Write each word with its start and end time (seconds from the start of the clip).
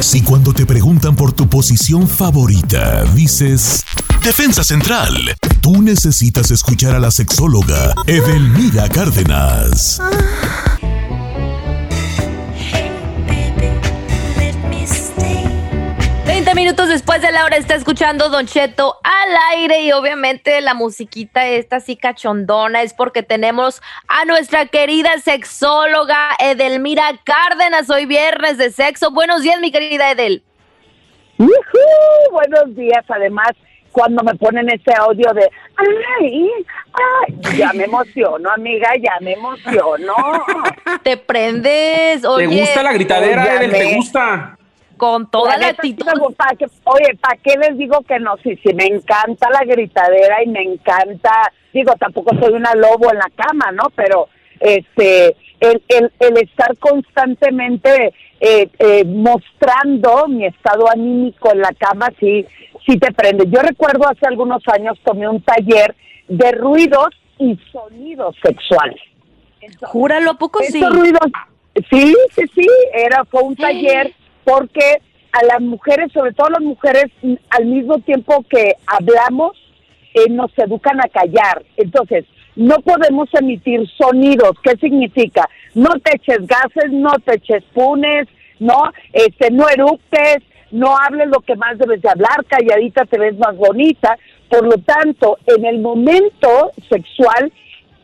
Si 0.00 0.22
cuando 0.22 0.54
te 0.54 0.64
preguntan 0.64 1.14
por 1.14 1.32
tu 1.32 1.46
posición 1.48 2.08
favorita, 2.08 3.04
dices 3.14 3.84
Defensa 4.22 4.64
Central, 4.64 5.14
tú 5.60 5.82
necesitas 5.82 6.50
escuchar 6.50 6.94
a 6.94 7.00
la 7.00 7.10
sexóloga 7.10 7.94
Edelmira 8.06 8.88
Cárdenas. 8.88 10.00
30 16.50 16.62
minutos 16.62 16.88
después 16.88 17.22
de 17.22 17.30
la 17.30 17.44
hora 17.44 17.56
está 17.56 17.76
escuchando 17.76 18.28
Don 18.28 18.44
Cheto 18.44 18.96
al 19.04 19.56
aire 19.56 19.82
y 19.82 19.92
obviamente 19.92 20.60
la 20.60 20.74
musiquita 20.74 21.46
esta 21.46 21.76
así 21.76 21.94
cachondona 21.94 22.82
es 22.82 22.92
porque 22.92 23.22
tenemos 23.22 23.80
a 24.08 24.24
nuestra 24.24 24.66
querida 24.66 25.16
sexóloga 25.18 26.30
Edelmira 26.40 27.04
Cárdenas. 27.22 27.88
Hoy 27.88 28.06
viernes 28.06 28.58
de 28.58 28.72
sexo. 28.72 29.12
Buenos 29.12 29.42
días, 29.42 29.60
mi 29.60 29.70
querida 29.70 30.10
Edel. 30.10 30.42
Buenos 31.38 32.74
días, 32.74 33.04
además 33.08 33.52
cuando 33.92 34.24
me 34.24 34.34
ponen 34.34 34.68
ese 34.70 34.92
audio 34.98 35.32
de 35.32 35.48
ay, 35.76 36.50
ay, 36.92 37.58
ya 37.58 37.72
me 37.74 37.84
emociono, 37.84 38.50
amiga, 38.50 38.90
ya 39.00 39.12
me 39.20 39.34
emociono. 39.34 40.14
Te 41.04 41.16
prendes, 41.16 42.24
oye. 42.24 42.48
¿Te 42.48 42.60
gusta 42.60 42.82
la 42.82 42.92
gritadera, 42.92 43.54
Edel? 43.54 43.70
¿Te 43.70 43.94
gusta? 43.94 44.56
Con 45.00 45.30
toda 45.30 45.56
la, 45.56 45.68
neta, 45.68 45.80
actitud. 45.82 46.06
gusta, 46.20 46.44
que- 46.58 46.66
oye, 46.84 47.16
¿para 47.18 47.36
qué 47.42 47.54
les 47.56 47.78
digo 47.78 48.02
que 48.02 48.20
no? 48.20 48.36
Sí, 48.42 48.54
sí, 48.62 48.74
me 48.74 48.84
encanta 48.84 49.48
la 49.50 49.64
gritadera 49.64 50.44
y 50.44 50.48
me 50.48 50.62
encanta, 50.62 51.32
digo, 51.72 51.94
tampoco 51.98 52.36
soy 52.38 52.52
una 52.52 52.74
lobo 52.74 53.10
en 53.10 53.16
la 53.16 53.30
cama, 53.34 53.72
¿no? 53.72 53.84
Pero 53.96 54.28
este, 54.60 55.34
el, 55.58 55.82
el, 55.88 56.12
el 56.20 56.36
estar 56.36 56.76
constantemente 56.76 58.12
eh, 58.40 58.68
eh, 58.78 59.04
mostrando 59.06 60.28
mi 60.28 60.44
estado 60.44 60.90
anímico 60.90 61.50
en 61.50 61.60
la 61.60 61.72
cama, 61.78 62.08
sí, 62.20 62.46
sí 62.86 62.98
te 62.98 63.10
prende. 63.12 63.44
Yo 63.48 63.62
recuerdo 63.62 64.06
hace 64.06 64.26
algunos 64.26 64.62
años 64.68 64.98
tomé 65.02 65.26
un 65.26 65.40
taller 65.40 65.94
de 66.28 66.52
ruidos 66.52 67.08
y 67.38 67.58
sonidos 67.72 68.36
sexuales. 68.42 69.00
Júralo, 69.82 70.32
¿a 70.32 70.38
poco 70.38 70.60
sí? 70.60 70.82
Ruidos, 70.84 71.20
sí, 71.90 72.14
sí, 72.34 72.42
sí, 72.54 72.66
era, 72.92 73.24
fue 73.24 73.42
un 73.42 73.56
taller 73.56 74.12
porque 74.50 75.00
a 75.30 75.44
las 75.44 75.60
mujeres, 75.60 76.10
sobre 76.12 76.32
todo 76.32 76.48
las 76.50 76.62
mujeres, 76.62 77.06
mm, 77.22 77.34
al 77.50 77.66
mismo 77.66 77.98
tiempo 78.00 78.44
que 78.50 78.74
hablamos, 78.84 79.52
eh, 80.14 80.28
nos 80.28 80.50
educan 80.58 80.98
a 81.00 81.08
callar. 81.08 81.62
Entonces, 81.76 82.24
no 82.56 82.76
podemos 82.80 83.28
emitir 83.40 83.88
sonidos. 83.96 84.56
¿Qué 84.62 84.76
significa? 84.78 85.48
No 85.74 85.90
te 86.02 86.16
eches 86.16 86.44
gases, 86.48 86.90
no 86.90 87.12
te 87.24 87.36
eches 87.36 87.62
punes, 87.72 88.26
no, 88.58 88.92
este, 89.12 89.52
no 89.52 89.68
eructes, 89.68 90.38
no 90.72 90.96
hables 90.98 91.28
lo 91.28 91.40
que 91.40 91.54
más 91.54 91.78
debes 91.78 92.02
de 92.02 92.08
hablar, 92.08 92.44
calladita 92.48 93.04
te 93.04 93.20
ves 93.20 93.38
más 93.38 93.56
bonita. 93.56 94.18
Por 94.48 94.64
lo 94.64 94.78
tanto, 94.82 95.38
en 95.46 95.64
el 95.64 95.78
momento 95.78 96.72
sexual, 96.88 97.52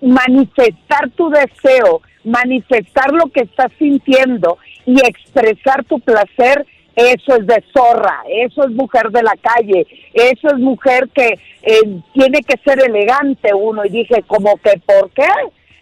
manifestar 0.01 1.11
tu 1.17 1.29
deseo, 1.29 2.03
manifestar 2.23 3.11
lo 3.13 3.27
que 3.33 3.41
estás 3.41 3.73
sintiendo 3.79 4.59
y 4.87 4.99
expresar 5.07 5.85
tu 5.85 6.01
placer, 6.01 6.65
eso 6.95 7.37
es 7.37 7.47
de 7.47 7.63
zorra, 7.75 8.23
eso 8.29 8.65
es 8.65 8.71
mujer 8.71 9.11
de 9.11 9.23
la 9.23 9.35
calle, 9.37 9.87
eso 10.15 10.49
es 10.49 10.59
mujer 10.59 11.11
que 11.15 11.39
eh, 11.63 12.01
tiene 12.15 12.41
que 12.41 12.59
ser 12.65 12.81
elegante 12.83 13.53
uno. 13.55 13.85
Y 13.85 13.91
dije, 13.91 14.23
como 14.27 14.57
que, 14.57 14.81
¿por 14.87 15.11
qué? 15.11 15.29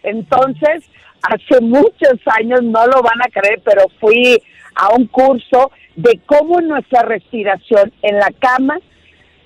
Entonces, 0.03 0.85
hace 1.23 1.61
muchos 1.61 2.19
años, 2.39 2.63
no 2.63 2.87
lo 2.87 3.01
van 3.03 3.23
a 3.23 3.31
creer, 3.31 3.61
pero 3.65 3.85
fui 4.01 4.43
a 4.75 4.95
un 4.95 5.07
curso 5.07 5.71
de 5.95 6.19
cómo 6.27 6.61
nuestra 6.61 7.03
respiración 7.03 7.93
en 8.03 8.17
la 8.17 8.31
cama 8.41 8.79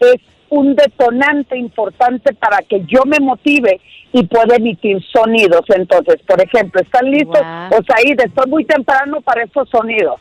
es 0.00 0.16
un 0.50 0.74
detonante 0.74 1.56
importante 1.58 2.32
para 2.34 2.58
que 2.62 2.82
yo 2.86 3.02
me 3.06 3.18
motive 3.20 3.80
y 4.12 4.24
pueda 4.26 4.56
emitir 4.56 4.98
sonidos. 5.12 5.62
Entonces, 5.68 6.16
por 6.26 6.40
ejemplo, 6.42 6.80
¿están 6.80 7.10
listos? 7.10 7.40
Guau. 7.40 7.68
O 7.80 7.82
sea, 7.84 7.96
ahí 7.96 8.14
estoy 8.16 8.46
muy 8.50 8.64
temprano 8.64 9.20
para 9.20 9.42
esos 9.44 9.68
sonidos. 9.70 10.20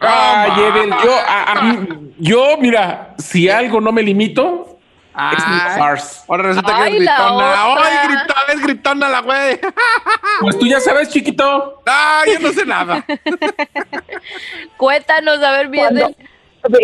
Ay, 0.00 0.50
Edel, 0.60 0.90
yo, 1.02 1.14
a- 1.26 1.52
a 1.52 1.76
yo, 2.18 2.56
mira, 2.60 3.14
si 3.16 3.48
algo 3.48 3.80
no 3.80 3.90
me 3.92 4.02
limito, 4.02 4.66
es 5.32 5.46
mi 5.46 5.54
Ay. 5.62 5.78
farce. 5.78 6.24
Ahora 6.28 6.42
resulta 6.42 6.76
Ay, 6.76 6.90
que 6.92 6.98
es 6.98 7.04
la 7.04 7.14
gritona. 7.16 7.68
otra. 7.68 7.84
¡Ay, 7.86 8.08
gritona! 8.08 8.40
Es 8.52 8.60
gritona 8.62 9.08
la 9.08 9.20
güey. 9.20 9.60
Pues 10.40 10.58
tú 10.58 10.66
ya 10.66 10.80
sabes, 10.80 11.08
chiquito. 11.10 11.80
¡Ay, 11.86 12.32
yo 12.34 12.40
no 12.40 12.52
sé 12.52 12.66
nada! 12.66 13.04
Cuéntanos, 14.76 15.42
a 15.42 15.50
ver, 15.52 15.68
bien. 15.68 15.86
Cuando, 15.96 16.16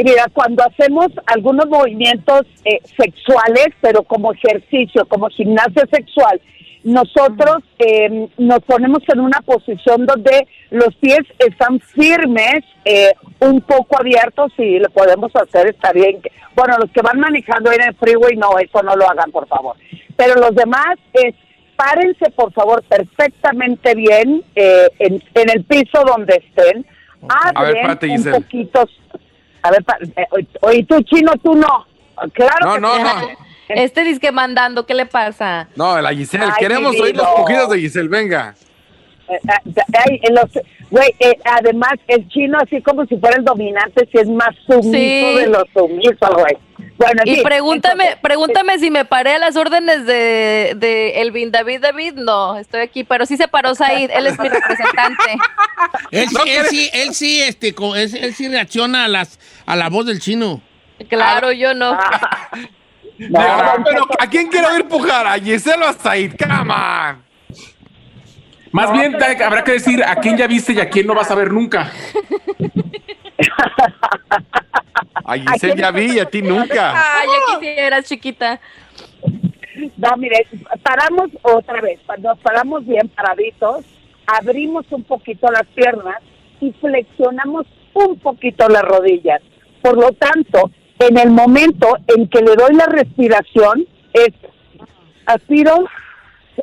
mira, 0.04 0.26
cuando 0.32 0.64
hacemos 0.64 1.08
algunos 1.26 1.66
movimientos 1.68 2.42
eh, 2.64 2.80
sexuales, 2.96 3.68
pero 3.80 4.02
como 4.02 4.32
ejercicio, 4.32 5.06
como 5.06 5.28
gimnasia 5.28 5.84
sexual, 5.90 6.40
nosotros 6.82 7.62
eh, 7.78 8.28
nos 8.38 8.60
ponemos 8.60 9.02
en 9.12 9.20
una 9.20 9.40
posición 9.42 10.06
donde 10.06 10.46
los 10.70 10.94
pies 10.96 11.20
están 11.38 11.78
firmes, 11.80 12.64
eh, 12.84 13.12
un 13.40 13.60
poco 13.60 13.98
abiertos, 13.98 14.52
y 14.56 14.78
lo 14.78 14.88
podemos 14.90 15.30
hacer, 15.34 15.68
está 15.68 15.92
bien. 15.92 16.20
Bueno, 16.54 16.76
los 16.78 16.90
que 16.90 17.02
van 17.02 17.20
manejando 17.20 17.70
en 17.72 17.82
el 17.82 17.94
freeway, 17.96 18.36
no, 18.36 18.58
eso 18.58 18.82
no 18.82 18.96
lo 18.96 19.08
hagan, 19.08 19.30
por 19.30 19.46
favor. 19.46 19.76
Pero 20.16 20.36
los 20.36 20.54
demás 20.54 20.96
es, 21.12 21.34
párense, 21.76 22.30
por 22.30 22.52
favor, 22.52 22.82
perfectamente 22.84 23.94
bien 23.94 24.42
eh, 24.54 24.88
en, 24.98 25.22
en 25.34 25.50
el 25.50 25.64
piso 25.64 26.02
donde 26.06 26.36
estén. 26.36 26.86
A 27.28 27.62
ver, 27.62 27.68
Abren 27.68 27.82
párate, 27.82 28.08
un 28.08 28.24
poquito. 28.24 28.88
A 29.62 29.70
ver, 29.70 29.84
pa- 29.84 29.98
eh, 30.16 30.26
oye, 30.60 30.84
tú 30.88 31.00
chino, 31.02 31.32
tú 31.42 31.54
no. 31.54 31.86
Claro 32.32 32.66
No, 32.66 32.74
que 32.74 32.80
no, 32.80 32.98
no. 32.98 33.28
Este 33.68 34.02
disque 34.02 34.32
mandando, 34.32 34.84
¿qué 34.84 34.94
le 34.94 35.06
pasa? 35.06 35.68
No, 35.76 36.00
la 36.00 36.10
Giselle. 36.12 36.44
Ay, 36.46 36.52
Queremos 36.58 36.98
oír 37.00 37.14
los 37.16 37.26
cogidos 37.28 37.70
de 37.70 37.78
Giselle. 37.78 38.08
Venga. 38.08 38.54
Eh, 39.28 39.34
eh, 39.44 39.82
ay, 40.08 40.20
en 40.24 40.34
los- 40.34 40.50
Güey, 40.90 41.14
eh, 41.20 41.38
además, 41.44 41.92
el 42.08 42.28
chino, 42.28 42.58
así 42.60 42.82
como 42.82 43.04
si 43.06 43.16
fuera 43.16 43.36
el 43.36 43.44
dominante, 43.44 44.08
si 44.10 44.18
es 44.18 44.28
más 44.28 44.50
sumiso 44.66 44.90
Sí. 44.92 45.36
de 45.38 45.46
los 45.46 45.64
sumisos, 45.72 46.30
güey. 46.34 46.56
Bueno, 46.96 47.22
en 47.24 47.28
Y 47.38 47.42
pregúntame, 47.42 48.04
entonces, 48.04 48.20
pregúntame 48.22 48.78
si 48.78 48.90
me 48.90 49.04
paré 49.04 49.34
a 49.34 49.38
las 49.38 49.56
órdenes 49.56 50.04
de, 50.04 50.74
de 50.76 51.20
Elvin 51.22 51.50
David 51.50 51.80
David. 51.80 52.14
No, 52.14 52.58
estoy 52.58 52.80
aquí, 52.80 53.04
pero 53.04 53.24
sí 53.24 53.36
se 53.36 53.48
paró 53.48 53.74
Said, 53.74 54.10
él 54.12 54.26
es 54.26 54.38
mi 54.38 54.48
representante. 54.48 55.38
Él, 56.10 56.28
sí- 56.28 56.34
No 56.34 56.44
él 56.44 56.66
sí, 56.68 56.90
él 56.92 57.14
sí, 57.14 57.40
este, 57.40 57.68
él, 57.68 58.16
él 58.20 58.34
sí 58.34 58.48
reacciona 58.48 59.04
a 59.04 59.08
las 59.08 59.38
a 59.66 59.76
la 59.76 59.88
voz 59.88 60.06
del 60.06 60.20
chino. 60.20 60.60
Claro, 61.08 61.52
yo 61.52 61.72
no. 61.72 61.94
no, 63.18 63.28
No, 63.40 63.62
don 63.72 63.84
pero 63.84 64.06
¿a 64.18 64.26
quién 64.28 64.48
quiero 64.48 64.68
oír 64.68 64.84
pujar? 64.86 65.26
¿A 65.26 65.38
Giselle 65.38 65.82
o 65.82 65.86
a 65.88 65.92
Said? 65.94 66.32
¡Come 66.38 66.72
on! 66.74 67.29
Más 68.72 68.92
bien 68.92 69.16
te- 69.18 69.42
habrá 69.44 69.64
que 69.64 69.72
decir 69.72 70.02
a 70.04 70.16
quién 70.16 70.36
ya 70.36 70.46
viste 70.46 70.72
y 70.72 70.80
a 70.80 70.88
quién 70.88 71.06
no 71.06 71.14
vas 71.14 71.30
a 71.30 71.34
ver 71.34 71.50
nunca. 71.52 71.90
A 75.24 75.34
Giselle 75.36 75.76
ya 75.80 75.90
vi 75.90 76.16
y 76.16 76.18
a 76.20 76.26
ti 76.26 76.42
nunca. 76.42 76.92
Ay, 76.92 77.28
ya 77.28 77.58
quisieras, 77.58 78.04
chiquita. 78.06 78.60
No, 79.96 80.16
mire, 80.16 80.46
paramos 80.82 81.30
otra 81.42 81.80
vez, 81.80 81.98
nos 82.18 82.38
paramos 82.40 82.84
bien 82.86 83.08
paraditos, 83.08 83.84
abrimos 84.26 84.84
un 84.90 85.04
poquito 85.04 85.50
las 85.50 85.66
piernas 85.74 86.16
y 86.60 86.72
flexionamos 86.72 87.66
un 87.94 88.18
poquito 88.18 88.68
las 88.68 88.82
rodillas. 88.82 89.40
Por 89.82 89.96
lo 89.96 90.12
tanto, 90.12 90.70
en 90.98 91.18
el 91.18 91.30
momento 91.30 91.96
en 92.08 92.28
que 92.28 92.40
le 92.40 92.54
doy 92.56 92.74
la 92.74 92.86
respiración, 92.86 93.86
es 94.12 94.30
aspiro, 95.26 95.86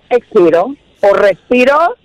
expiro, 0.09 0.75
o 1.01 1.13
respiro, 1.13 1.95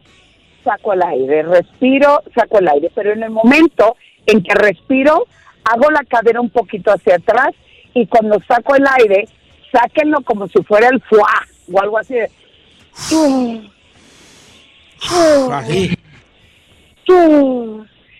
saco 0.64 0.92
el 0.92 1.02
aire, 1.02 1.42
respiro, 1.42 2.22
saco 2.34 2.58
el 2.58 2.68
aire. 2.68 2.90
Pero 2.94 3.12
en 3.12 3.22
el 3.22 3.30
momento 3.30 3.96
en 4.26 4.42
que 4.42 4.54
respiro, 4.54 5.26
hago 5.64 5.90
la 5.90 6.04
cadera 6.04 6.40
un 6.40 6.50
poquito 6.50 6.92
hacia 6.92 7.16
atrás 7.16 7.50
y 7.94 8.06
cuando 8.06 8.40
saco 8.46 8.74
el 8.74 8.84
aire, 9.00 9.28
sáquenlo 9.70 10.20
como 10.22 10.48
si 10.48 10.62
fuera 10.62 10.88
el 10.88 11.00
foie 11.02 11.22
o 11.72 11.80
algo 11.80 11.98
así. 11.98 12.14
de-. 12.14 12.30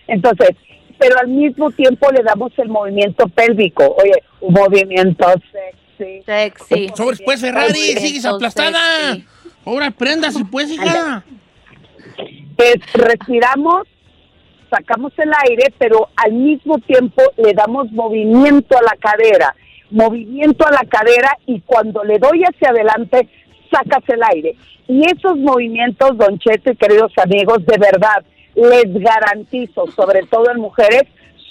Entonces, 0.07 0.49
pero 0.97 1.19
al 1.19 1.27
mismo 1.27 1.71
tiempo 1.71 2.11
le 2.11 2.23
damos 2.23 2.51
el 2.57 2.69
movimiento 2.69 3.27
pélvico. 3.27 3.95
Oye, 3.97 4.23
un 4.41 4.53
movimiento 4.53 5.25
sexy. 5.51 6.21
Sexy. 6.25 6.91
Sobres, 6.95 7.21
pues, 7.23 7.41
Ferrari, 7.41 7.73
sigues 7.73 8.25
aplastada. 8.25 9.13
sexy. 9.13 9.25
Ahora 9.65 9.91
prendas, 9.91 10.35
pues, 10.51 10.71
hija. 10.71 11.23
Es, 12.57 12.93
respiramos, 12.93 13.87
sacamos 14.69 15.11
el 15.17 15.31
aire, 15.49 15.73
pero 15.77 16.09
al 16.15 16.33
mismo 16.33 16.77
tiempo 16.79 17.21
le 17.37 17.53
damos 17.53 17.91
movimiento 17.91 18.77
a 18.77 18.81
la 18.81 18.95
cadera, 18.99 19.55
movimiento 19.89 20.65
a 20.65 20.71
la 20.71 20.85
cadera 20.87 21.37
y 21.45 21.61
cuando 21.61 22.03
le 22.03 22.19
doy 22.19 22.43
hacia 22.43 22.69
adelante, 22.69 23.27
sacas 23.71 24.07
el 24.07 24.21
aire. 24.33 24.55
Y 24.87 25.01
esos 25.09 25.37
movimientos, 25.37 26.17
Don 26.17 26.37
Cheto 26.39 26.71
y 26.71 26.75
queridos 26.75 27.11
amigos, 27.17 27.65
de 27.65 27.77
verdad, 27.77 28.23
les 28.55 28.93
garantizo, 28.93 29.87
sobre 29.95 30.23
todo 30.23 30.51
en 30.51 30.59
mujeres, 30.59 31.03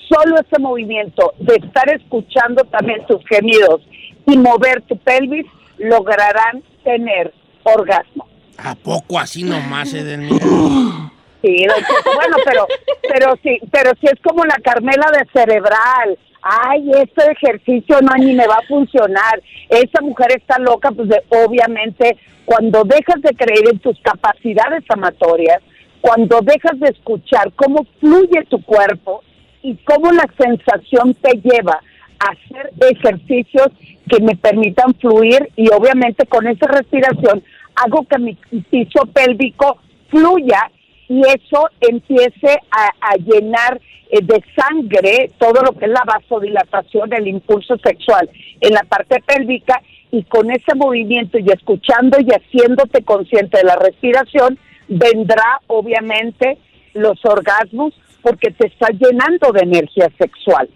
solo 0.09 0.37
ese 0.37 0.61
movimiento 0.61 1.33
de 1.39 1.57
estar 1.57 1.89
escuchando 1.91 2.65
también 2.65 3.05
tus 3.07 3.25
gemidos 3.27 3.81
y 4.27 4.37
mover 4.37 4.83
tu 4.83 4.97
pelvis 4.99 5.47
lograrán 5.79 6.63
tener 6.85 7.33
orgasmo. 7.65 8.27
¿A 8.59 8.75
poco 8.75 9.19
así 9.19 9.43
nomás, 9.45 9.93
Edelmira? 9.95 10.45
Sí, 11.43 11.57
bueno, 12.15 12.37
pero, 12.45 12.67
pero 13.09 13.35
sí, 13.43 13.59
pero 13.73 13.91
sí 14.01 14.07
es 14.13 14.21
como 14.23 14.45
la 14.45 14.57
Carmela 14.63 15.07
de 15.11 15.27
cerebral. 15.33 16.19
Ay, 16.41 16.91
este 17.01 17.31
ejercicio 17.33 18.01
no 18.01 18.15
ni 18.17 18.35
me 18.35 18.47
va 18.47 18.57
a 18.57 18.67
funcionar. 18.69 19.43
Esa 19.69 20.01
mujer 20.03 20.33
está 20.37 20.59
loca, 20.59 20.91
pues 20.93 21.09
de- 21.09 21.23
obviamente 21.31 22.17
cuando 22.45 22.85
dejas 22.85 23.21
de 23.23 23.35
creer 23.35 23.69
en 23.73 23.79
tus 23.79 23.99
capacidades 24.03 24.85
amatorias, 24.89 25.59
cuando 26.01 26.41
dejas 26.43 26.79
de 26.81 26.89
escuchar 26.89 27.53
cómo 27.55 27.87
fluye 28.01 28.45
tu 28.49 28.61
cuerpo 28.63 29.23
y 29.63 29.77
cómo 29.85 30.11
la 30.13 30.27
sensación 30.37 31.15
te 31.15 31.41
lleva 31.41 31.81
a 32.19 32.31
hacer 32.33 32.73
ejercicios 32.91 33.69
que 34.09 34.21
me 34.21 34.35
permitan 34.37 34.95
fluir 34.95 35.49
y 35.57 35.69
obviamente 35.73 36.27
con 36.27 36.47
esa 36.49 36.67
respiración 36.67 37.43
hago 37.75 38.05
que 38.05 38.19
mi 38.19 38.35
piso 38.71 39.07
pélvico 39.13 39.79
fluya 40.09 40.71
y 41.09 41.21
eso 41.21 41.69
empiece 41.81 42.59
a, 42.71 43.17
llenar 43.17 43.81
eh, 44.11 44.21
de 44.23 44.43
sangre 44.57 45.31
todo 45.39 45.63
lo 45.63 45.73
que 45.73 45.87
es 45.87 45.91
la 45.91 46.05
vasodilatación, 46.05 47.13
el 47.13 47.29
impulso 47.29 47.77
sexual 47.79 48.31
en 48.61 48.73
la 48.73 48.83
parte 48.85 49.23
pélvica 49.27 49.83
y 50.11 50.23
con 50.25 50.51
ese 50.51 50.75
movimiento 50.75 51.39
y 51.39 51.51
escuchando 51.51 52.19
y 52.21 52.29
haciéndote 52.31 53.03
consciente 53.03 53.59
de 53.59 53.65
la 53.65 53.77
respiración, 53.77 54.59
vendrá 54.89 55.61
obviamente 55.67 56.59
los 56.95 57.25
orgasmos 57.25 57.95
porque 58.23 58.51
te 58.51 58.67
está 58.67 58.89
llenando 58.91 59.53
de 59.53 59.61
energía 59.61 60.09
sexual 60.19 60.69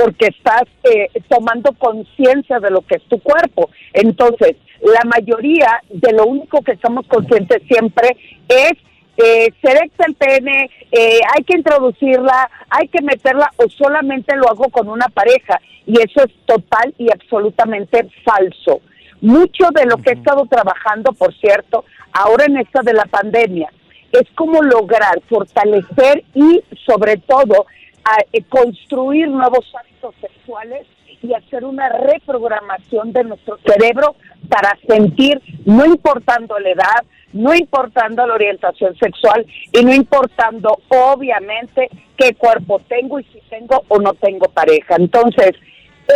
porque 0.00 0.28
estás 0.28 0.64
eh, 0.84 1.08
tomando 1.28 1.72
conciencia 1.72 2.58
de 2.58 2.70
lo 2.70 2.80
que 2.82 2.96
es 2.96 3.02
tu 3.04 3.18
cuerpo. 3.20 3.70
Entonces, 3.92 4.56
la 4.80 5.02
mayoría 5.04 5.82
de 5.90 6.12
lo 6.12 6.24
único 6.24 6.62
que 6.62 6.72
estamos 6.72 7.06
conscientes 7.06 7.62
siempre 7.68 8.16
es 8.48 8.72
eh, 9.16 9.52
se 9.60 9.70
erecta 9.70 10.06
el 10.06 10.14
pene, 10.14 10.70
eh, 10.90 11.20
hay 11.36 11.44
que 11.44 11.58
introducirla, 11.58 12.50
hay 12.70 12.88
que 12.88 13.02
meterla 13.02 13.50
o 13.56 13.68
solamente 13.68 14.34
lo 14.34 14.48
hago 14.48 14.70
con 14.70 14.88
una 14.88 15.08
pareja 15.08 15.60
y 15.84 16.00
eso 16.00 16.24
es 16.24 16.32
total 16.46 16.94
y 16.96 17.12
absolutamente 17.12 18.08
falso. 18.24 18.80
Mucho 19.20 19.68
de 19.74 19.84
lo 19.84 19.98
que 19.98 20.10
he 20.10 20.14
estado 20.14 20.46
trabajando, 20.46 21.12
por 21.12 21.34
cierto, 21.34 21.84
ahora 22.12 22.46
en 22.46 22.56
esta 22.56 22.80
de 22.80 22.94
la 22.94 23.04
pandemia, 23.04 23.70
es 24.12 24.26
como 24.34 24.62
lograr 24.62 25.20
fortalecer 25.28 26.24
y 26.34 26.62
sobre 26.86 27.18
todo 27.18 27.66
a, 28.04 28.18
eh, 28.32 28.42
construir 28.48 29.28
nuevos 29.28 29.66
hábitos 29.78 30.14
sexuales 30.20 30.86
y 31.22 31.34
hacer 31.34 31.64
una 31.64 31.88
reprogramación 31.90 33.12
de 33.12 33.24
nuestro 33.24 33.58
cerebro 33.58 34.16
para 34.48 34.76
sentir, 34.88 35.40
no 35.66 35.84
importando 35.84 36.58
la 36.58 36.70
edad, 36.70 37.04
no 37.32 37.54
importando 37.54 38.26
la 38.26 38.34
orientación 38.34 38.96
sexual 38.96 39.46
y 39.72 39.84
no 39.84 39.94
importando 39.94 40.78
obviamente 40.88 41.88
qué 42.16 42.34
cuerpo 42.34 42.80
tengo 42.88 43.20
y 43.20 43.24
si 43.24 43.40
tengo 43.50 43.84
o 43.88 43.98
no 43.98 44.14
tengo 44.14 44.46
pareja. 44.46 44.96
Entonces, 44.96 45.52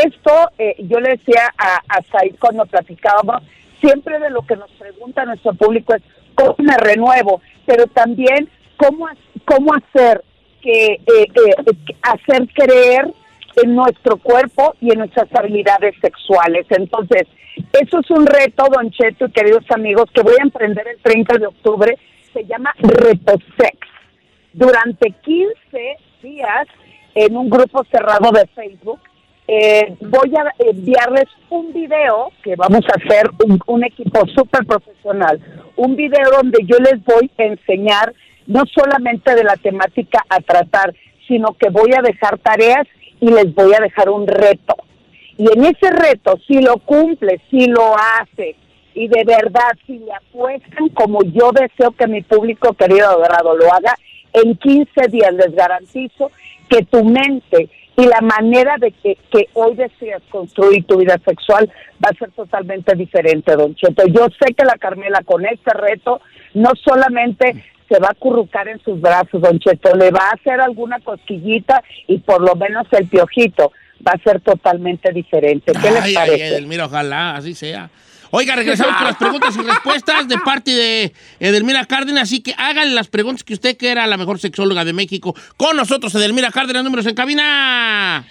esto 0.05 0.51
eh, 0.59 0.75
yo 0.79 0.99
le 1.01 1.11
decía 1.11 1.53
a, 1.57 1.81
a 1.89 2.03
Said 2.11 2.37
cuando 2.41 2.67
platicábamos, 2.67 3.43
siempre 3.81 4.19
de 4.19 4.31
lo 4.31 4.43
que 4.43 4.57
nos 4.57 4.71
pregunta 4.73 5.25
nuestro 5.25 5.55
público 5.55 5.95
es 5.95 6.03
cómo 6.35 6.57
me 6.59 6.77
renuevo, 6.79 7.41
pero 7.67 7.87
también 7.87 8.49
cómo, 8.77 9.07
cómo 9.45 9.73
hacer 9.75 10.25
que 10.65 10.95
eh, 10.95 10.99
eh, 11.07 11.27
hacer 12.01 12.49
creer 12.55 13.13
en 13.63 13.75
nuestro 13.75 14.17
cuerpo 14.17 14.75
y 14.81 14.91
en 14.91 15.01
nuestras 15.01 15.29
habilidades 15.35 15.95
sexuales. 16.01 16.67
Entonces, 16.71 17.29
eso 17.79 18.01
es 18.01 18.11
un 18.11 18.27
reto, 18.27 18.65
Don 18.73 18.91
Cheto 18.91 19.27
y 19.27 19.31
queridos 19.31 19.65
amigos, 19.71 20.07
que 20.13 20.23
voy 20.23 20.35
a 20.41 20.43
emprender 20.43 20.89
el 20.89 20.99
30 21.03 21.39
de 21.39 21.47
octubre. 21.47 21.99
Se 22.33 22.45
llama 22.45 22.75
Reto 22.79 23.35
Sex. 23.59 23.77
Durante 24.55 25.13
15 25.23 25.97
días, 26.23 26.67
en 27.15 27.37
un 27.37 27.51
grupo 27.51 27.85
cerrado 27.91 28.33
de 28.33 28.47
Facebook, 28.55 29.01
eh, 29.47 29.95
voy 30.01 30.33
a 30.37 30.51
enviarles 30.59 31.27
un 31.51 31.73
video 31.75 32.31
que 32.43 32.57
vamos 32.57 32.81
a 32.89 32.97
hacer 32.97 33.29
un, 33.45 33.61
un 33.67 33.85
equipo 33.85 34.27
súper 34.29 34.65
profesional, 34.65 35.39
un 35.77 35.95
video 35.95 36.31
donde 36.31 36.65
yo 36.65 36.79
les 36.79 37.05
voy 37.05 37.31
a 37.39 37.43
enseñar 37.45 38.15
no 38.47 38.63
solamente 38.67 39.35
de 39.35 39.45
la 39.45 39.57
temática 39.57 40.25
a 40.29 40.41
tratar, 40.41 40.95
sino 41.27 41.55
que 41.55 41.71
voy 41.71 41.93
a 41.97 42.03
dejar 42.03 42.39
tareas 42.39 42.87
y 43.21 43.31
les 43.31 43.55
voy 43.55 43.73
a 43.75 43.83
dejar 43.83 44.11
un 44.11 44.27
reto. 44.27 44.77
Y 45.37 45.47
en 45.53 45.65
ese 45.65 45.91
reto, 45.91 46.39
si 46.47 46.61
lo 46.61 46.79
cumple, 46.79 47.41
si 47.51 47.67
lo 47.67 47.95
hace, 47.97 48.57
y 48.95 49.09
de 49.09 49.25
verdad, 49.25 49.73
si 49.87 49.99
le 49.99 50.13
apuestan 50.13 50.89
como 50.91 51.23
yo 51.25 51.51
deseo 51.51 51.91
que 51.93 52.07
mi 52.07 52.23
público 52.23 52.75
querido 52.75 53.09
adorado 53.09 53.57
lo 53.57 53.73
haga, 53.73 53.97
en 54.33 54.57
15 54.57 55.09
días 55.09 55.33
les 55.35 55.55
garantizo 55.55 56.31
que 56.69 56.85
tu 56.85 57.05
mente 57.05 57.69
y 57.97 58.07
la 58.07 58.21
manera 58.21 58.77
de 58.79 58.91
que, 58.91 59.17
que 59.31 59.49
hoy 59.55 59.75
deseas 59.77 60.23
construir 60.31 60.85
tu 60.85 60.99
vida 60.99 61.17
sexual 61.25 61.71
va 62.05 62.11
a 62.11 62.19
ser 62.19 62.31
totalmente 62.33 62.95
diferente, 62.97 63.55
don 63.55 63.75
Cheto. 63.77 64.07
Yo 64.09 64.27
sé 64.39 64.53
que 64.55 64.65
la 64.65 64.77
Carmela 64.79 65.23
con 65.25 65.45
este 65.47 65.73
reto 65.73 66.21
no 66.55 66.71
solamente 66.85 67.65
se 67.89 67.99
va 67.99 68.11
a 68.11 68.15
currucar 68.15 68.69
en 68.69 68.81
sus 68.83 69.01
brazos, 69.01 69.41
don 69.41 69.59
Cheto, 69.59 69.95
le 69.97 70.11
va 70.11 70.29
a 70.29 70.35
hacer 70.35 70.61
alguna 70.61 71.01
cosquillita 71.01 71.83
y 72.07 72.19
por 72.19 72.41
lo 72.41 72.55
menos 72.55 72.87
el 72.93 73.09
piojito 73.09 73.73
va 74.07 74.13
a 74.13 74.23
ser 74.23 74.41
totalmente 74.41 75.13
diferente. 75.13 75.73
¿Qué 75.73 75.91
les 75.91 76.03
Ay, 76.03 76.11
ay, 76.11 76.15
parece? 76.15 76.47
Edelmira, 76.49 76.87
ojalá, 76.87 77.37
así 77.37 77.55
sea. 77.55 77.91
Oiga, 78.31 78.57
regresamos 78.57 78.97
con 78.97 79.05
las 79.05 79.17
preguntas 79.19 79.57
y 79.57 79.63
respuestas 79.63 80.27
de 80.27 80.39
parte 80.39 80.73
de 80.73 81.13
Edelmira 81.39 81.85
Cárdenas, 81.85 82.25
así 82.25 82.43
que 82.43 82.55
háganle 82.59 82.95
las 82.95 83.09
preguntas 83.09 83.45
que 83.45 83.55
usted 83.55 83.77
que 83.77 83.91
era 83.91 84.07
la 84.07 84.17
mejor 84.17 84.41
sexóloga 84.41 84.85
de 84.85 84.93
México. 84.93 85.37
Con 85.57 85.77
nosotros, 85.77 86.13
Edelmira 86.15 86.51
Cárdenas, 86.51 86.83
números 86.83 87.07
en 87.07 87.15
cabina. 87.15 88.25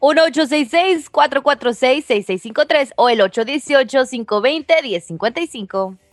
1-866-446-6653 0.00 2.92
o 2.96 3.08
el 3.08 3.20
818-520-1055. 3.20 6.09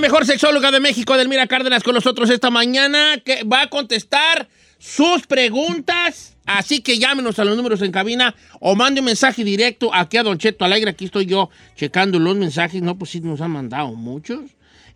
Mejor 0.00 0.26
sexóloga 0.26 0.70
de 0.70 0.80
México, 0.80 1.14
Edelmira 1.14 1.46
Cárdenas, 1.46 1.82
con 1.82 1.94
nosotros 1.94 2.30
esta 2.30 2.50
mañana, 2.50 3.18
que 3.24 3.44
va 3.44 3.62
a 3.62 3.70
contestar 3.70 4.48
sus 4.78 5.26
preguntas. 5.26 6.36
Así 6.46 6.80
que 6.80 6.98
llámenos 6.98 7.38
a 7.38 7.44
los 7.44 7.56
números 7.56 7.82
en 7.82 7.92
cabina 7.92 8.34
o 8.58 8.74
mande 8.74 9.00
un 9.00 9.06
mensaje 9.06 9.44
directo 9.44 9.94
aquí 9.94 10.16
a 10.16 10.22
Don 10.22 10.38
Cheto 10.38 10.64
Alegre. 10.64 10.90
Aquí 10.90 11.04
estoy 11.04 11.26
yo 11.26 11.50
checando 11.76 12.18
los 12.18 12.34
mensajes. 12.36 12.82
No, 12.82 12.98
pues 12.98 13.10
sí, 13.10 13.20
nos 13.20 13.40
han 13.40 13.52
mandado 13.52 13.92
muchos 13.92 14.40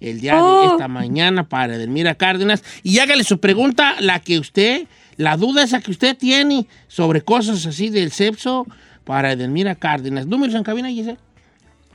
el 0.00 0.20
día 0.20 0.34
de 0.34 0.66
esta 0.66 0.88
mañana 0.88 1.48
para 1.48 1.76
Edelmira 1.76 2.16
Cárdenas. 2.16 2.64
Y 2.82 2.98
hágale 2.98 3.22
su 3.24 3.38
pregunta, 3.38 3.96
la 4.00 4.20
que 4.20 4.38
usted, 4.38 4.86
la 5.16 5.36
duda 5.36 5.62
esa 5.62 5.80
que 5.80 5.90
usted 5.90 6.16
tiene 6.16 6.66
sobre 6.88 7.20
cosas 7.20 7.64
así 7.66 7.90
del 7.90 8.10
sexo 8.10 8.66
para 9.04 9.32
Edelmira 9.32 9.76
Cárdenas. 9.76 10.26
Números 10.26 10.56
en 10.56 10.64
cabina, 10.64 10.88
Giselle. 10.88 11.18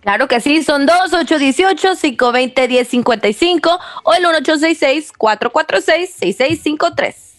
Claro 0.01 0.27
que 0.27 0.39
sí, 0.39 0.63
son 0.63 0.85
2 0.85 0.95
818 1.13 1.95
520 1.95 2.67
1055 2.67 3.79
o 4.03 4.13
el 4.13 4.21
1866 4.21 5.11
446 5.17 6.09
6653 6.09 7.29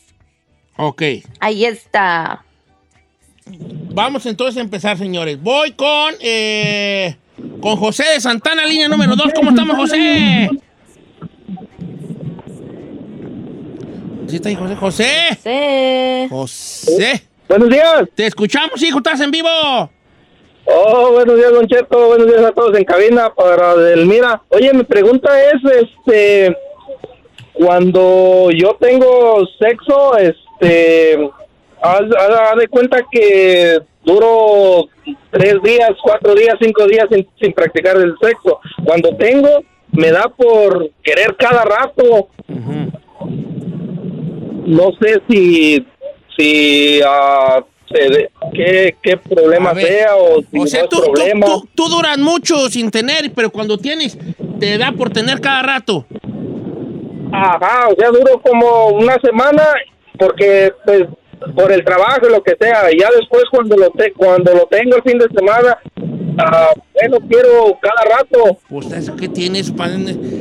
Ok. 0.83 1.03
Ahí 1.41 1.65
está. 1.65 2.43
Vamos 3.93 4.25
entonces 4.27 4.57
a 4.57 4.61
empezar, 4.61 4.97
señores. 4.97 5.41
Voy 5.43 5.73
con, 5.73 6.15
eh, 6.21 7.17
con 7.61 7.77
José 7.77 8.05
de 8.15 8.21
Santana, 8.21 8.65
línea 8.65 8.89
número 8.89 9.15
2. 9.15 9.33
¿Cómo 9.35 9.51
estamos, 9.51 9.77
José? 9.77 10.49
¿Sí 14.27 14.37
está 14.37 14.49
ahí, 14.49 14.55
José? 14.55 14.77
José. 14.77 15.39
Sí. 15.43 16.29
José. 16.31 17.23
Buenos 17.49 17.69
días. 17.69 18.09
Te 18.15 18.27
escuchamos, 18.27 18.81
hijo. 18.83 18.99
¿Estás 18.99 19.21
en 19.21 19.31
vivo? 19.31 19.49
Oh, 20.67 21.13
buenos 21.13 21.37
días, 21.37 21.53
Don 21.53 21.67
Cheto. 21.67 22.09
Buenos 22.09 22.27
días 22.27 22.45
a 22.45 22.53
todos 22.53 22.77
en 22.77 22.85
cabina 22.85 23.33
para 23.35 23.75
Delmira. 23.77 24.43
Oye, 24.51 24.73
mi 24.73 24.85
pregunta 24.85 25.31
es, 25.43 25.61
este, 25.65 26.57
cuando 27.53 28.51
yo 28.51 28.77
tengo 28.79 29.47
sexo, 29.59 30.17
este, 30.19 31.31
haz, 31.83 32.03
de 32.59 32.69
cuenta 32.69 33.03
que 33.11 33.81
duro 34.05 34.89
tres 35.31 35.63
días, 35.63 35.93
cuatro 36.03 36.35
días, 36.35 36.57
cinco 36.61 36.87
días 36.87 37.07
sin, 37.11 37.27
sin 37.41 37.53
practicar 37.53 37.97
el 37.97 38.15
sexo. 38.21 38.61
Cuando 38.85 39.17
tengo, 39.17 39.49
me 39.93 40.11
da 40.11 40.29
por 40.29 40.91
querer 41.03 41.37
cada 41.37 41.65
rato. 41.65 42.29
No 44.67 44.91
sé 45.01 45.21
si, 45.29 45.85
si, 46.37 47.01
ah, 47.05 47.65
se 47.93 48.09
de- 48.09 48.31
qué, 48.55 48.97
qué 49.03 49.17
problema 49.17 49.73
ver, 49.73 49.87
sea 49.87 50.17
o 50.17 50.41
si 50.43 50.59
O 50.59 50.67
sea, 50.67 50.83
no 50.83 50.89
tú, 50.89 51.03
problema. 51.03 51.47
tú- 51.47 51.69
tú 51.75 51.89
duras 51.89 52.19
mucho 52.19 52.69
sin 52.71 52.91
tener, 52.91 53.33
pero 53.35 53.51
cuando 53.51 53.77
tienes, 53.79 54.17
te 54.59 54.79
da 54.79 54.93
por 54.93 55.11
tener 55.11 55.41
cada 55.41 55.63
rato. 55.63 56.07
Ajá, 57.33 57.89
o 57.89 57.95
sea, 57.99 58.11
duro 58.11 58.41
como 58.41 58.89
una 58.89 59.17
semana 59.23 59.63
porque 60.19 60.73
pues 60.85 61.05
por 61.55 61.73
el 61.73 61.83
trabajo 61.85 62.27
y 62.29 62.31
lo 62.33 62.43
que 62.43 62.55
sea, 62.61 62.93
y 62.93 62.99
ya 62.99 63.09
después 63.19 63.45
cuando 63.51 63.77
lo 63.77 63.91
te, 63.91 64.13
cuando 64.13 64.53
lo 64.53 64.67
tengo 64.67 64.97
el 64.97 65.03
fin 65.03 65.19
de 65.19 65.27
semana, 65.35 65.79
ah, 66.39 66.71
bueno, 66.95 67.19
quiero 67.29 67.79
cada 67.81 68.19
rato. 68.19 68.59
Pues 68.69 68.91
eso 68.93 69.17
que 69.17 69.29
tienes, 69.29 69.71
pa- 69.71 69.89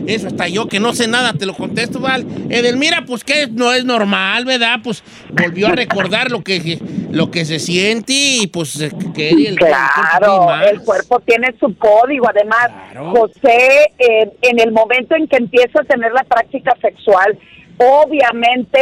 eso 0.08 0.28
hasta 0.28 0.48
yo 0.48 0.68
que 0.68 0.80
no 0.80 0.94
sé 0.94 1.08
nada, 1.08 1.34
te 1.34 1.46
lo 1.46 1.54
contesto, 1.54 2.00
Val. 2.00 2.26
Edelmira, 2.50 3.04
pues 3.08 3.24
que 3.24 3.48
no 3.48 3.74
es 3.74 3.86
normal, 3.86 4.46
¿verdad? 4.46 4.80
Pues 4.84 5.04
volvió 5.32 5.68
a 5.68 5.72
recordar 5.72 6.32
lo 6.32 6.42
que, 6.44 6.80
lo 7.12 7.32
que 7.32 7.46
se 7.46 7.60
siente 7.60 8.14
y 8.14 8.48
pues 8.48 8.80
eh, 8.82 8.92
que 9.14 9.30
el, 9.30 9.46
el 9.48 9.60
cuerpo 9.60 9.76
Claro, 10.20 10.62
el 10.70 10.82
cuerpo 10.82 11.20
tiene 11.22 11.54
su 11.60 11.76
código. 11.78 12.28
Además, 12.30 12.70
Claro. 12.92 13.12
José, 13.12 13.92
eh, 13.98 14.32
en 14.42 14.60
el 14.60 14.72
momento 14.72 15.16
en 15.16 15.28
que 15.28 15.38
empieza 15.38 15.82
a 15.82 15.84
tener 15.86 16.12
la 16.12 16.24
práctica 16.24 16.76
sexual, 16.82 17.38
obviamente 17.78 18.80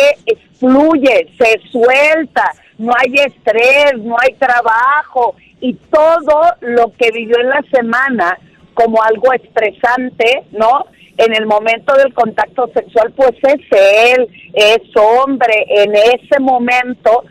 fluye, 0.59 1.27
se 1.37 1.59
suelta, 1.71 2.51
no 2.77 2.91
hay 2.97 3.13
estrés, 3.15 3.93
no 3.99 4.15
hay 4.19 4.33
trabajo 4.35 5.35
y 5.59 5.73
todo 5.73 6.41
lo 6.61 6.93
que 6.97 7.11
vivió 7.11 7.39
en 7.39 7.49
la 7.49 7.63
semana 7.71 8.37
como 8.73 9.01
algo 9.01 9.33
estresante, 9.33 10.43
¿no? 10.51 10.85
En 11.17 11.33
el 11.33 11.47
momento 11.47 11.95
del 11.95 12.13
contacto 12.13 12.69
sexual, 12.75 13.11
pues 13.15 13.31
es 13.41 13.61
él, 13.71 14.27
es 14.53 14.81
hombre, 14.95 15.65
en 15.67 15.95
ese 15.95 16.39
momento 16.39 17.23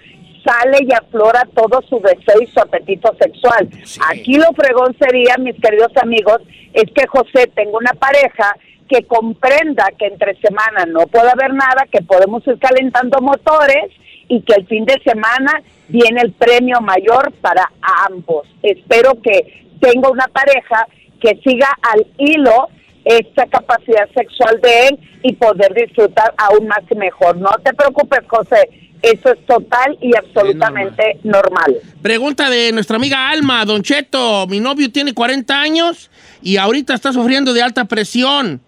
sale 0.44 0.78
y 0.82 0.92
aflora 0.92 1.46
todo 1.54 1.80
su 1.88 2.00
deseo 2.00 2.40
y 2.40 2.46
su 2.46 2.60
apetito 2.60 3.14
sexual. 3.20 3.68
Sí. 3.84 4.00
Aquí 4.10 4.34
lo 4.34 4.52
fregón 4.54 4.96
sería, 4.98 5.36
mis 5.38 5.54
queridos 5.60 5.92
amigos, 6.00 6.38
es 6.72 6.90
que 6.92 7.06
José 7.06 7.46
tenga 7.54 7.78
una 7.78 7.92
pareja 7.92 8.56
que 8.88 9.04
comprenda 9.04 9.86
que 9.98 10.06
entre 10.06 10.40
semana 10.40 10.84
no 10.86 11.06
puede 11.06 11.30
haber 11.30 11.52
nada, 11.54 11.86
que 11.90 12.02
podemos 12.02 12.46
ir 12.46 12.58
calentando 12.58 13.20
motores 13.20 13.92
y 14.28 14.42
que 14.42 14.54
el 14.54 14.66
fin 14.66 14.84
de 14.84 15.00
semana 15.04 15.62
viene 15.88 16.20
el 16.22 16.32
premio 16.32 16.80
mayor 16.80 17.32
para 17.40 17.70
ambos. 18.08 18.46
Espero 18.62 19.20
que 19.22 19.64
tenga 19.80 20.10
una 20.10 20.26
pareja 20.28 20.86
que 21.20 21.38
siga 21.44 21.68
al 21.82 22.06
hilo 22.18 22.68
esta 23.04 23.46
capacidad 23.46 24.08
sexual 24.14 24.60
de 24.60 24.88
él 24.88 24.98
y 25.22 25.32
poder 25.34 25.72
disfrutar 25.74 26.34
aún 26.36 26.66
más 26.66 26.80
y 26.90 26.96
mejor. 26.96 27.36
No 27.36 27.50
te 27.62 27.72
preocupes, 27.72 28.20
José, 28.26 28.68
eso 29.02 29.32
es 29.32 29.46
total 29.46 29.96
y 30.00 30.16
absolutamente 30.16 31.18
normal. 31.22 31.76
Pregunta 32.02 32.50
de 32.50 32.72
nuestra 32.72 32.96
amiga 32.96 33.30
Alma, 33.30 33.64
Don 33.64 33.82
Cheto, 33.82 34.46
mi 34.48 34.58
novio 34.58 34.90
tiene 34.90 35.14
40 35.14 35.60
años 35.60 36.10
y 36.42 36.56
ahorita 36.56 36.94
está 36.94 37.12
sufriendo 37.12 37.52
de 37.52 37.62
alta 37.62 37.84
presión. 37.84 38.60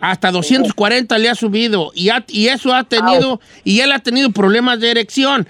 Hasta 0.00 0.30
240 0.30 1.18
le 1.18 1.28
ha 1.28 1.34
subido 1.34 1.90
y, 1.94 2.08
ha- 2.08 2.24
y 2.28 2.48
eso 2.48 2.74
ha 2.74 2.84
tenido, 2.84 3.40
y 3.64 3.80
él 3.80 3.92
ha 3.92 3.98
tenido 3.98 4.30
problemas 4.30 4.80
de 4.80 4.90
erección. 4.90 5.46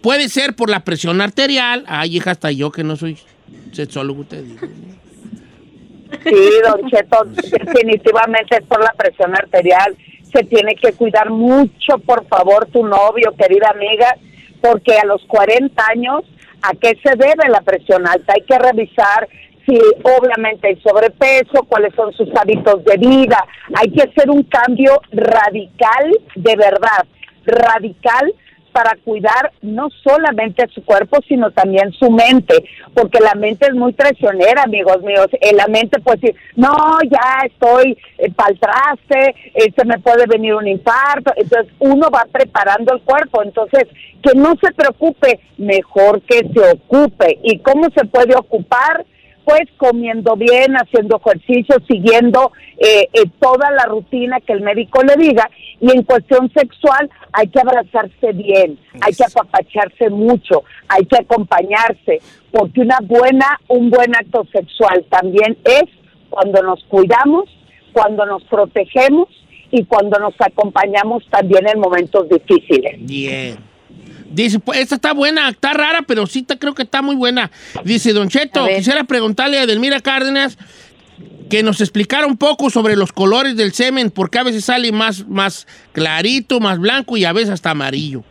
Puede 0.00 0.28
ser 0.28 0.54
por 0.56 0.68
la 0.68 0.80
presión 0.80 1.20
arterial. 1.20 1.84
Ay, 1.86 2.16
hija, 2.16 2.32
hasta 2.32 2.50
yo 2.50 2.72
que 2.72 2.82
no 2.82 2.96
soy 2.96 3.16
sexólogo, 3.72 4.24
te 4.24 4.42
digo. 4.42 4.58
Sí, 6.24 6.50
don 6.64 6.90
Cheto, 6.90 7.24
definitivamente 7.24 8.56
es 8.58 8.66
por 8.66 8.80
la 8.82 8.92
presión 8.96 9.34
arterial. 9.34 9.96
Se 10.32 10.44
tiene 10.44 10.74
que 10.74 10.92
cuidar 10.92 11.30
mucho, 11.30 11.98
por 12.04 12.26
favor, 12.26 12.66
tu 12.66 12.84
novio, 12.86 13.34
querida 13.38 13.70
amiga, 13.70 14.16
porque 14.60 14.94
a 14.98 15.04
los 15.06 15.22
40 15.26 15.82
años, 15.90 16.22
¿a 16.62 16.72
qué 16.74 16.98
se 17.02 17.16
debe 17.16 17.48
la 17.50 17.60
presión 17.62 18.06
alta? 18.06 18.34
Hay 18.34 18.42
que 18.42 18.58
revisar 18.58 19.28
si 19.66 19.78
obviamente 20.02 20.68
hay 20.68 20.76
sobrepeso, 20.80 21.64
cuáles 21.68 21.94
son 21.94 22.12
sus 22.12 22.28
hábitos 22.36 22.84
de 22.84 22.96
vida. 22.96 23.44
Hay 23.74 23.90
que 23.90 24.02
hacer 24.02 24.30
un 24.30 24.42
cambio 24.44 25.00
radical, 25.12 26.18
de 26.34 26.56
verdad, 26.56 27.06
radical 27.44 28.34
para 28.72 28.96
cuidar 29.04 29.52
no 29.60 29.88
solamente 30.02 30.66
su 30.74 30.82
cuerpo, 30.84 31.18
sino 31.28 31.50
también 31.50 31.92
su 31.92 32.10
mente, 32.10 32.64
porque 32.94 33.20
la 33.20 33.34
mente 33.34 33.66
es 33.66 33.74
muy 33.74 33.92
traicionera, 33.92 34.62
amigos 34.62 35.02
míos. 35.02 35.26
En 35.40 35.56
la 35.56 35.66
mente 35.68 36.00
puede 36.00 36.18
decir, 36.18 36.36
no, 36.56 36.72
ya 37.08 37.46
estoy 37.46 37.96
eh, 38.18 38.32
pa'l 38.34 38.58
traste, 38.58 39.34
eh, 39.54 39.72
se 39.76 39.84
me 39.84 39.98
puede 39.98 40.26
venir 40.26 40.54
un 40.54 40.66
infarto. 40.66 41.32
Entonces, 41.36 41.72
uno 41.78 42.08
va 42.10 42.26
preparando 42.32 42.94
el 42.94 43.02
cuerpo. 43.02 43.42
Entonces, 43.42 43.86
que 44.22 44.34
no 44.34 44.54
se 44.60 44.72
preocupe, 44.72 45.40
mejor 45.58 46.22
que 46.22 46.38
se 46.38 46.72
ocupe. 46.72 47.38
¿Y 47.42 47.58
cómo 47.58 47.88
se 47.94 48.06
puede 48.06 48.34
ocupar? 48.34 49.04
Pues 49.44 49.62
comiendo 49.76 50.36
bien, 50.36 50.74
haciendo 50.74 51.20
ejercicio, 51.24 51.76
siguiendo 51.88 52.52
eh, 52.78 53.08
eh, 53.12 53.24
toda 53.40 53.70
la 53.70 53.84
rutina 53.86 54.40
que 54.40 54.52
el 54.52 54.60
médico 54.60 55.02
le 55.02 55.16
diga. 55.16 55.48
Y 55.80 55.90
en 55.90 56.02
cuestión 56.04 56.50
sexual 56.54 57.10
hay 57.32 57.48
que 57.48 57.60
abrazarse 57.60 58.32
bien, 58.32 58.78
hay 59.00 59.12
que 59.14 59.24
apapacharse 59.24 60.10
mucho, 60.10 60.64
hay 60.88 61.04
que 61.06 61.16
acompañarse, 61.16 62.20
porque 62.52 62.80
una 62.80 62.98
buena, 63.02 63.60
un 63.68 63.90
buen 63.90 64.14
acto 64.14 64.46
sexual 64.52 65.04
también 65.10 65.56
es 65.64 65.84
cuando 66.30 66.62
nos 66.62 66.84
cuidamos, 66.84 67.44
cuando 67.92 68.24
nos 68.26 68.44
protegemos 68.44 69.28
y 69.70 69.84
cuando 69.84 70.18
nos 70.18 70.34
acompañamos 70.38 71.24
también 71.30 71.66
en 71.68 71.80
momentos 71.80 72.28
difíciles. 72.28 72.96
Bien. 73.00 73.71
Dice, 74.32 74.58
pues 74.60 74.78
esta 74.80 74.94
está 74.96 75.12
buena, 75.12 75.48
está 75.50 75.72
rara, 75.74 76.02
pero 76.06 76.26
sí 76.26 76.42
te, 76.42 76.58
creo 76.58 76.74
que 76.74 76.82
está 76.84 77.02
muy 77.02 77.14
buena. 77.16 77.50
Dice, 77.84 78.12
Don 78.12 78.28
Cheto, 78.28 78.66
quisiera 78.66 79.04
preguntarle 79.04 79.58
a 79.58 79.62
Edelmira 79.64 80.00
Cárdenas 80.00 80.56
que 81.50 81.62
nos 81.62 81.80
explicara 81.82 82.26
un 82.26 82.38
poco 82.38 82.70
sobre 82.70 82.96
los 82.96 83.12
colores 83.12 83.56
del 83.56 83.72
semen, 83.72 84.10
porque 84.10 84.38
a 84.38 84.42
veces 84.42 84.64
sale 84.64 84.90
más, 84.90 85.26
más 85.28 85.66
clarito, 85.92 86.60
más 86.60 86.78
blanco 86.78 87.16
y 87.18 87.24
a 87.26 87.32
veces 87.32 87.50
hasta 87.50 87.70
amarillo. 87.70 88.24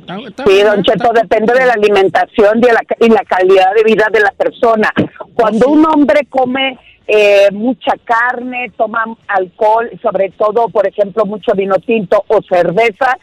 Está- 0.00 0.18
está 0.28 0.44
Sí, 0.46 0.62
don 0.62 0.82
Cheto, 0.82 1.04
está- 1.04 1.20
depende 1.22 1.54
de 1.54 1.66
la 1.66 1.72
alimentación 1.72 2.58
y 2.58 2.60
de 2.60 2.72
la, 2.72 2.80
y 3.00 3.08
la 3.08 3.22
calidad 3.24 3.74
de 3.74 3.84
vida 3.84 4.06
de 4.12 4.20
la 4.20 4.32
persona. 4.32 4.92
Cuando 5.34 5.68
un 5.68 5.86
hombre 5.86 6.26
come 6.28 6.78
eh, 7.12 7.48
mucha 7.52 7.92
carne, 8.04 8.70
toma 8.76 9.04
alcohol, 9.26 9.90
sobre 10.02 10.30
todo, 10.38 10.68
por 10.68 10.86
ejemplo, 10.86 11.24
mucho 11.26 11.52
vino 11.56 11.74
tinto 11.84 12.24
o 12.28 12.40
cerveza, 12.48 13.16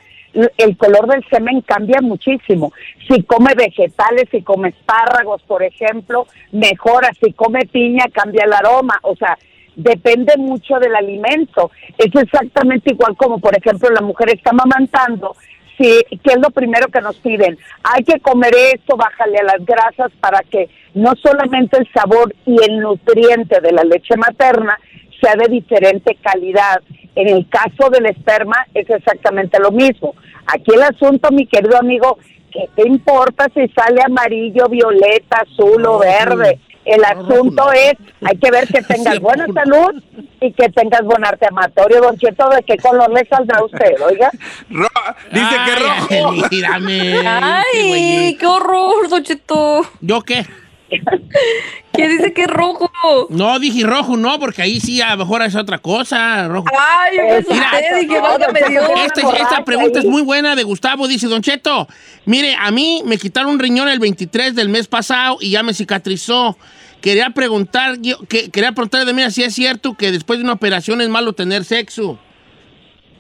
el 0.58 0.78
color 0.78 1.08
del 1.08 1.26
semen 1.30 1.62
cambia 1.62 2.02
muchísimo. 2.02 2.74
Si 3.08 3.24
come 3.24 3.54
vegetales, 3.56 4.26
si 4.32 4.42
come 4.42 4.70
espárragos, 4.70 5.42
por 5.44 5.64
ejemplo, 5.64 6.28
mejora. 6.52 7.10
Si 7.22 7.34
come 7.34 7.62
piña, 7.72 8.06
cambia 8.12 8.46
el 8.46 8.54
aroma. 8.54 9.00
O 9.04 9.16
sea, 9.16 9.38
depende 9.76 10.34
mucho 10.38 10.80
del 10.80 10.96
alimento. 10.96 11.72
Es 11.98 12.14
exactamente 12.14 12.92
igual 12.92 13.16
como, 13.16 13.40
por 13.40 13.58
ejemplo, 13.58 13.90
la 13.90 14.02
mujer 14.02 14.30
está 14.32 14.52
amamantando. 14.52 15.36
Sí, 15.78 16.04
¿qué 16.10 16.34
es 16.34 16.40
lo 16.42 16.50
primero 16.50 16.88
que 16.88 17.02
nos 17.02 17.18
piden? 17.18 17.58
Hay 17.84 18.04
que 18.04 18.20
comer 18.20 18.52
esto, 18.74 18.98
bájale 18.98 19.38
a 19.38 19.44
las 19.44 19.64
grasas 19.64 20.12
para 20.20 20.40
que 20.40 20.70
no 20.96 21.14
solamente 21.16 21.78
el 21.78 21.88
sabor 21.94 22.34
y 22.48 22.58
el 22.64 22.80
nutriente 22.80 23.62
de 23.62 23.72
la 23.72 23.84
leche 23.84 24.18
materna 24.18 24.80
sea 25.22 25.34
de 25.36 25.48
diferente 25.50 26.16
calidad. 26.22 26.82
En 27.16 27.28
el 27.30 27.48
caso 27.50 27.90
del 27.90 28.06
esperma 28.06 28.56
es 28.74 28.90
exactamente 28.90 29.60
lo 29.60 29.72
mismo. 29.72 30.14
Aquí 30.46 30.72
el 30.74 30.84
asunto, 30.84 31.30
mi 31.32 31.46
querido 31.48 31.78
amigo, 31.78 32.20
¿qué 32.52 32.70
te 32.76 32.88
importa 32.88 33.48
si 33.54 33.68
sale 33.70 34.02
amarillo, 34.06 34.68
violeta, 34.70 35.44
azul 35.52 35.84
o 35.86 36.00
verde? 36.00 36.60
El 36.86 37.04
asunto 37.04 37.70
es, 37.74 37.96
hay 38.24 38.38
que 38.38 38.50
ver 38.50 38.66
que 38.68 38.82
tengas 38.82 39.20
buena 39.28 39.46
salud 39.54 40.02
y 40.40 40.54
que 40.54 40.70
tengas 40.70 41.02
buen 41.02 41.26
arte 41.26 41.46
amatorio. 41.50 42.00
Don 42.02 42.18
Cheto, 42.18 42.48
¿de 42.50 42.64
qué 42.64 42.78
color 42.78 43.12
le 43.12 43.26
saldrá 43.26 43.58
a 43.60 43.66
usted, 43.66 43.94
oiga? 44.08 44.32
Ro- 44.70 44.88
dice 45.34 45.56
que 45.66 45.76
rojo. 45.76 46.30
ay, 46.30 46.42
mírame. 46.52 46.98
qué 47.12 47.28
Ay, 47.28 48.38
qué 48.40 48.46
horror, 48.46 49.10
Don 49.10 49.24
Cheto. 49.24 49.82
¿Yo 50.00 50.22
qué? 50.22 50.46
¿Quién 51.92 52.18
dice 52.18 52.34
que 52.34 52.44
es 52.44 52.48
rojo? 52.48 52.90
No, 53.30 53.60
dije 53.60 53.84
rojo, 53.86 54.16
no, 54.18 54.40
porque 54.40 54.62
ahí 54.62 54.80
sí 54.80 55.02
a 55.02 55.12
lo 55.12 55.26
mejor 55.26 55.42
es 55.42 55.56
otra 55.56 55.80
cosa. 55.80 56.48
Rojo. 56.48 56.68
Ay, 56.78 57.18
yo 57.18 57.24
me 57.24 57.32
asusté, 57.32 57.54
Mira, 57.54 57.98
dije, 58.00 58.20
una 58.20 59.06
Este- 59.06 59.22
borracha 59.22 59.44
esta 59.44 59.66
pregunta 59.66 60.00
es 60.00 60.06
muy 60.06 60.22
buena 60.22 60.56
de 60.56 60.64
Gustavo. 60.64 61.08
Dice, 61.08 61.28
Don 61.28 61.42
Cheto, 61.42 61.88
mire, 62.26 62.56
a 62.60 62.72
mí 62.72 63.02
me 63.06 63.18
quitaron 63.18 63.52
un 63.52 63.60
riñón 63.60 63.90
el 63.90 64.00
23 64.00 64.56
del 64.56 64.70
mes 64.70 64.88
pasado 64.88 65.38
y 65.42 65.52
ya 65.52 65.64
me 65.64 65.74
cicatrizó. 65.74 66.58
Quería 67.02 67.30
preguntar, 67.30 67.98
yo, 68.00 68.20
que, 68.28 68.50
quería 68.50 68.72
preguntarle 68.72 69.06
de 69.06 69.14
mí 69.14 69.32
si 69.32 69.44
es 69.44 69.54
cierto 69.54 69.96
que 69.96 70.12
después 70.12 70.40
de 70.40 70.44
una 70.44 70.54
operación 70.54 71.02
es 71.02 71.10
malo 71.10 71.34
tener 71.34 71.64
sexo. 71.64 72.18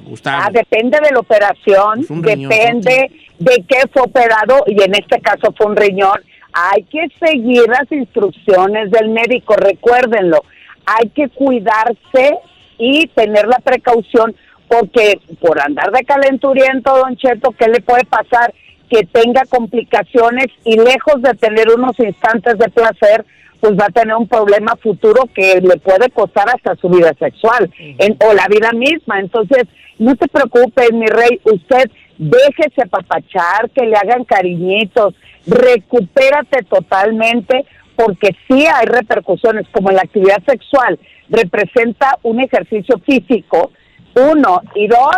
Gustavo. 0.04 0.44
Ah, 0.46 0.50
depende 0.52 1.00
de 1.02 1.12
la 1.12 1.20
operación, 1.20 2.06
riñón, 2.08 2.50
depende 2.50 3.12
de 3.40 3.66
qué 3.68 3.82
fue 3.92 4.04
operado 4.04 4.64
y 4.68 4.82
en 4.82 4.94
este 4.96 5.20
caso 5.22 5.54
fue 5.58 5.68
un 5.68 5.76
riñón. 5.76 6.20
Hay 6.60 6.84
que 6.84 7.08
seguir 7.20 7.64
las 7.68 7.92
instrucciones 7.92 8.90
del 8.92 9.10
médico, 9.10 9.56
recuérdenlo. 9.56 10.42
hay 10.90 11.10
que 11.10 11.28
cuidarse 11.30 12.38
y 12.78 13.08
tener 13.08 13.46
la 13.48 13.60
precaución 13.60 14.34
porque 14.70 15.20
por 15.42 15.60
andar 15.62 15.92
de 15.92 16.04
calenturiento, 16.06 16.96
don 16.98 17.16
Cheto, 17.18 17.52
¿qué 17.60 17.68
le 17.68 17.82
puede 17.82 18.06
pasar? 18.06 18.54
Que 18.90 19.04
tenga 19.04 19.44
complicaciones 19.50 20.48
y 20.64 20.78
lejos 20.78 21.22
de 21.22 21.34
tener 21.34 21.68
unos 21.76 22.00
instantes 22.00 22.58
de 22.58 22.70
placer, 22.70 23.26
pues 23.60 23.74
va 23.74 23.86
a 23.88 23.90
tener 24.00 24.16
un 24.16 24.28
problema 24.30 24.76
futuro 24.82 25.24
que 25.36 25.60
le 25.62 25.76
puede 25.78 26.10
costar 26.12 26.48
hasta 26.50 26.76
su 26.78 26.88
vida 26.90 27.14
sexual 27.20 27.70
en- 27.80 28.18
o 28.26 28.34
la 28.34 28.48
vida 28.48 28.72
misma. 28.72 29.20
Entonces, 29.20 29.64
no 30.00 30.16
te 30.16 30.28
preocupes, 30.30 30.94
mi 30.94 31.08
rey, 31.08 31.40
usted 31.44 31.90
déjese 32.18 32.88
papachar, 32.90 33.70
que 33.72 33.86
le 33.86 33.96
hagan 33.96 34.24
cariñitos, 34.26 35.14
recupérate 35.46 36.64
totalmente, 36.64 37.66
porque 37.96 38.36
sí 38.48 38.66
hay 38.68 38.86
repercusiones, 38.86 39.68
como 39.72 39.92
la 39.92 40.02
actividad 40.02 40.44
sexual 40.48 41.00
representa 41.30 42.18
un 42.24 42.40
ejercicio 42.40 42.98
físico, 43.00 43.72
uno, 44.16 44.62
y 44.76 44.88
dos, 44.88 45.18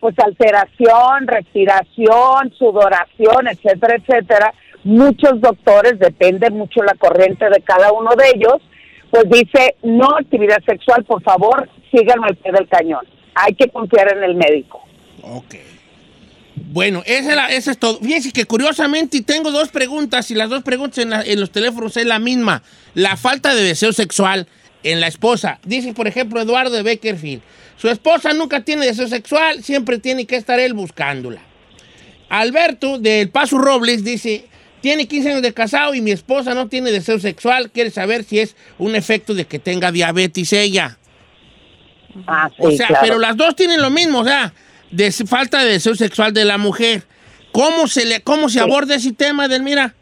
pues 0.00 0.18
alteración, 0.18 1.26
respiración, 1.26 2.52
sudoración, 2.58 3.48
etcétera, 3.48 3.96
etcétera. 3.96 4.54
Muchos 4.82 5.40
doctores, 5.40 5.98
depende 5.98 6.50
mucho 6.50 6.82
la 6.82 6.94
corriente 6.94 7.44
de 7.50 7.60
cada 7.60 7.92
uno 7.92 8.10
de 8.16 8.30
ellos, 8.34 8.56
pues 9.10 9.24
dice, 9.28 9.76
no 9.82 10.16
actividad 10.18 10.62
sexual, 10.64 11.04
por 11.04 11.22
favor, 11.22 11.68
síganme 11.90 12.28
al 12.28 12.36
pie 12.36 12.52
del 12.52 12.68
cañón. 12.68 13.04
Hay 13.34 13.54
que 13.54 13.68
confiar 13.68 14.16
en 14.16 14.22
el 14.24 14.34
médico. 14.34 14.82
Ok. 15.22 15.56
Bueno, 16.72 17.02
esa 17.06 17.48
es 17.48 17.78
todo. 17.78 17.98
Fíjense 18.00 18.32
que 18.32 18.44
curiosamente 18.44 19.22
tengo 19.22 19.50
dos 19.50 19.68
preguntas 19.70 20.30
y 20.30 20.34
las 20.34 20.50
dos 20.50 20.62
preguntas 20.62 20.98
en, 20.98 21.10
la- 21.10 21.22
en 21.22 21.40
los 21.40 21.50
teléfonos 21.50 21.96
es 21.96 22.06
la 22.06 22.18
misma. 22.18 22.62
La 22.94 23.16
falta 23.16 23.54
de 23.54 23.62
deseo 23.62 23.92
sexual 23.92 24.46
en 24.82 25.00
la 25.00 25.06
esposa. 25.08 25.58
Dice, 25.64 25.92
por 25.94 26.06
ejemplo, 26.06 26.40
Eduardo 26.40 26.74
de 26.76 26.82
Beckerfield. 26.82 27.42
Su 27.76 27.88
esposa 27.88 28.32
nunca 28.34 28.60
tiene 28.62 28.86
deseo 28.86 29.08
sexual, 29.08 29.62
siempre 29.64 29.98
tiene 29.98 30.26
que 30.26 30.36
estar 30.36 30.58
él 30.60 30.74
buscándola. 30.74 31.40
Alberto 32.28 32.98
del 32.98 33.30
Paso 33.30 33.58
Robles 33.58 34.04
dice, 34.04 34.46
tiene 34.80 35.08
15 35.08 35.30
años 35.30 35.42
de 35.42 35.52
casado 35.54 35.94
y 35.94 36.00
mi 36.00 36.10
esposa 36.12 36.54
no 36.54 36.68
tiene 36.68 36.92
deseo 36.92 37.18
sexual, 37.18 37.70
quiere 37.70 37.90
saber 37.90 38.22
si 38.24 38.38
es 38.38 38.54
un 38.78 38.94
efecto 38.94 39.34
de 39.34 39.46
que 39.46 39.58
tenga 39.58 39.90
diabetes 39.92 40.52
ella. 40.52 40.98
Ah, 42.26 42.48
sí, 42.50 42.56
O 42.58 42.70
sea, 42.70 42.86
claro. 42.88 43.02
pero 43.02 43.18
las 43.18 43.36
dos 43.36 43.56
tienen 43.56 43.80
lo 43.80 43.90
mismo, 43.90 44.20
o 44.20 44.24
sea, 44.24 44.52
de 44.90 45.10
falta 45.12 45.62
de 45.62 45.72
deseo 45.72 45.94
sexual 45.94 46.32
de 46.32 46.44
la 46.44 46.58
mujer. 46.58 47.02
¿Cómo 47.52 47.86
se 47.86 48.06
le, 48.06 48.20
cómo 48.22 48.48
se 48.48 48.60
aborda 48.60 48.94
ese 48.94 49.12
tema, 49.12 49.48
Delmira? 49.48 49.94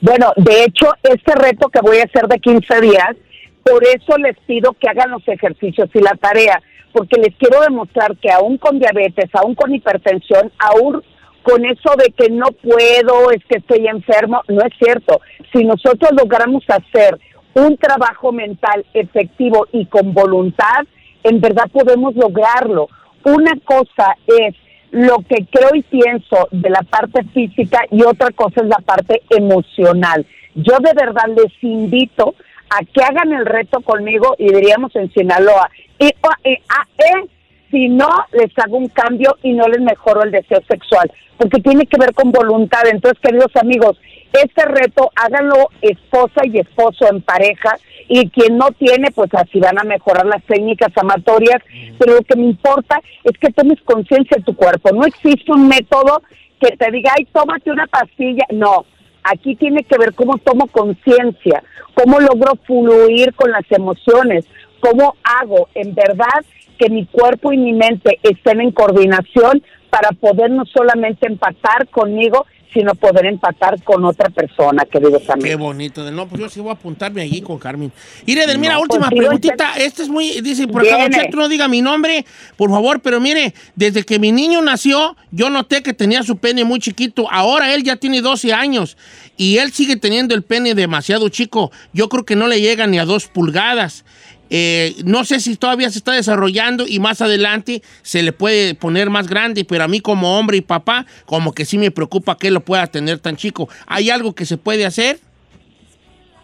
Bueno, 0.00 0.32
de 0.36 0.64
hecho, 0.64 0.86
este 1.02 1.34
reto 1.34 1.68
que 1.68 1.80
voy 1.80 1.98
a 1.98 2.04
hacer 2.04 2.26
de 2.28 2.38
15 2.38 2.80
días, 2.80 3.16
por 3.64 3.84
eso 3.84 4.16
les 4.18 4.36
pido 4.46 4.72
que 4.74 4.88
hagan 4.88 5.10
los 5.10 5.26
ejercicios 5.26 5.90
y 5.92 6.00
la 6.00 6.14
tarea, 6.20 6.62
porque 6.92 7.20
les 7.20 7.34
quiero 7.36 7.60
demostrar 7.60 8.16
que 8.16 8.30
aún 8.30 8.58
con 8.58 8.78
diabetes, 8.78 9.28
aún 9.34 9.54
con 9.54 9.74
hipertensión, 9.74 10.52
aún 10.58 11.02
con 11.42 11.64
eso 11.64 11.94
de 11.96 12.12
que 12.12 12.30
no 12.30 12.46
puedo, 12.46 13.30
es 13.30 13.44
que 13.48 13.58
estoy 13.58 13.86
enfermo, 13.86 14.42
no 14.48 14.60
es 14.60 14.72
cierto. 14.78 15.20
Si 15.52 15.64
nosotros 15.64 16.10
logramos 16.12 16.62
hacer 16.68 17.18
un 17.54 17.76
trabajo 17.76 18.32
mental 18.32 18.86
efectivo 18.94 19.66
y 19.72 19.86
con 19.86 20.14
voluntad, 20.14 20.84
en 21.24 21.40
verdad 21.40 21.64
podemos 21.72 22.14
lograrlo. 22.14 22.88
Una 23.24 23.52
cosa 23.64 24.16
es 24.26 24.54
lo 24.90 25.18
que 25.18 25.46
creo 25.50 25.74
y 25.74 25.82
pienso 25.82 26.48
de 26.50 26.70
la 26.70 26.82
parte 26.82 27.22
física 27.34 27.80
y 27.90 28.02
otra 28.02 28.30
cosa 28.30 28.62
es 28.62 28.68
la 28.68 28.78
parte 28.78 29.22
emocional. 29.30 30.24
Yo 30.54 30.76
de 30.80 30.92
verdad 30.94 31.26
les 31.36 31.52
invito 31.62 32.34
a 32.70 32.84
que 32.84 33.02
hagan 33.02 33.32
el 33.32 33.46
reto 33.46 33.80
conmigo 33.80 34.34
y 34.38 34.52
diríamos 34.52 34.94
en 34.96 35.12
Sinaloa. 35.12 35.70
Y, 35.98 36.06
o, 36.06 36.30
e, 36.44 36.60
a, 36.68 36.86
e, 36.98 37.28
si 37.70 37.88
no, 37.88 38.08
les 38.32 38.50
hago 38.58 38.76
un 38.76 38.88
cambio 38.88 39.36
y 39.42 39.52
no 39.52 39.66
les 39.68 39.80
mejoro 39.80 40.22
el 40.22 40.30
deseo 40.30 40.60
sexual, 40.68 41.10
porque 41.36 41.60
tiene 41.60 41.86
que 41.86 41.98
ver 41.98 42.14
con 42.14 42.32
voluntad. 42.32 42.82
Entonces, 42.90 43.20
queridos 43.22 43.54
amigos, 43.56 43.98
este 44.32 44.64
reto 44.66 45.10
háganlo 45.16 45.70
esposa 45.80 46.42
y 46.44 46.58
esposo 46.58 47.06
en 47.10 47.22
pareja 47.22 47.76
y 48.08 48.28
quien 48.30 48.56
no 48.56 48.70
tiene, 48.72 49.10
pues 49.10 49.30
así 49.34 49.60
van 49.60 49.78
a 49.78 49.84
mejorar 49.84 50.26
las 50.26 50.42
técnicas 50.44 50.92
amatorias, 50.96 51.62
pero 51.98 52.14
lo 52.14 52.22
que 52.22 52.36
me 52.36 52.46
importa 52.46 53.00
es 53.24 53.36
que 53.38 53.52
tomes 53.52 53.80
conciencia 53.82 54.36
de 54.38 54.44
tu 54.44 54.54
cuerpo. 54.54 54.90
No 54.92 55.04
existe 55.04 55.52
un 55.52 55.68
método 55.68 56.22
que 56.60 56.76
te 56.76 56.90
diga, 56.90 57.12
ay, 57.16 57.26
tómate 57.32 57.70
una 57.70 57.86
pastilla. 57.86 58.44
No, 58.50 58.86
aquí 59.22 59.56
tiene 59.56 59.84
que 59.84 59.98
ver 59.98 60.14
cómo 60.14 60.38
tomo 60.38 60.66
conciencia, 60.68 61.62
cómo 61.94 62.18
logro 62.20 62.52
fluir 62.64 63.34
con 63.34 63.50
las 63.50 63.70
emociones, 63.70 64.46
cómo 64.80 65.16
hago 65.22 65.68
en 65.74 65.94
verdad 65.94 66.44
que 66.78 66.88
mi 66.88 67.06
cuerpo 67.06 67.52
y 67.52 67.58
mi 67.58 67.72
mente 67.72 68.18
estén 68.22 68.60
en 68.60 68.70
coordinación 68.70 69.62
para 69.90 70.10
poder 70.12 70.50
no 70.50 70.64
solamente 70.66 71.26
empatar 71.26 71.88
conmigo, 71.88 72.46
sino 72.72 72.94
poder 72.94 73.26
empatar 73.26 73.82
con 73.82 74.04
otra 74.04 74.28
persona, 74.30 74.84
queridos 74.84 75.22
Qué 75.24 75.32
amigos. 75.32 75.58
bonito. 75.58 76.10
No, 76.10 76.28
pues 76.28 76.40
yo 76.40 76.48
sí 76.48 76.60
voy 76.60 76.70
a 76.70 76.72
apuntarme 76.74 77.22
allí 77.22 77.40
con 77.40 77.58
Carmen. 77.58 77.90
Mire, 78.26 78.46
Delmira, 78.46 78.74
No, 78.74 78.82
última 78.82 79.08
pues 79.08 79.20
preguntita. 79.20 79.74
Esta 79.76 80.02
es 80.02 80.08
muy, 80.08 80.40
dice 80.40 80.68
por 80.68 80.86
acá, 80.86 81.08
no 81.34 81.48
diga 81.48 81.68
mi 81.68 81.80
nombre, 81.82 82.24
por 82.56 82.70
favor, 82.70 83.00
pero 83.00 83.20
mire, 83.20 83.54
desde 83.74 84.04
que 84.04 84.18
mi 84.18 84.32
niño 84.32 84.60
nació, 84.62 85.16
yo 85.30 85.50
noté 85.50 85.82
que 85.82 85.94
tenía 85.94 86.22
su 86.22 86.36
pene 86.36 86.64
muy 86.64 86.78
chiquito. 86.78 87.26
Ahora 87.30 87.74
él 87.74 87.82
ya 87.84 87.96
tiene 87.96 88.20
12 88.20 88.52
años 88.52 88.96
y 89.36 89.58
él 89.58 89.72
sigue 89.72 89.96
teniendo 89.96 90.34
el 90.34 90.42
pene 90.42 90.74
demasiado 90.74 91.28
chico. 91.28 91.70
Yo 91.92 92.08
creo 92.08 92.24
que 92.24 92.36
no 92.36 92.48
le 92.48 92.60
llega 92.60 92.86
ni 92.86 92.98
a 92.98 93.04
dos 93.04 93.28
pulgadas. 93.28 94.04
Eh, 94.50 94.94
no 95.04 95.24
sé 95.24 95.40
si 95.40 95.56
todavía 95.56 95.90
se 95.90 95.98
está 95.98 96.12
desarrollando 96.12 96.86
y 96.86 96.98
más 97.00 97.20
adelante 97.20 97.82
se 98.02 98.22
le 98.22 98.32
puede 98.32 98.74
poner 98.74 99.10
más 99.10 99.28
grande, 99.28 99.64
pero 99.64 99.84
a 99.84 99.88
mí 99.88 100.00
como 100.00 100.38
hombre 100.38 100.56
y 100.56 100.60
papá, 100.62 101.06
como 101.26 101.52
que 101.52 101.64
sí 101.64 101.76
me 101.78 101.90
preocupa 101.90 102.36
que 102.38 102.50
lo 102.50 102.60
pueda 102.60 102.86
tener 102.86 103.18
tan 103.18 103.36
chico. 103.36 103.68
¿Hay 103.86 104.10
algo 104.10 104.34
que 104.34 104.46
se 104.46 104.56
puede 104.56 104.86
hacer? 104.86 105.18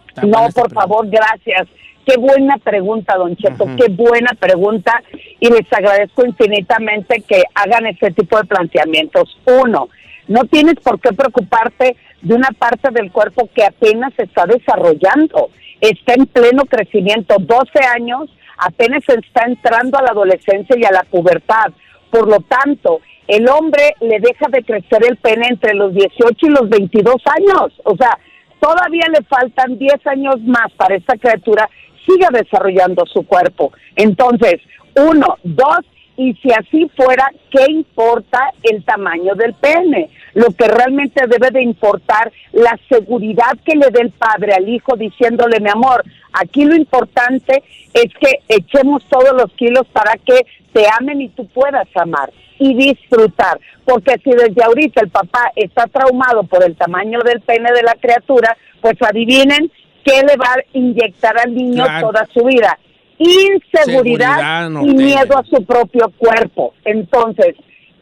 Está 0.09 0.23
No, 0.23 0.33
por 0.33 0.53
pregunta. 0.53 0.75
favor, 0.81 1.09
gracias. 1.09 1.69
Qué 2.07 2.19
buena 2.19 2.59
pregunta, 2.59 3.17
don 3.17 3.35
Cheto, 3.35 3.65
qué 3.79 3.89
buena 3.91 4.33
pregunta. 4.39 5.03
Y 5.41 5.49
les 5.49 5.73
agradezco 5.73 6.27
infinitamente 6.27 7.23
que 7.27 7.45
hagan 7.55 7.87
este 7.87 8.11
tipo 8.11 8.37
de 8.37 8.45
planteamientos. 8.45 9.39
Uno, 9.47 9.89
no 10.29 10.45
tienes 10.45 10.75
por 10.83 11.01
qué 11.01 11.15
preocuparte 11.15 11.97
de 12.21 12.35
una 12.35 12.49
parte 12.59 12.91
del 12.93 13.11
cuerpo 13.11 13.49
que 13.55 13.65
apenas 13.65 14.13
se 14.17 14.25
está 14.25 14.45
desarrollando. 14.45 15.49
Está 15.81 16.15
en 16.15 16.27
pleno 16.27 16.65
crecimiento. 16.65 17.37
12 17.39 17.85
años, 17.95 18.31
apenas 18.59 19.03
está 19.09 19.45
entrando 19.47 19.99
a 19.99 20.03
la 20.03 20.11
adolescencia 20.11 20.77
y 20.79 20.85
a 20.85 20.93
la 20.93 21.05
pubertad. 21.05 21.73
Por 22.11 22.29
lo 22.29 22.39
tanto, 22.41 23.01
el 23.27 23.49
hombre 23.49 23.95
le 24.01 24.21
deja 24.21 24.47
de 24.51 24.63
crecer 24.63 25.03
el 25.09 25.17
pene 25.17 25.49
entre 25.49 25.75
los 25.75 25.95
18 25.95 26.35
y 26.43 26.51
los 26.51 26.69
22 26.69 27.17
años. 27.39 27.73
O 27.85 27.97
sea, 27.97 28.19
todavía 28.61 29.07
le 29.09 29.25
faltan 29.25 29.79
10 29.79 30.07
años 30.07 30.41
más 30.43 30.73
para 30.77 30.97
esta 30.97 31.17
criatura 31.17 31.69
siga 32.07 32.29
desarrollando 32.33 33.05
su 33.07 33.23
cuerpo. 33.27 33.73
Entonces, 33.97 34.61
uno, 34.97 35.39
dos, 35.43 35.81
y 36.17 36.35
si 36.35 36.51
así 36.53 36.89
fuera, 36.97 37.29
¿qué 37.51 37.71
importa 37.71 38.51
el 38.63 38.85
tamaño 38.85 39.35
del 39.35 39.55
pene? 39.55 40.11
Lo 40.35 40.47
que 40.47 40.67
realmente 40.67 41.25
debe 41.29 41.51
de 41.51 41.63
importar, 41.63 42.33
la 42.53 42.79
seguridad 42.89 43.53
que 43.65 43.77
le 43.77 43.87
dé 43.91 44.01
el 44.03 44.11
padre 44.11 44.53
al 44.55 44.69
hijo 44.69 44.97
diciéndole, 44.97 45.61
mi 45.61 45.71
amor, 45.71 46.05
aquí 46.33 46.65
lo 46.65 46.75
importante 46.75 47.63
es 47.93 48.13
que 48.21 48.41
echemos 48.49 49.05
todos 49.09 49.33
los 49.33 49.53
kilos 49.53 49.87
para 49.93 50.15
que 50.17 50.45
te 50.73 50.85
amen 50.99 51.21
y 51.21 51.29
tú 51.29 51.47
puedas 51.47 51.87
amar 51.95 52.33
y 52.59 52.75
disfrutar. 52.75 53.61
Porque 53.85 54.17
si 54.25 54.31
desde 54.31 54.63
ahorita 54.65 55.03
el 55.03 55.11
papá 55.11 55.53
está 55.55 55.87
traumado 55.87 56.43
por 56.45 56.65
el 56.65 56.75
tamaño 56.77 57.21
del 57.25 57.41
pene 57.41 57.71
de 57.73 57.83
la 57.83 57.95
criatura, 57.95 58.57
pues 58.81 58.97
adivinen 59.03 59.71
qué 60.05 60.21
le 60.23 60.37
va 60.37 60.47
a 60.47 60.65
inyectar 60.73 61.39
al 61.39 61.55
niño 61.55 61.85
Claro. 61.85 62.09
toda 62.09 62.27
su 62.33 62.45
vida. 62.45 62.79
Inseguridad 63.19 64.35
Seguridad, 64.37 64.71
no 64.71 64.85
y 64.85 64.95
miedo 64.95 65.39
a 65.39 65.45
su 65.45 65.65
propio 65.65 66.11
cuerpo. 66.19 66.75
Entonces, 66.85 67.55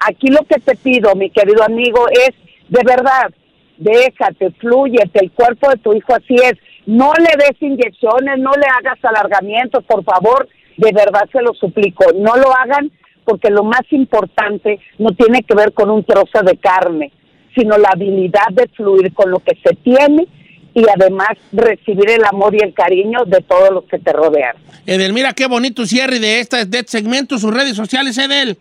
aquí 0.06 0.28
lo 0.28 0.44
que 0.44 0.60
te 0.60 0.76
pido, 0.76 1.14
mi 1.14 1.30
querido 1.30 1.62
amigo, 1.64 2.06
es 2.10 2.30
de 2.68 2.80
verdad, 2.84 3.30
déjate, 3.76 4.50
fluyete, 4.52 5.20
el 5.20 5.30
cuerpo 5.32 5.68
de 5.70 5.76
tu 5.76 5.92
hijo 5.92 6.14
así 6.14 6.34
es. 6.34 6.54
No 6.86 7.12
le 7.18 7.36
des 7.36 7.60
inyecciones, 7.60 8.38
no 8.38 8.52
le 8.52 8.66
hagas 8.66 8.98
alargamientos, 9.04 9.84
por 9.84 10.02
favor, 10.04 10.48
de 10.76 10.92
verdad 10.92 11.28
se 11.30 11.42
lo 11.42 11.52
suplico, 11.54 12.04
no 12.14 12.36
lo 12.36 12.56
hagan 12.56 12.90
porque 13.24 13.50
lo 13.50 13.62
más 13.62 13.82
importante 13.90 14.80
no 14.98 15.10
tiene 15.12 15.42
que 15.42 15.54
ver 15.54 15.72
con 15.72 15.90
un 15.90 16.02
trozo 16.04 16.42
de 16.42 16.56
carne, 16.56 17.12
sino 17.54 17.76
la 17.78 17.90
habilidad 17.90 18.48
de 18.50 18.66
fluir 18.68 19.12
con 19.12 19.30
lo 19.30 19.38
que 19.38 19.56
se 19.62 19.74
tiene 19.76 20.26
y 20.74 20.84
además 20.88 21.30
recibir 21.52 22.10
el 22.10 22.24
amor 22.24 22.54
y 22.54 22.64
el 22.64 22.72
cariño 22.72 23.24
de 23.26 23.42
todos 23.42 23.70
los 23.70 23.84
que 23.84 23.98
te 23.98 24.12
rodean. 24.12 24.56
Edelmira, 24.86 25.32
qué 25.34 25.46
bonito 25.46 25.86
cierre 25.86 26.18
de, 26.18 26.40
esta, 26.40 26.64
de 26.64 26.78
este 26.78 26.92
segmento, 26.92 27.38
sus 27.38 27.52
redes 27.52 27.76
sociales, 27.76 28.16
Edel. 28.18 28.58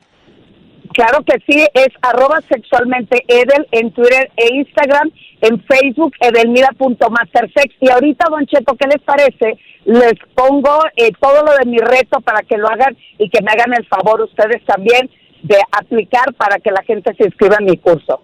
Claro 0.93 1.23
que 1.23 1.39
sí, 1.47 1.65
es 1.73 1.89
arroba 2.01 2.41
sexualmente 2.49 3.23
Edel 3.27 3.67
en 3.71 3.91
Twitter 3.91 4.29
e 4.35 4.55
Instagram, 4.55 5.11
en 5.41 5.63
Facebook 5.63 6.13
edelmira.mastersex. 6.19 7.75
Y 7.79 7.89
ahorita, 7.89 8.27
Don 8.29 8.45
Cheto, 8.45 8.75
¿qué 8.75 8.87
les 8.87 9.01
parece? 9.01 9.57
Les 9.85 10.13
pongo 10.35 10.79
eh, 10.95 11.11
todo 11.19 11.43
lo 11.43 11.53
de 11.55 11.65
mi 11.65 11.77
reto 11.77 12.19
para 12.21 12.43
que 12.43 12.57
lo 12.57 12.67
hagan 12.67 12.97
y 13.17 13.29
que 13.29 13.41
me 13.41 13.51
hagan 13.51 13.73
el 13.73 13.85
favor 13.87 14.21
ustedes 14.21 14.63
también 14.65 15.09
de 15.43 15.57
aplicar 15.71 16.33
para 16.33 16.59
que 16.59 16.71
la 16.71 16.83
gente 16.83 17.15
se 17.15 17.25
inscriba 17.25 17.57
en 17.59 17.65
mi 17.65 17.77
curso. 17.77 18.23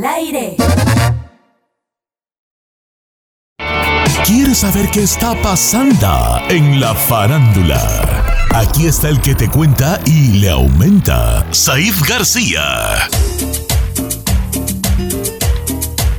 Al 0.00 0.04
aire. 0.14 0.56
¿Quieres 4.24 4.58
saber 4.58 4.88
qué 4.90 5.02
está 5.02 5.34
pasando 5.42 6.40
en 6.48 6.80
la 6.80 6.94
farándula? 6.94 8.46
Aquí 8.54 8.86
está 8.86 9.08
el 9.08 9.20
que 9.20 9.34
te 9.34 9.48
cuenta 9.48 10.00
y 10.06 10.38
le 10.40 10.50
aumenta, 10.50 11.46
Saif 11.52 12.00
García. 12.08 12.62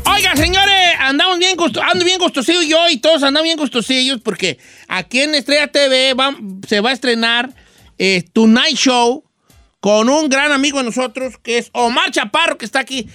Oiga, 0.05 0.35
señores, 0.35 0.75
andamos 0.99 1.39
bien, 1.39 1.57
ando 1.91 2.05
bien 2.05 2.19
gustosillos 2.19 2.67
yo 2.67 2.89
y 2.89 2.97
todos 2.97 3.23
andamos 3.23 3.43
bien 3.45 3.57
gustosillos 3.57 4.19
porque 4.21 4.59
aquí 4.87 5.21
en 5.21 5.35
Estrella 5.35 5.67
TV 5.67 6.13
va- 6.13 6.35
se 6.67 6.79
va 6.81 6.89
a 6.91 6.93
estrenar 6.93 7.53
eh, 7.97 8.23
Tonight 8.33 8.75
Show 8.77 9.23
con 9.79 10.09
un 10.09 10.29
gran 10.29 10.51
amigo 10.51 10.77
de 10.79 10.85
nosotros 10.85 11.37
que 11.41 11.57
es 11.57 11.69
Omar 11.73 12.11
Chaparro, 12.11 12.57
que 12.57 12.65
está 12.65 12.79
aquí, 12.79 13.09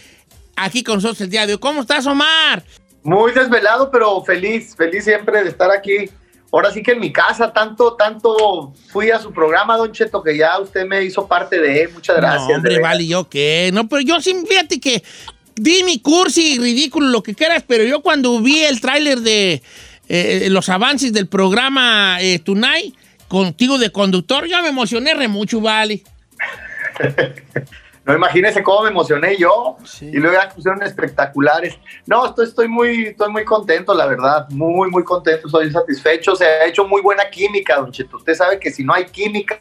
aquí 0.57 0.83
con 0.83 0.97
nosotros 0.97 1.21
el 1.21 1.31
día 1.31 1.47
de 1.47 1.55
hoy. 1.55 1.59
¿Cómo 1.59 1.83
estás, 1.83 2.07
Omar? 2.07 2.65
Muy 3.03 3.33
desvelado, 3.33 3.91
pero 3.91 4.23
feliz, 4.25 4.75
feliz 4.77 5.05
siempre 5.05 5.45
de 5.45 5.51
estar 5.51 5.71
aquí. 5.71 6.11
Ahora 6.53 6.73
sí 6.73 6.83
que 6.83 6.93
en 6.93 7.01
mi 7.01 7.13
casa, 7.13 7.53
tanto, 7.53 7.95
tanto 7.95 8.73
fui 8.89 9.11
a 9.11 9.19
su 9.19 9.33
programa, 9.33 9.77
Don 9.77 9.93
Cheto, 9.93 10.23
que 10.23 10.37
ya 10.37 10.59
usted 10.59 10.87
me 10.87 11.05
hizo 11.05 11.27
parte 11.27 11.61
de 11.61 11.83
él. 11.83 11.91
Muchas 11.93 12.17
gracias. 12.17 12.49
no, 12.49 12.57
hombre, 12.57 12.81
vale, 12.81 13.07
¿yo 13.07 13.29
qué? 13.29 13.71
No, 13.73 13.89
pero 13.89 14.01
yo 14.03 14.21
sí, 14.21 14.35
fíjate 14.49 14.81
que 14.81 15.03
di 15.55 15.83
mi 15.85 16.01
cursi, 16.01 16.59
ridículo, 16.59 17.09
lo 17.09 17.23
que 17.23 17.35
quieras, 17.35 17.65
pero 17.67 17.85
yo 17.85 18.01
cuando 18.01 18.41
vi 18.41 18.63
el 18.63 18.81
tráiler 18.81 19.21
de 19.21 19.63
eh, 20.09 20.49
los 20.51 20.69
avances 20.69 21.13
del 21.13 21.27
programa 21.27 22.19
eh, 22.21 22.39
Tonight, 22.39 22.95
contigo 23.29 23.79
de 23.79 23.91
conductor, 23.91 24.47
yo 24.47 24.63
me 24.63 24.69
emocioné 24.69 25.15
re 25.15 25.29
mucho, 25.29 25.61
vale. 25.61 26.03
No 28.07 28.15
imagínese 28.15 28.63
cómo 28.63 28.83
me 28.85 28.91
emocioné 28.91 29.37
yo 29.37 29.77
y 30.07 30.17
luego 30.19 30.37
ya 30.41 30.49
pusieron 30.49 30.81
espectaculares. 30.85 31.77
No, 32.07 32.25
estoy, 32.27 32.47
estoy 32.47 32.69
muy, 32.69 33.07
estoy 33.07 33.33
muy 33.33 33.45
contento, 33.45 33.93
la 33.95 34.07
verdad, 34.07 34.49
muy, 34.51 34.89
muy 34.91 35.03
contento, 35.03 35.49
estoy 35.49 35.71
satisfecho. 35.73 36.37
Se 36.37 36.45
ha 36.45 36.67
hecho 36.67 36.87
muy 36.87 37.03
buena 37.03 37.29
química, 37.29 37.77
Don 37.77 37.91
Cheto. 37.91 38.17
Usted 38.19 38.35
sabe 38.35 38.61
que 38.61 38.71
si 38.71 38.85
no 38.85 38.95
hay 38.95 39.07
química, 39.07 39.59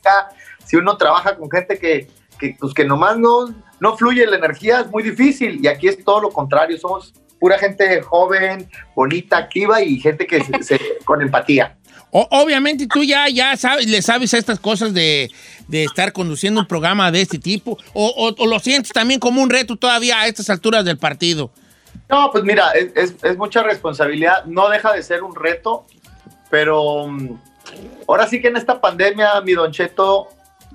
si 0.64 0.76
uno 0.76 0.96
trabaja 0.96 1.36
con 1.36 1.50
gente 1.50 1.80
que, 1.80 2.08
que, 2.40 2.56
pues, 2.60 2.74
que 2.74 2.86
nomás 2.86 3.18
no, 3.18 3.54
no 3.80 3.98
fluye 3.98 4.26
la 4.28 4.36
energía, 4.38 4.82
es 4.82 4.88
muy 4.92 5.02
difícil. 5.02 5.60
Y 5.64 5.68
aquí 5.68 5.88
es 5.88 6.04
todo 6.04 6.22
lo 6.22 6.30
contrario, 6.30 6.78
somos 6.78 7.14
pura 7.40 7.58
gente 7.58 8.02
joven, 8.04 8.70
bonita, 8.96 9.38
activa 9.38 9.82
y 9.82 10.00
gente 10.00 10.26
que 10.28 10.44
se- 10.44 10.64
se- 10.64 10.98
con 11.04 11.22
empatía. 11.22 11.78
Obviamente 12.12 12.88
tú 12.88 13.04
ya, 13.04 13.28
ya 13.30 13.58
sabes, 13.58 13.88
le 13.88 14.02
sabes 14.02 14.34
a 14.34 14.38
estas 14.38 14.60
cosas 14.60 14.94
de, 14.94 15.30
de 15.68 15.84
estar 15.84 16.14
conduciendo 16.14 16.62
un 16.62 16.68
programa 16.68 17.12
de 17.12 17.22
este 17.22 17.40
tipo, 17.40 17.78
o, 17.94 18.34
lo 18.46 18.60
sientes 18.60 18.94
también 18.94 19.20
como 19.20 19.42
un 19.42 19.50
reto 19.50 19.76
todavía 19.76 20.22
a 20.22 20.28
estas 20.28 20.50
alturas 20.50 20.86
del 20.86 20.98
partido. 20.98 21.52
No, 22.10 22.30
pues 22.32 22.44
mira, 22.46 22.72
es, 22.72 23.16
es- 23.22 23.38
mucha 23.38 23.64
responsabilidad, 23.64 24.46
no 24.46 24.70
deja 24.70 24.94
de 24.94 25.04
ser 25.04 25.24
un 25.24 25.36
reto, 25.36 25.86
pero 26.50 27.08
mm, 27.08 27.38
ahora 28.08 28.28
sí 28.28 28.40
que 28.42 28.48
en 28.48 28.58
esta 28.58 28.80
pandemia, 28.80 29.42
mi 29.42 29.54
Don 29.54 29.72
Cheto, 29.72 30.28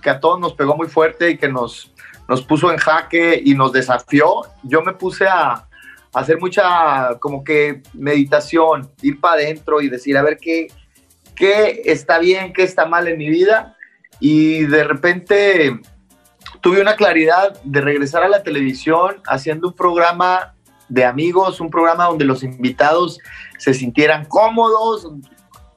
que 0.03 0.11
a 0.11 0.21
todos 0.21 0.38
nos 0.40 0.53
pegó 0.55 0.77
muy 0.77 0.88
fuerte 0.88 1.31
y 1.31 1.38
que 1.38 1.49
nos, 1.49 1.90
nos 2.29 2.43
puso 2.43 2.71
en 2.71 2.77
jaque 2.79 3.40
y 3.43 3.55
nos 3.55 3.73
desafió, 3.73 4.43
yo 4.62 4.83
me 4.83 4.93
puse 4.93 5.27
a, 5.27 5.53
a 5.53 5.66
hacer 6.12 6.38
mucha 6.38 7.19
como 7.19 7.45
que 7.45 7.83
meditación, 7.95 8.90
ir 9.01 9.21
para 9.21 9.35
adentro 9.35 9.81
y 9.81 9.88
decir, 9.88 10.16
a 10.19 10.23
ver 10.23 10.37
qué, 10.38 10.69
qué 11.40 11.83
está 11.87 12.18
bien, 12.18 12.53
qué 12.53 12.62
está 12.62 12.85
mal 12.87 13.09
en 13.09 13.16
mi 13.18 13.29
vida. 13.29 13.74
Y 14.20 14.64
de 14.66 14.85
repente 14.85 15.81
tuve 16.61 16.81
una 16.83 16.94
claridad 16.94 17.59
de 17.64 17.81
regresar 17.81 18.22
a 18.22 18.29
la 18.29 18.42
televisión 18.42 19.16
haciendo 19.26 19.68
un 19.68 19.74
programa 19.74 20.55
de 20.88 21.05
amigos, 21.07 21.61
un 21.61 21.70
programa 21.70 22.05
donde 22.05 22.24
los 22.26 22.42
invitados 22.42 23.18
se 23.59 23.72
sintieran 23.74 24.26
cómodos, 24.26 25.09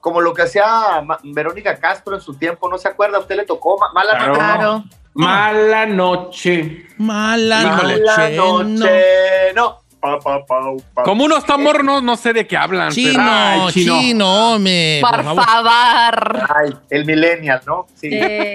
como 0.00 0.20
lo 0.20 0.34
que 0.34 0.42
hacía 0.42 1.02
Verónica 1.22 1.78
Castro 1.78 2.14
en 2.14 2.20
su 2.20 2.34
tiempo, 2.34 2.68
¿no 2.68 2.76
se 2.76 2.88
acuerda? 2.88 3.16
¿A 3.16 3.20
usted 3.20 3.36
le 3.36 3.46
tocó 3.46 3.78
Ma- 3.78 3.90
mala 3.94 4.18
Claro. 4.18 4.32
noche? 4.34 4.38
Claro. 4.44 4.84
Mala 5.14 5.86
noche. 5.86 6.86
Mala 6.98 7.62
Híjole. 7.62 8.00
Mala 8.04 8.16
noche, 8.30 8.36
no. 8.36 8.62
noche, 8.64 9.52
no. 9.54 9.78
Pa, 10.04 10.18
pa, 10.20 10.44
pa, 10.44 10.60
pa. 10.92 11.02
Como 11.02 11.24
unos 11.24 11.46
tambor, 11.46 11.82
no, 11.82 12.02
no 12.02 12.14
sé 12.16 12.34
de 12.34 12.46
qué 12.46 12.58
hablan. 12.58 12.90
Chino, 12.92 13.12
pero- 13.14 13.24
Ay, 13.66 13.72
chino, 13.72 14.58
me. 14.58 15.00
Por 15.00 15.24
favor. 15.24 16.46
Ay, 16.54 16.74
el 16.90 17.06
millennial, 17.06 17.62
¿no? 17.66 17.86
Sí. 17.94 18.10
Eh, 18.12 18.54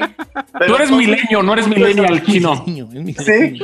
Tú 0.67 0.75
eres 0.75 0.91
milenio, 0.91 1.41
no 1.41 1.53
eres 1.53 1.67
millennial, 1.67 2.23
chino. 2.23 2.63
Sí. 2.65 3.59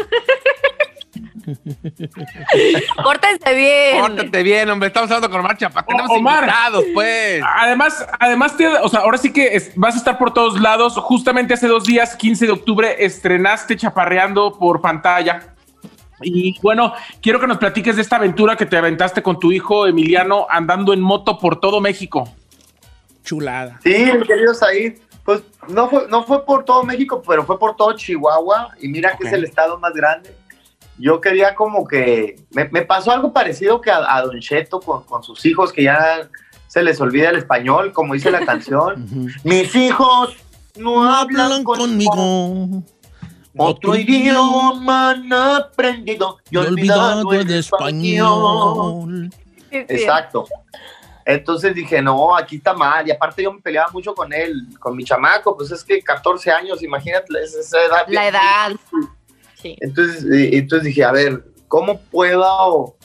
Córtense 3.04 3.54
bien. 3.54 4.02
Pórtate 4.02 4.42
bien, 4.44 4.68
hombre. 4.70 4.88
Estamos 4.88 5.10
hablando 5.12 5.30
con 5.30 5.40
Omar 5.42 5.58
Chaparro. 5.58 5.86
Tenemos 5.88 6.10
Omar. 6.12 6.40
invitados, 6.44 6.84
pues. 6.94 7.44
Además, 7.58 8.08
además 8.20 8.58
te- 8.58 8.68
o 8.68 8.90
sea, 8.90 9.02
ahora 9.02 9.18
sí 9.20 9.32
que 9.32 9.56
es- 9.56 9.72
vas 9.76 9.94
a 9.94 9.98
estar 10.00 10.18
por 10.18 10.34
todos 10.34 10.60
lados. 10.60 10.94
Justamente 10.98 11.54
hace 11.54 11.68
dos 11.68 11.84
días, 11.84 12.16
15 12.16 12.48
de 12.48 12.52
octubre, 12.52 12.96
estrenaste 13.06 13.78
Chaparreando 13.78 14.58
por 14.58 14.82
pantalla. 14.82 15.52
Y 16.22 16.60
bueno, 16.62 16.94
quiero 17.22 17.40
que 17.40 17.48
nos 17.48 17.58
platiques 17.58 17.96
de 17.96 18.02
esta 18.02 18.16
aventura 18.18 18.56
que 18.56 18.66
te 18.66 18.78
aventaste 18.78 19.22
con 19.22 19.40
tu 19.40 19.52
hijo 19.52 19.88
Emiliano 19.88 20.48
andando 20.50 20.94
en 20.94 21.02
moto 21.02 21.38
por 21.38 21.60
todo 21.60 21.82
México. 21.82 22.30
Chulada. 23.24 23.80
Sí, 23.84 24.12
mi 24.18 24.26
querido 24.26 24.54
Said, 24.54 24.98
pues 25.24 25.42
no 25.68 25.90
fue, 25.90 26.08
no 26.10 26.24
fue 26.24 26.46
por 26.46 26.64
todo 26.64 26.84
México, 26.84 27.22
pero 27.28 27.44
fue 27.46 27.58
por 27.58 27.76
todo 27.76 27.94
Chihuahua 27.94 28.70
y 28.80 28.88
mira 28.88 29.18
que 29.18 29.28
es 29.28 29.34
el 29.34 29.44
estado 29.44 29.80
más 29.80 29.94
grande. 29.94 30.36
Yo 30.98 31.20
quería 31.20 31.56
como 31.56 31.86
que, 31.88 32.38
me, 32.52 32.70
me 32.70 32.84
pasó 32.84 33.12
algo 33.12 33.34
parecido 33.34 33.82
que 33.82 33.92
a, 33.92 34.16
a 34.16 34.22
Don 34.22 34.40
Cheto 34.40 34.80
con, 34.80 35.04
con 35.04 35.24
sus 35.24 35.46
hijos, 35.46 35.74
que 35.74 35.84
ya 35.84 36.30
se 36.68 36.84
les 36.84 37.02
olvida 37.02 37.30
el 37.32 37.36
español, 37.38 37.92
como 37.92 38.14
dice 38.14 38.32
la 38.32 38.46
canción. 38.46 39.06
Mis 39.44 39.76
hijos 39.76 40.36
no 40.78 41.04
hablan 41.04 41.42
Hablan 41.42 41.64
conmigo. 41.64 42.12
conmigo. 42.12 42.84
Otro 43.58 43.96
idioma 43.96 45.12
han 45.12 45.32
aprendido 45.32 46.40
y 46.50 46.58
olvidado 46.58 47.20
olvidado 47.28 47.34
el 47.34 47.52
español. 47.52 49.32
español. 49.72 49.86
Exacto. 49.90 50.46
Entonces 51.26 51.74
dije, 51.74 52.02
no, 52.02 52.36
aquí 52.36 52.58
está 52.58 52.74
mal. 52.74 53.08
Y 53.08 53.12
aparte 53.12 53.42
yo 53.42 53.52
me 53.52 53.60
peleaba 53.60 53.90
mucho 53.92 54.14
con 54.14 54.32
él, 54.32 54.68
con 54.80 54.96
mi 54.96 55.04
chamaco, 55.04 55.58
pues 55.58 55.72
es 55.72 55.84
que 55.84 56.02
14 56.02 56.52
años, 56.52 56.84
imagínate, 56.84 57.34
es 57.42 57.56
esa 57.56 57.82
edad. 57.84 58.06
La 58.08 58.28
edad. 58.28 58.72
Sí. 59.56 59.76
Entonces, 59.80 60.24
entonces 60.30 60.86
dije, 60.86 61.04
a 61.04 61.12
ver, 61.12 61.44
¿cómo 61.68 62.00
puedo 62.00 62.96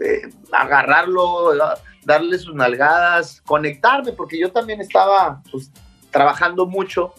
eh, 0.00 0.22
agarrarlo, 0.50 1.52
darle 2.02 2.38
sus 2.38 2.54
nalgadas, 2.56 3.40
conectarme? 3.42 4.12
Porque 4.12 4.38
yo 4.38 4.50
también 4.50 4.80
estaba 4.80 5.40
pues, 5.52 5.70
trabajando 6.10 6.66
mucho. 6.66 7.14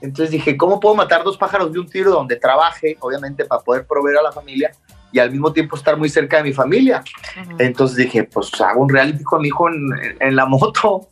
Entonces 0.00 0.30
dije, 0.30 0.56
¿cómo 0.56 0.80
puedo 0.80 0.94
matar 0.94 1.24
dos 1.24 1.36
pájaros 1.36 1.72
de 1.72 1.78
un 1.78 1.88
tiro 1.88 2.10
donde 2.10 2.36
trabaje, 2.36 2.96
obviamente, 3.00 3.44
para 3.44 3.62
poder 3.62 3.86
proveer 3.86 4.18
a 4.18 4.22
la 4.22 4.32
familia 4.32 4.72
y 5.12 5.18
al 5.18 5.30
mismo 5.30 5.52
tiempo 5.52 5.76
estar 5.76 5.96
muy 5.96 6.08
cerca 6.08 6.38
de 6.38 6.44
mi 6.44 6.52
familia? 6.52 7.02
Ujú. 7.40 7.56
Entonces 7.58 7.96
dije, 7.96 8.24
pues 8.24 8.60
hago 8.60 8.82
un 8.82 8.88
reality 8.88 9.22
con 9.24 9.42
mi 9.42 9.48
hijo 9.48 9.68
en, 9.68 10.16
en 10.20 10.36
la 10.36 10.46
moto. 10.46 11.08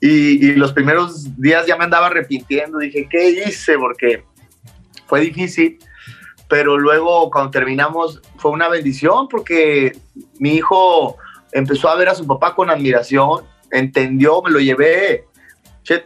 Y, 0.00 0.46
y 0.46 0.54
los 0.54 0.72
primeros 0.72 1.40
días 1.40 1.66
ya 1.66 1.76
me 1.76 1.84
andaba 1.84 2.06
arrepintiendo. 2.06 2.78
Dije, 2.78 3.08
¿qué 3.10 3.30
hice? 3.30 3.76
Porque 3.76 4.24
fue 5.06 5.20
difícil. 5.20 5.78
Pero 6.48 6.78
luego, 6.78 7.30
cuando 7.30 7.50
terminamos, 7.50 8.22
fue 8.36 8.52
una 8.52 8.68
bendición 8.68 9.26
porque 9.28 9.98
mi 10.38 10.54
hijo 10.54 11.16
empezó 11.52 11.88
a 11.88 11.96
ver 11.96 12.08
a 12.08 12.14
su 12.14 12.26
papá 12.26 12.54
con 12.54 12.70
admiración, 12.70 13.44
entendió, 13.72 14.40
me 14.42 14.50
lo 14.50 14.60
llevé. 14.60 15.24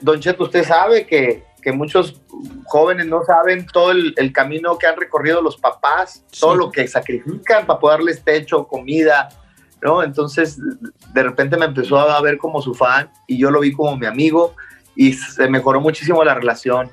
Don 0.01 0.21
Cheto, 0.21 0.45
usted 0.45 0.65
sabe 0.65 1.07
que, 1.07 1.43
que 1.61 1.73
muchos 1.73 2.21
jóvenes 2.67 3.07
no 3.07 3.23
saben 3.25 3.67
todo 3.67 3.91
el, 3.93 4.15
el 4.17 4.33
camino 4.33 4.79
que 4.79 4.87
han 4.87 4.97
recorrido 4.97 5.43
los 5.43 5.57
papás, 5.57 6.25
todo 6.39 6.53
Sí. 6.53 6.59
lo 6.59 6.71
que 6.71 6.87
sacrifican 6.89 7.67
para 7.67 7.79
poder 7.79 7.99
darles 7.99 8.23
techo, 8.25 8.67
comida, 8.67 9.29
¿no? 9.83 10.03
Entonces, 10.03 10.59
de 11.13 11.23
repente 11.23 11.57
me 11.57 11.67
empezó 11.67 11.99
a 11.99 12.21
ver 12.23 12.39
como 12.39 12.61
su 12.63 12.75
fan 12.75 13.11
y 13.27 13.39
yo 13.39 13.51
lo 13.51 13.61
vi 13.61 13.73
como 13.73 13.97
mi 13.97 14.07
amigo 14.07 14.55
y 14.97 15.13
se 15.15 15.49
mejoró 15.49 15.81
muchísimo 15.81 16.23
la 16.25 16.35
relación. 16.35 16.91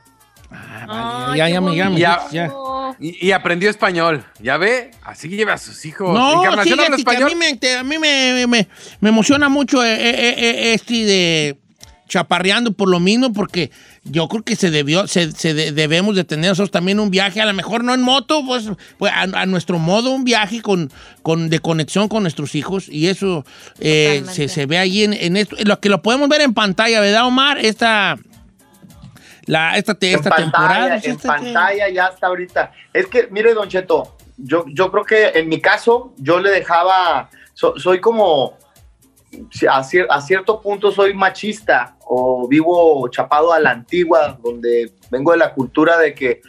Ah, 0.50 1.30
Ay, 1.32 1.38
ya, 1.40 1.50
ya 1.50 1.62
me 1.62 1.76
ya 1.76 1.90
Ya. 2.32 2.52
Y, 3.00 3.28
y 3.28 3.32
aprendió 3.34 3.70
español. 3.70 4.24
¿Ya 4.40 4.58
ve? 4.58 4.92
Así 5.04 5.28
lleva 5.28 5.54
a 5.54 5.58
sus 5.58 5.86
hijos. 5.86 6.14
No, 6.14 6.44
habla 6.44 6.64
fíjate 6.64 6.88
que 6.88 6.94
a 6.94 6.96
español. 6.96 7.30
mí 7.30 7.36
me, 7.36 7.56
te- 7.58 7.76
a 7.78 7.84
mí 7.84 7.98
me, 8.00 8.48
me- 8.48 8.68
me 9.02 9.10
emociona 9.10 9.50
mucho 9.50 9.84
eh, 9.84 9.94
eh, 9.94 10.36
eh, 10.38 10.74
este 10.74 10.94
de 11.06 11.60
chaparreando 12.08 12.72
por 12.72 12.90
lo 12.90 13.00
mismo, 13.02 13.34
porque 13.34 13.70
yo 14.10 14.28
creo 14.28 14.44
que 14.44 14.56
se 14.56 14.72
debió, 14.72 15.08
se, 15.08 15.32
se 15.32 15.54
de- 15.54 15.72
debemos 15.72 16.16
de 16.16 16.24
tener 16.24 16.50
nosotros 16.50 16.72
también 16.72 17.00
un 17.00 17.10
viaje, 17.12 17.42
a 17.42 17.46
lo 17.46 17.54
mejor 17.54 17.84
no 17.84 17.94
en 17.94 18.02
moto, 18.02 18.42
pues, 18.46 18.70
pues, 18.98 19.12
a, 19.14 19.22
a 19.24 19.46
nuestro 19.46 19.80
modo 19.80 20.12
un 20.12 20.24
viaje 20.24 20.62
con, 20.62 20.92
con, 21.24 21.50
de 21.50 21.60
conexión 21.60 22.08
con 22.08 22.24
nuestros 22.24 22.56
hijos, 22.56 22.88
y 22.90 23.08
eso 23.08 23.46
eh, 23.80 24.24
se, 24.32 24.48
se 24.48 24.66
ve 24.66 24.78
ahí 24.78 25.04
en, 25.04 25.14
en 25.14 25.38
esto, 25.38 25.56
lo 25.66 25.80
que 25.80 25.90
lo 25.90 26.02
podemos 26.02 26.30
ver 26.30 26.42
en 26.42 26.54
pantalla, 26.54 27.00
¿verdad, 27.02 27.26
Omar? 27.26 27.58
Esta, 27.60 28.18
la, 29.46 29.78
esta, 29.78 29.94
esta 29.94 30.08
en 30.30 30.36
temporada. 30.36 30.52
pantalla, 30.52 30.96
en 31.04 31.12
esta 31.12 31.28
pantalla 31.28 31.90
ya 31.90 32.06
hasta 32.08 32.28
ahorita. 32.28 32.72
Es 32.94 33.08
que, 33.08 33.28
mire, 33.32 33.54
Don 33.54 33.70
Cheto, 33.70 34.18
yo, 34.38 34.66
yo 34.68 34.92
creo 34.92 35.04
que 35.06 35.40
en 35.40 35.48
mi 35.50 35.62
caso, 35.62 36.14
yo 36.18 36.40
le 36.40 36.50
dejaba, 36.52 37.30
so- 37.54 37.80
soy 37.80 38.00
como, 38.02 38.58
a, 39.70 39.80
a 39.80 40.22
cierto 40.22 40.62
punto 40.62 40.92
soy 40.92 41.14
machista 41.14 41.96
o 42.06 42.48
vivo 42.48 43.08
chapado 43.10 43.54
a 43.54 43.60
la 43.60 43.72
antigua, 43.72 44.38
donde 44.42 44.92
vengo 45.12 45.32
de 45.32 45.38
la 45.38 45.54
cultura 45.54 45.98
de 45.98 46.14
que 46.14 46.42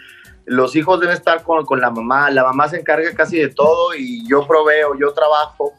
los 0.49 0.75
hijos 0.77 0.99
deben 0.99 1.15
estar 1.15 1.43
con, 1.43 1.65
con 1.65 1.81
la 1.81 1.91
mamá, 1.91 2.31
la 2.31 2.43
mamá 2.43 2.69
se 2.69 2.79
encarga 2.79 3.13
casi 3.15 3.39
de 3.39 3.49
todo 3.49 3.95
y 3.95 4.27
yo 4.27 4.47
proveo, 4.47 4.99
yo 4.99 5.13
trabajo. 5.13 5.75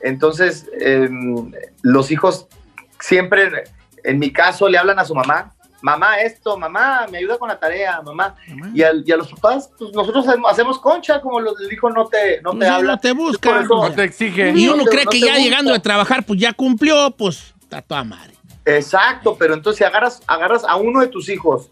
Entonces, 0.00 0.68
em, 0.80 1.52
los 1.82 2.10
hijos 2.10 2.48
siempre, 2.98 3.64
en 4.04 4.18
mi 4.18 4.32
caso, 4.32 4.68
le 4.68 4.78
hablan 4.78 4.98
a 4.98 5.04
su 5.04 5.14
mamá, 5.14 5.54
mamá 5.80 6.20
esto, 6.20 6.56
mamá, 6.58 7.06
me 7.10 7.18
ayuda 7.18 7.38
con 7.38 7.48
la 7.48 7.58
tarea, 7.58 8.00
mamá. 8.02 8.34
Mamá. 8.48 8.70
Y, 8.74 8.82
al- 8.82 9.04
y 9.06 9.12
a 9.12 9.16
los 9.16 9.28
papás, 9.32 9.70
pues 9.78 9.92
nosotros 9.92 10.26
hacemos, 10.48 10.78
concha, 10.78 11.20
como 11.20 11.40
los 11.40 11.60
el 11.60 11.72
hijo 11.72 11.90
no 11.90 12.06
te, 12.06 12.40
no 12.42 12.56
te 12.58 12.66
habla. 12.66 12.92
no 12.92 12.98
te 12.98 13.12
busca. 13.12 13.62
No 13.62 13.92
te 13.92 14.04
exige. 14.04 14.50
Y 14.56 14.66
No 14.66 14.74
uno 14.74 14.84
cree 14.84 15.04
no 15.04 15.10
que 15.10 15.20
ya 15.20 15.36
llegando 15.36 15.72
de 15.72 15.80
trabajar, 15.80 16.24
pues 16.24 16.40
ya 16.40 16.52
cumplió, 16.52 17.10
pues 17.12 17.54
está 17.62 17.80
toda 17.82 18.04
madre. 18.04 18.34
Exacto, 18.64 19.36
pero 19.38 19.54
entonces 19.54 19.78
si 19.78 19.84
agarras, 19.84 20.22
agarras 20.26 20.64
a 20.64 20.76
uno 20.76 21.00
de 21.00 21.06
tus 21.08 21.28
hijos 21.28 21.70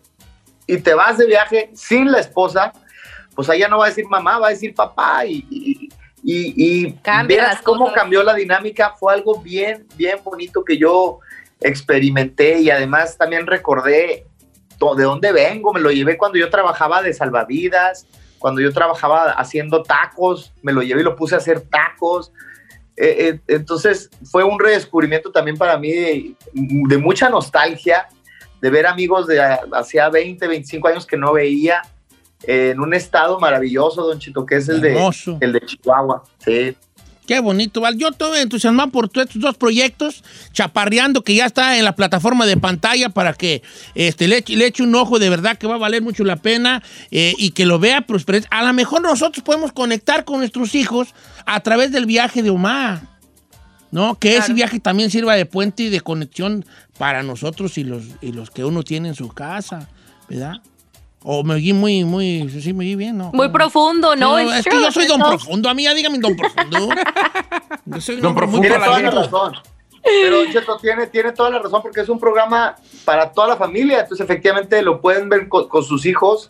y 0.66 0.78
te 0.78 0.94
vas 0.94 1.18
de 1.18 1.26
viaje 1.26 1.70
sin 1.74 2.10
la 2.10 2.20
esposa, 2.20 2.72
pues 3.34 3.50
allá 3.50 3.68
no 3.68 3.78
va 3.78 3.86
a 3.86 3.88
decir 3.88 4.06
mamá, 4.08 4.38
va 4.38 4.46
a 4.46 4.50
decir 4.50 4.74
papá 4.74 5.26
y, 5.26 5.44
y, 5.50 5.88
y, 6.24 6.86
y 6.86 6.96
las 7.36 7.60
cómo 7.62 7.80
cosas. 7.84 7.94
cambió 7.96 8.22
la 8.22 8.34
dinámica, 8.34 8.94
fue 8.98 9.12
algo 9.12 9.40
bien, 9.42 9.86
bien 9.96 10.18
bonito 10.24 10.64
que 10.64 10.78
yo 10.78 11.20
experimenté 11.60 12.60
y 12.60 12.70
además 12.70 13.16
también 13.16 13.46
recordé 13.46 14.26
de 14.96 15.04
dónde 15.04 15.32
vengo, 15.32 15.72
me 15.72 15.80
lo 15.80 15.90
llevé 15.90 16.18
cuando 16.18 16.38
yo 16.38 16.50
trabajaba 16.50 17.02
de 17.02 17.14
salvavidas, 17.14 18.06
cuando 18.38 18.60
yo 18.60 18.72
trabajaba 18.72 19.32
haciendo 19.32 19.82
tacos, 19.82 20.52
me 20.62 20.72
lo 20.72 20.82
llevé 20.82 21.00
y 21.00 21.04
lo 21.04 21.16
puse 21.16 21.34
a 21.34 21.38
hacer 21.38 21.62
tacos. 21.62 22.32
Eh, 22.96 23.16
eh, 23.28 23.40
entonces 23.48 24.10
fue 24.30 24.44
un 24.44 24.58
redescubrimiento 24.58 25.30
también 25.30 25.56
para 25.56 25.78
mí 25.78 25.92
de, 25.92 26.34
de 26.52 26.98
mucha 26.98 27.28
nostalgia, 27.28 28.08
de 28.60 28.70
ver 28.70 28.86
amigos 28.86 29.26
de 29.26 29.40
hacía 29.72 30.08
20, 30.08 30.46
25 30.46 30.88
años 30.88 31.06
que 31.06 31.16
no 31.16 31.32
veía 31.32 31.82
eh, 32.42 32.70
en 32.70 32.80
un 32.80 32.94
estado 32.94 33.40
maravilloso, 33.40 34.06
don 34.06 34.18
Chito, 34.18 34.44
que 34.44 34.56
es 34.56 34.68
el 34.68 34.80
de, 34.80 35.10
el 35.40 35.52
de 35.52 35.60
Chihuahua. 35.60 36.22
Sí. 36.38 36.76
Qué 37.26 37.40
bonito, 37.40 37.80
Val. 37.80 37.96
Yo 37.98 38.08
estoy 38.08 38.38
entusiasmado 38.38 38.90
por 38.90 39.10
estos 39.14 39.40
dos 39.40 39.56
proyectos, 39.56 40.22
Chaparreando, 40.52 41.22
que 41.24 41.34
ya 41.34 41.46
está 41.46 41.76
en 41.76 41.84
la 41.84 41.96
plataforma 41.96 42.46
de 42.46 42.56
pantalla 42.56 43.08
para 43.08 43.32
que 43.34 43.62
este, 43.94 44.28
le, 44.28 44.44
eche- 44.44 44.56
le 44.56 44.66
eche 44.66 44.82
un 44.82 44.94
ojo 44.94 45.18
de 45.18 45.28
verdad 45.28 45.58
que 45.58 45.66
va 45.66 45.74
a 45.74 45.78
valer 45.78 46.02
mucho 46.02 46.24
la 46.24 46.36
pena 46.36 46.82
eh, 47.10 47.34
y 47.36 47.50
que 47.50 47.66
lo 47.66 47.78
vea. 47.78 48.02
prosperar. 48.02 48.42
A 48.50 48.62
lo 48.64 48.72
mejor 48.72 49.02
nosotros 49.02 49.42
podemos 49.44 49.72
conectar 49.72 50.24
con 50.24 50.38
nuestros 50.38 50.74
hijos 50.74 51.08
a 51.46 51.58
través 51.60 51.90
del 51.92 52.06
viaje 52.06 52.42
de 52.42 52.50
Omar. 52.50 53.02
¿No? 53.92 54.18
Que 54.18 54.36
ese 54.36 54.52
viaje 54.52 54.80
también 54.80 55.10
sirva 55.10 55.36
de 55.36 55.46
puente 55.46 55.84
y 55.84 55.88
de 55.90 56.00
conexión 56.00 56.64
para 56.98 57.22
nosotros 57.22 57.78
y 57.78 57.84
los, 57.84 58.02
y 58.20 58.32
los 58.32 58.50
que 58.50 58.64
uno 58.64 58.82
tiene 58.82 59.08
en 59.08 59.14
su 59.14 59.28
casa, 59.28 59.88
¿verdad? 60.28 60.54
O 61.28 61.42
me 61.42 61.54
oí 61.54 61.72
muy, 61.72 62.04
muy, 62.04 62.48
sí, 62.48 62.72
me 62.72 62.84
oí 62.84 62.94
bien, 62.94 63.18
¿no? 63.18 63.32
Muy 63.32 63.48
profundo, 63.48 64.14
¿no? 64.14 64.38
Es 64.38 64.64
que 64.64 64.80
yo 64.80 64.92
soy 64.92 65.08
don 65.08 65.18
no. 65.18 65.30
profundo. 65.30 65.68
A 65.68 65.74
mí 65.74 65.82
ya 65.82 65.92
dígame 65.92 66.20
don 66.20 66.36
profundo. 66.36 66.88
Yo 67.84 68.00
soy 68.00 68.16
Don 68.16 68.26
hombre 68.26 68.46
muy 68.46 68.60
Profundo 68.60 68.68
Tiene 68.68 68.84
toda 68.84 69.02
la 69.02 69.10
razón. 69.10 69.52
Pero 70.04 70.52
Cheto 70.52 70.76
tiene, 70.76 71.08
tiene 71.08 71.32
toda 71.32 71.50
la 71.50 71.58
razón 71.58 71.82
porque 71.82 72.02
es 72.02 72.08
un 72.08 72.20
programa 72.20 72.76
para 73.04 73.32
toda 73.32 73.48
la 73.48 73.56
familia. 73.56 74.02
Entonces, 74.02 74.24
efectivamente, 74.24 74.80
lo 74.82 75.00
pueden 75.00 75.28
ver 75.28 75.48
con, 75.48 75.66
con 75.68 75.82
sus 75.82 76.06
hijos. 76.06 76.48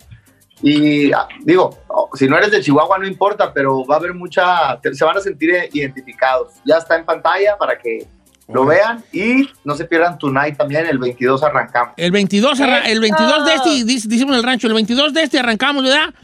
Y 0.60 1.10
ah, 1.10 1.26
digo, 1.40 1.78
si 2.12 2.28
no 2.28 2.36
eres 2.36 2.50
de 2.50 2.60
Chihuahua, 2.60 2.98
no 2.98 3.06
importa, 3.06 3.54
pero 3.54 3.82
va 3.86 3.94
a 3.94 3.98
haber 3.98 4.12
mucha. 4.12 4.78
Se 4.92 5.04
van 5.06 5.16
a 5.16 5.20
sentir 5.20 5.54
eh, 5.54 5.70
identificados. 5.72 6.52
Ya 6.66 6.76
está 6.76 6.96
en 6.96 7.06
pantalla 7.06 7.56
para 7.56 7.78
que 7.78 8.06
lo 8.48 8.64
vean 8.64 9.02
y 9.12 9.48
no 9.64 9.74
se 9.74 9.84
pierdan 9.86 10.18
Tonight 10.18 10.56
también. 10.56 10.86
El 10.86 10.98
22 10.98 11.42
arrancamos. 11.42 11.94
El 11.96 12.12
22, 12.12 12.60
arra- 12.60 12.88
el 12.88 13.00
22 13.00 13.44
de 13.44 13.54
este, 13.54 13.84
dice- 13.84 14.08
decimos 14.08 14.34
en 14.34 14.38
el 14.38 14.44
rancho, 14.44 14.66
el 14.68 14.74
22 14.74 15.12
de 15.12 15.22
este 15.22 15.38
arrancamos, 15.38 15.82
¿verdad? 15.82 16.14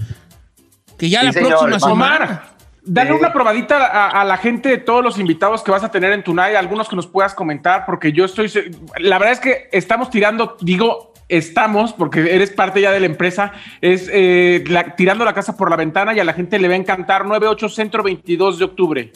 Que 0.98 1.08
ya 1.10 1.20
Sí, 1.20 1.26
la 1.26 1.32
señor, 1.32 1.48
próxima 1.50 1.80
semana. 1.80 1.92
Omar, 2.16 2.42
dale 2.84 3.10
Sí. 3.10 3.16
una 3.18 3.32
probadita 3.32 3.86
a, 3.86 4.20
a 4.20 4.24
la 4.24 4.36
gente 4.36 4.68
de 4.68 4.78
todos 4.78 5.02
los 5.02 5.18
invitados 5.18 5.62
que 5.62 5.70
vas 5.72 5.82
a 5.82 5.90
tener 5.90 6.12
en 6.12 6.22
Tonight, 6.22 6.54
algunos 6.56 6.88
que 6.88 6.96
nos 6.96 7.06
puedas 7.06 7.34
comentar, 7.34 7.84
porque 7.86 8.12
yo 8.12 8.24
estoy. 8.24 8.50
La 8.98 9.18
verdad 9.18 9.32
es 9.32 9.40
que 9.40 9.68
estamos 9.72 10.10
tirando, 10.10 10.56
digo, 10.60 11.12
estamos, 11.28 11.92
porque 11.92 12.34
eres 12.34 12.50
parte 12.50 12.80
ya 12.80 12.92
de 12.92 13.00
la 13.00 13.06
empresa, 13.06 13.52
es 13.80 14.08
eh, 14.12 14.62
la- 14.68 14.94
tirando 14.94 15.24
la 15.24 15.32
casa 15.34 15.56
por 15.56 15.70
la 15.70 15.76
ventana 15.76 16.14
y 16.14 16.20
a 16.20 16.24
la 16.24 16.34
gente 16.34 16.58
le 16.58 16.68
va 16.68 16.74
a 16.74 16.76
encantar. 16.76 17.24
98 17.26 17.68
Centro 17.68 18.02
22 18.02 18.58
de 18.58 18.64
octubre. 18.64 19.12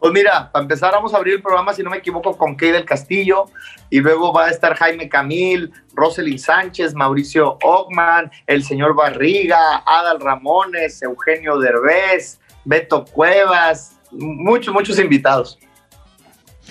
Pues 0.00 0.12
mira, 0.12 0.50
para 0.52 0.62
empezar 0.62 0.92
vamos 0.92 1.12
a 1.12 1.16
abrir 1.16 1.34
el 1.34 1.42
programa, 1.42 1.72
si 1.72 1.82
no 1.82 1.90
me 1.90 1.96
equivoco, 1.96 2.36
con 2.36 2.54
Kay 2.54 2.70
del 2.70 2.84
Castillo 2.84 3.46
y 3.90 4.00
luego 4.00 4.32
va 4.32 4.46
a 4.46 4.50
estar 4.50 4.76
Jaime 4.76 5.08
Camil, 5.08 5.72
Roselyn 5.94 6.38
Sánchez, 6.38 6.94
Mauricio 6.94 7.58
Ogman, 7.62 8.30
el 8.46 8.62
señor 8.62 8.94
Barriga, 8.94 9.82
Adal 9.84 10.20
Ramones, 10.20 11.02
Eugenio 11.02 11.58
Derbez, 11.58 12.38
Beto 12.64 13.04
Cuevas, 13.04 13.98
muchos, 14.12 14.72
muchos 14.72 14.98
invitados. 15.00 15.58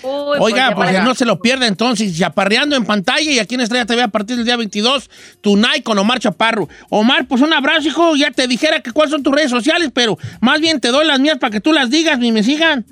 Uy, 0.02 0.36
Oiga, 0.40 0.72
pues 0.74 0.90
para- 0.90 1.02
no 1.02 1.14
se 1.14 1.24
lo 1.24 1.40
pierda 1.40 1.66
entonces, 1.66 2.16
chaparreando 2.16 2.76
en 2.76 2.84
pantalla 2.84 3.30
y 3.30 3.38
aquí 3.38 3.56
en 3.56 3.62
Estrella 3.62 3.84
TV 3.86 4.02
a 4.02 4.08
partir 4.08 4.36
del 4.36 4.44
día 4.44 4.56
22, 4.56 5.10
Tonight 5.40 5.82
con 5.82 5.98
Omar 5.98 6.20
Chaparro. 6.20 6.68
Omar, 6.88 7.26
pues 7.26 7.42
un 7.42 7.52
abrazo, 7.52 7.88
hijo. 7.88 8.14
Ya 8.16 8.30
te 8.30 8.46
dijera 8.46 8.80
que 8.80 8.92
cuáles 8.92 9.10
son 9.10 9.22
tus 9.22 9.34
redes 9.34 9.50
sociales, 9.50 9.90
pero 9.92 10.16
más 10.40 10.60
bien 10.60 10.80
te 10.80 10.88
doy 10.88 11.04
las 11.06 11.18
mías 11.18 11.38
para 11.38 11.50
que 11.50 11.60
tú 11.60 11.72
las 11.72 11.90
digas 11.90 12.18
y 12.22 12.30
me 12.32 12.42
sigan. 12.42 12.84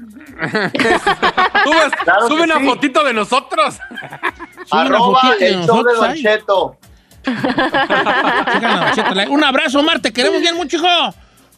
Claro 2.04 2.28
sube 2.28 2.42
una 2.42 2.58
sí. 2.58 2.64
fotito 2.66 3.04
de 3.04 3.12
nosotros. 3.12 3.74
Sube 4.66 4.80
una 4.80 4.82
Arroba 4.82 5.20
fotito 5.20 5.44
de. 5.44 5.56
Un 9.28 9.44
abrazo, 9.44 9.80
Omar. 9.80 10.00
Te 10.00 10.12
queremos 10.12 10.40
bien 10.40 10.56
mucho, 10.56 10.76
hijo. 10.76 10.86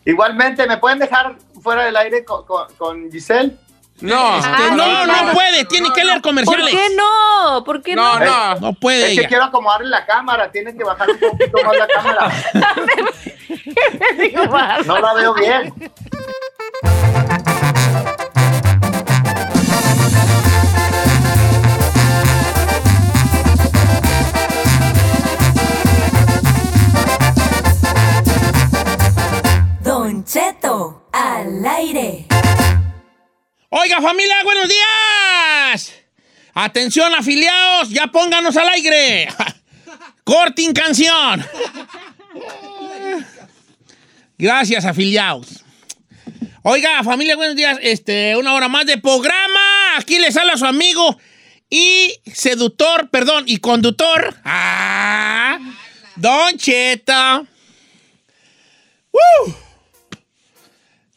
Igualmente, 0.05 0.67
¿me 0.67 0.79
pueden 0.79 0.99
dejar 0.99 1.37
fuera 1.63 1.85
del 1.85 1.97
aire 1.97 2.25
con, 2.25 2.45
con- 2.47 2.73
con 2.79 3.11
Giselle? 3.11 3.55
No. 4.01 4.37
Este, 4.39 4.49
Ah, 4.51 4.71
no, 4.77 5.07
no, 5.07 5.23
no 5.25 5.33
puede. 5.33 5.65
Tiene 5.65 5.89
que 5.93 6.05
leer 6.05 6.21
¿Por 6.23 6.31
comerciales. 6.31 6.71
qué 6.71 6.87
no? 6.97 7.65
¿Por 7.65 7.83
qué 7.83 7.97
no? 7.97 8.19
No, 8.19 8.25
no. 8.25 8.55
No 8.61 8.73
puede 8.75 9.13
Es 9.13 9.21
que 9.21 9.27
quiero 9.27 9.45
acomodarle 9.45 9.89
la 9.89 10.07
cámara, 10.07 10.51
tienen 10.51 10.77
que 10.79 10.85
bajar 10.85 11.09
un 11.11 11.19
poquito 11.19 11.59
más 11.65 11.77
la 11.77 11.87
cámara. 11.89 12.33
No 14.87 14.99
la 14.99 15.15
veo 15.15 15.35
bien. 15.35 15.73
Don 29.83 30.25
Cheto 30.25 31.03
al 31.13 31.65
aire. 31.65 32.27
Oiga, 33.71 34.01
familia, 34.01 34.43
buenos 34.45 34.67
días. 34.67 35.93
Atención, 36.55 37.15
afiliados, 37.15 37.91
ya 37.91 38.07
pónganos 38.07 38.57
al 38.57 38.67
aire. 38.71 39.29
Corting 40.25 40.73
canción. 40.73 41.45
Gracias, 44.39 44.87
afiliados. 44.87 45.65
Oiga, 46.63 47.05
familia, 47.05 47.37
buenos 47.37 47.57
días. 47.57 47.79
Este, 47.83 48.37
una 48.37 48.55
hora 48.55 48.69
más 48.69 48.87
de 48.87 48.97
programa. 48.97 49.99
Aquí 49.99 50.19
les 50.19 50.35
habla 50.39 50.57
su 50.57 50.65
amigo 50.65 51.19
y 51.69 52.15
seductor, 52.33 53.11
perdón, 53.11 53.45
y 53.47 53.59
conductor. 53.59 54.35
Ah, 54.45 55.59
Don 56.17 56.57
Cheta. 56.57 57.45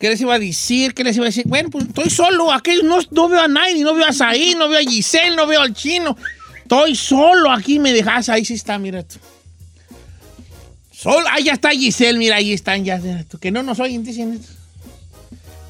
¿Qué 0.02 0.10
les 0.10 0.20
iba 0.20 0.34
a 0.34 0.40
decir? 0.40 0.94
¿Qué 0.96 1.04
les 1.04 1.16
iba 1.16 1.26
a 1.26 1.30
decir? 1.30 1.44
Bueno, 1.48 1.70
pues 1.70 1.86
estoy 1.86 2.10
solo. 2.10 2.52
Aquí 2.52 2.72
no, 2.84 2.98
no 3.12 3.30
veo 3.30 3.42
a 3.42 3.48
nadie, 3.48 3.84
no 3.84 3.94
veo 3.94 4.06
a 4.08 4.12
Saí, 4.12 4.56
no 4.58 4.68
veo 4.68 4.80
a 4.80 4.82
Giselle, 4.84 5.36
no 5.36 5.46
veo 5.46 5.62
al 5.62 5.74
chino. 5.76 6.18
Estoy 6.58 6.96
solo 6.96 7.52
aquí, 7.52 7.78
me 7.78 7.94
dejas. 7.94 8.28
Ahí 8.30 8.44
sí 8.44 8.56
está, 8.56 8.80
mira 8.80 9.04
tú. 9.04 9.18
Solo, 10.92 11.26
ahí 11.32 11.44
ya 11.46 11.54
está 11.54 11.70
Giselle, 11.70 12.18
mira, 12.18 12.38
ahí 12.38 12.52
están 12.52 12.84
ya. 12.84 12.98
mira 12.98 13.24
tú, 13.30 13.38
Que 13.38 13.52
no 13.52 13.62
nos 13.64 13.80
oyen, 13.80 14.04
dicen. 14.04 14.42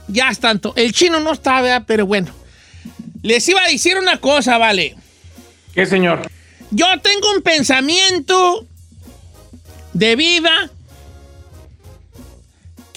Ya 0.08 0.30
están. 0.30 0.60
to- 0.60 0.74
El 0.78 0.94
chino 0.94 1.20
no 1.20 1.34
está, 1.34 1.62
¿verdad? 1.62 1.84
Pero 1.86 2.06
bueno. 2.06 2.34
Les 3.24 3.48
iba 3.50 3.62
a 3.62 3.68
decir 3.70 3.98
una 3.98 4.18
cosa, 4.18 4.58
vale. 4.58 4.96
¿Qué, 5.74 5.86
señor? 5.86 6.30
Yo 6.72 6.86
tengo 7.02 7.32
un 7.36 7.42
pensamiento 7.42 8.66
de 9.94 10.16
vida 10.16 10.70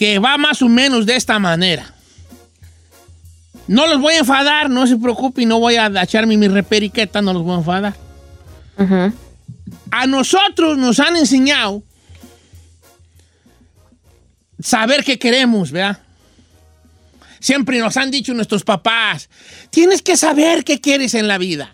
que 0.04 0.18
va 0.18 0.36
más 0.36 0.60
o 0.60 0.68
menos 0.68 1.06
de 1.06 1.16
esta 1.16 1.38
manera. 1.38 1.94
No 3.66 3.86
los 3.86 3.98
voy 4.02 4.12
a 4.12 4.18
enfadar, 4.18 4.68
no 4.68 4.86
se 4.86 4.98
preocupen, 4.98 5.48
no 5.48 5.58
voy 5.58 5.76
a 5.76 5.86
echarme 6.02 6.36
mi 6.36 6.46
reperiqueta, 6.46 7.22
no 7.22 7.32
los 7.32 7.42
voy 7.42 7.54
a 7.54 7.58
enfadar. 7.60 7.94
A 9.90 10.06
nosotros 10.06 10.76
nos 10.76 11.00
han 11.00 11.16
enseñado 11.16 11.82
saber 14.60 15.04
qué 15.04 15.18
queremos, 15.18 15.70
¿verdad? 15.70 15.98
Siempre 17.40 17.78
nos 17.78 17.96
han 17.96 18.10
dicho 18.10 18.34
nuestros 18.34 18.62
papás, 18.62 19.30
tienes 19.70 20.02
que 20.02 20.18
saber 20.18 20.64
qué 20.64 20.82
quieres 20.82 21.14
en 21.14 21.28
la 21.28 21.38
vida. 21.38 21.72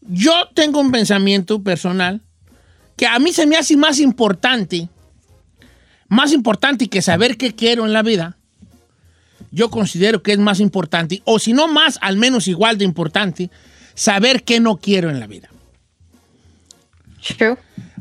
Yo 0.00 0.48
tengo 0.54 0.80
un 0.80 0.90
pensamiento 0.90 1.62
personal 1.62 2.22
que 2.96 3.06
a 3.06 3.18
mí 3.18 3.30
se 3.34 3.44
me 3.44 3.58
hace 3.58 3.76
más 3.76 3.98
importante, 3.98 4.88
más 6.12 6.34
importante 6.34 6.88
que 6.88 7.00
saber 7.00 7.38
qué 7.38 7.54
quiero 7.54 7.86
en 7.86 7.94
la 7.94 8.02
vida. 8.02 8.36
Yo 9.50 9.70
considero 9.70 10.22
que 10.22 10.32
es 10.32 10.38
más 10.38 10.60
importante, 10.60 11.22
o 11.24 11.38
si 11.38 11.54
no 11.54 11.68
más, 11.68 11.98
al 12.02 12.18
menos 12.18 12.48
igual 12.48 12.76
de 12.76 12.84
importante, 12.84 13.50
saber 13.94 14.44
qué 14.44 14.60
no 14.60 14.76
quiero 14.76 15.08
en 15.08 15.20
la 15.20 15.26
vida. 15.26 15.48
True. 17.38 17.56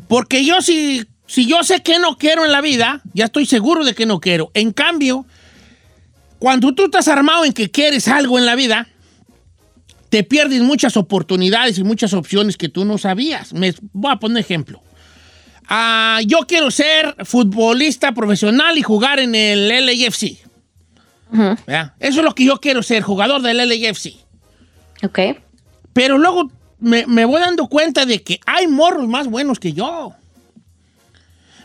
Porque 0.10 0.44
yo 0.44 0.62
si, 0.62 1.06
si 1.26 1.48
yo 1.48 1.64
sé 1.64 1.84
qué 1.84 2.00
no 2.00 2.18
quiero 2.18 2.44
en 2.44 2.52
la 2.52 2.60
vida, 2.60 3.02
ya 3.14 3.26
estoy 3.26 3.46
seguro 3.46 3.86
de 3.86 3.96
que 3.96 4.06
no 4.06 4.20
quiero. 4.20 4.52
En 4.56 4.74
cambio, 4.74 5.26
cuando 6.38 6.76
tú 6.76 6.86
estás 6.86 7.08
armado 7.08 7.46
en 7.46 7.54
que 7.54 7.72
quieres 7.72 8.10
algo 8.10 8.38
en 8.38 8.46
la 8.46 8.56
vida, 8.56 8.90
te 10.10 10.26
pierdes 10.26 10.62
muchas 10.64 10.98
oportunidades 10.98 11.78
y 11.78 11.86
muchas 11.86 12.14
opciones 12.14 12.58
que 12.58 12.68
tú 12.68 12.84
no 12.84 12.98
sabías. 12.98 13.54
Me 13.54 13.74
voy 13.94 14.12
a 14.12 14.18
poner 14.18 14.42
ejemplo. 14.42 14.82
Ah, 15.74 16.20
yo 16.26 16.40
quiero 16.48 16.70
ser 16.70 17.16
futbolista 17.24 18.12
profesional 18.12 18.78
y 18.78 18.82
jugar 18.82 19.20
en 19.20 19.34
el 19.36 19.70
LAFC. 19.70 20.38
Eso 22.00 22.20
es 22.20 22.26
lo 22.26 22.36
que 22.36 22.44
yo 22.44 22.58
quiero 22.60 22.84
ser, 22.84 23.04
jugador 23.04 23.42
del 23.42 23.56
LAFC. 23.58 24.16
Ok. 25.04 25.20
Pero 25.94 26.18
luego 26.18 26.52
me, 26.80 27.06
me 27.08 27.24
voy 27.24 27.40
dando 27.40 27.68
cuenta 27.68 28.06
de 28.06 28.22
que 28.22 28.42
hay 28.46 28.68
morros 28.68 29.08
más 29.08 29.28
buenos 29.28 29.60
que 29.60 29.72
yo. 29.72 30.14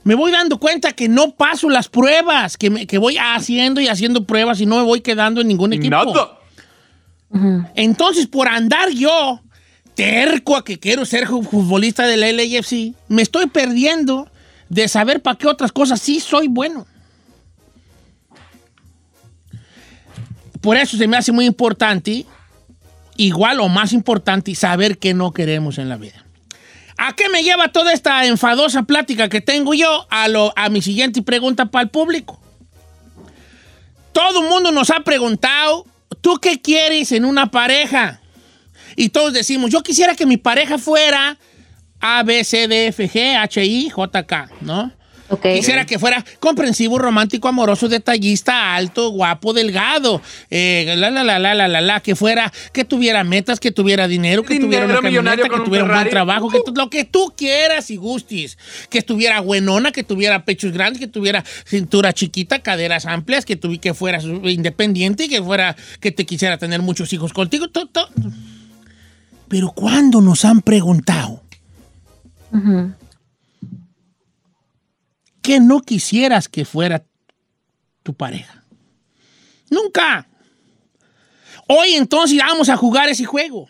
Me 0.04 0.14
voy 0.14 0.30
dando 0.30 0.58
cuenta 0.60 0.92
que 0.92 1.08
no 1.08 1.32
paso 1.32 1.68
las 1.68 1.88
pruebas, 1.88 2.56
que, 2.56 2.70
me- 2.70 2.86
que 2.86 2.98
voy 2.98 3.16
haciendo 3.20 3.80
y 3.80 3.88
haciendo 3.88 4.24
pruebas 4.24 4.60
y 4.60 4.66
no 4.66 4.76
me 4.76 4.84
voy 4.84 5.00
quedando 5.00 5.40
en 5.40 5.48
ningún 5.48 5.72
equipo. 5.72 5.90
Nada. 7.32 7.68
Entonces, 7.74 8.28
por 8.28 8.46
andar 8.46 8.90
yo 8.90 9.40
terco 9.96 10.56
a 10.56 10.64
que 10.64 10.78
quiero 10.78 11.04
ser 11.04 11.26
futbolista 11.26 12.06
del 12.06 12.20
LAFC, 12.20 12.94
me 13.08 13.22
estoy 13.22 13.46
perdiendo 13.46 14.30
de 14.68 14.86
saber 14.86 15.22
para 15.22 15.38
qué 15.38 15.48
otras 15.48 15.72
cosas 15.72 16.00
sí 16.00 16.20
soy 16.20 16.46
bueno. 16.46 16.86
Por 20.60 20.76
eso 20.76 20.96
se 20.96 21.08
me 21.08 21.16
hace 21.16 21.32
muy 21.32 21.46
importante, 21.46 22.26
igual 23.16 23.58
o 23.60 23.68
más 23.68 23.92
importante, 23.92 24.54
saber 24.54 24.98
qué 24.98 25.14
no 25.14 25.32
queremos 25.32 25.78
en 25.78 25.88
la 25.88 25.96
vida. 25.96 26.24
¿A 26.98 27.14
qué 27.14 27.28
me 27.28 27.42
lleva 27.42 27.68
toda 27.68 27.92
esta 27.92 28.26
enfadosa 28.26 28.82
plática 28.82 29.28
que 29.28 29.40
tengo 29.40 29.74
yo? 29.74 30.06
A, 30.10 30.28
lo, 30.28 30.52
a 30.56 30.68
mi 30.68 30.82
siguiente 30.82 31.22
pregunta 31.22 31.66
para 31.66 31.84
el 31.84 31.90
público. 31.90 32.40
Todo 34.12 34.42
el 34.42 34.48
mundo 34.48 34.72
nos 34.72 34.90
ha 34.90 35.00
preguntado, 35.00 35.86
¿tú 36.20 36.36
qué 36.36 36.60
quieres 36.60 37.12
en 37.12 37.24
una 37.24 37.50
pareja? 37.50 38.20
Y 38.96 39.10
todos 39.10 39.32
decimos, 39.32 39.70
yo 39.70 39.82
quisiera 39.82 40.14
que 40.14 40.26
mi 40.26 40.36
pareja 40.38 40.78
fuera 40.78 41.38
A, 42.00 42.22
B, 42.22 42.42
C, 42.44 42.66
D, 42.66 42.86
F, 42.88 43.08
G, 43.08 43.36
H, 43.36 43.64
I, 43.64 43.90
J, 43.90 44.26
K, 44.26 44.48
¿no? 44.62 44.92
Ok. 45.28 45.42
Quisiera 45.54 45.84
que 45.84 45.98
fuera 45.98 46.24
comprensivo, 46.38 46.98
romántico, 47.00 47.48
amoroso, 47.48 47.88
detallista, 47.88 48.76
alto, 48.76 49.10
guapo, 49.10 49.52
delgado, 49.52 50.22
eh, 50.50 50.94
la, 50.96 51.10
la, 51.10 51.24
la, 51.24 51.40
la, 51.40 51.52
la, 51.52 51.66
la, 51.66 51.80
la, 51.80 51.98
que 52.00 52.14
fuera, 52.14 52.52
que 52.72 52.84
tuviera 52.84 53.24
metas, 53.24 53.58
que 53.58 53.72
tuviera 53.72 54.06
dinero, 54.06 54.44
que 54.44 54.54
Dinero, 54.54 54.68
tuviera 54.68 54.84
una 54.84 55.00
millonario 55.02 55.42
camioneta, 55.42 55.48
que 55.48 55.60
un 55.60 55.64
tuviera 55.64 55.84
un 55.84 55.90
buen 55.90 56.10
trabajo, 56.10 56.48
que 56.48 56.60
tu- 56.64 56.72
lo 56.74 56.90
que 56.90 57.04
tú 57.04 57.34
quieras 57.36 57.90
y 57.90 57.96
gustes, 57.96 58.56
que 58.88 58.98
estuviera 58.98 59.40
buenona, 59.40 59.90
que 59.90 60.04
tuviera 60.04 60.44
pechos 60.44 60.70
grandes, 60.70 61.00
que 61.00 61.08
tuviera 61.08 61.42
cintura 61.64 62.12
chiquita, 62.12 62.60
caderas 62.60 63.04
amplias, 63.04 63.44
que, 63.44 63.60
tuvi- 63.60 63.80
que 63.80 63.94
fuera 63.94 64.22
independiente 64.22 65.24
y 65.24 65.28
que 65.28 65.42
fuera, 65.42 65.74
que 65.98 66.12
te 66.12 66.24
quisiera 66.24 66.56
tener 66.58 66.82
muchos 66.82 67.12
hijos 67.12 67.32
contigo. 67.32 67.66
to- 67.66 67.86
to- 67.86 68.08
Pero 69.48 69.70
cuando 69.70 70.20
nos 70.20 70.44
han 70.44 70.60
preguntado 70.60 71.42
que 75.42 75.60
no 75.60 75.80
quisieras 75.80 76.48
que 76.48 76.64
fuera 76.64 77.04
tu 78.02 78.14
pareja. 78.14 78.64
Nunca. 79.70 80.28
Hoy 81.68 81.94
entonces 81.94 82.38
vamos 82.38 82.68
a 82.68 82.76
jugar 82.76 83.08
ese 83.08 83.24
juego. 83.24 83.68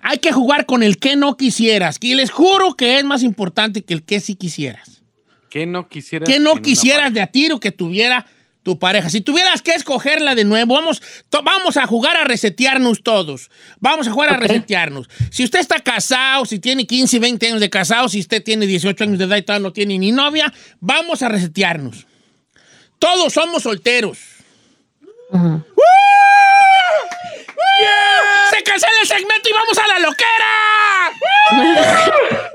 Hay 0.00 0.18
que 0.18 0.32
jugar 0.32 0.66
con 0.66 0.82
el 0.82 0.98
que 0.98 1.16
no 1.16 1.36
quisieras. 1.36 1.98
Y 2.00 2.14
les 2.14 2.30
juro 2.30 2.74
que 2.74 2.98
es 2.98 3.04
más 3.04 3.22
importante 3.22 3.82
que 3.82 3.94
el 3.94 4.02
que 4.04 4.20
sí 4.20 4.36
quisieras. 4.36 5.02
¿Qué 5.50 5.66
no 5.66 5.88
quisieras? 5.88 6.28
Que 6.28 6.36
en 6.36 6.44
no 6.44 6.56
quisieras 6.56 7.12
de 7.12 7.20
a 7.20 7.26
tiro 7.26 7.58
que 7.58 7.72
tuviera 7.72 8.26
tu 8.68 8.78
pareja. 8.78 9.08
Si 9.08 9.22
tuvieras 9.22 9.62
que 9.62 9.70
escogerla 9.70 10.34
de 10.34 10.44
nuevo, 10.44 10.74
vamos, 10.74 11.00
vamos 11.42 11.78
a 11.78 11.86
jugar 11.86 12.18
a 12.18 12.24
resetearnos 12.24 13.02
todos. 13.02 13.50
Vamos 13.80 14.06
a 14.06 14.10
jugar 14.10 14.28
a 14.28 14.36
resetearnos. 14.36 15.08
Si 15.30 15.42
usted 15.42 15.60
está 15.60 15.80
casado, 15.80 16.44
si 16.44 16.58
tiene 16.58 16.86
15, 16.86 17.18
20 17.18 17.46
años 17.46 17.60
de 17.60 17.70
casado, 17.70 18.10
si 18.10 18.20
usted 18.20 18.44
tiene 18.44 18.66
18 18.66 19.04
años 19.04 19.18
de 19.18 19.24
edad 19.24 19.38
y 19.38 19.42
todavía 19.42 19.66
no 19.66 19.72
tiene 19.72 19.98
ni 19.98 20.12
novia, 20.12 20.52
vamos 20.80 21.22
a 21.22 21.30
resetearnos. 21.30 22.06
Todos 22.98 23.32
somos 23.32 23.62
solteros. 23.62 24.18
¡Woo! 25.30 25.62
¡Se 28.50 28.62
cancela 28.64 28.92
el 29.00 29.08
segmento 29.08 29.48
y 29.48 29.52
vamos 29.52 29.78
a 29.78 29.88
la 29.88 29.98
loquera! 30.00 30.52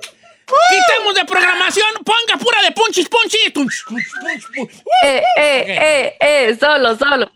Quitemos 0.46 1.16
de 1.16 1.26
programación, 1.26 1.88
ponga 2.04 2.38
pura 2.38 2.62
de 2.64 2.72
punchis 2.72 3.08
punchis. 3.10 3.84
Eh, 5.04 5.22
eh, 5.38 5.66
eh, 5.68 6.18
eh, 6.20 6.58
solo, 6.60 6.98
solo. 6.98 7.32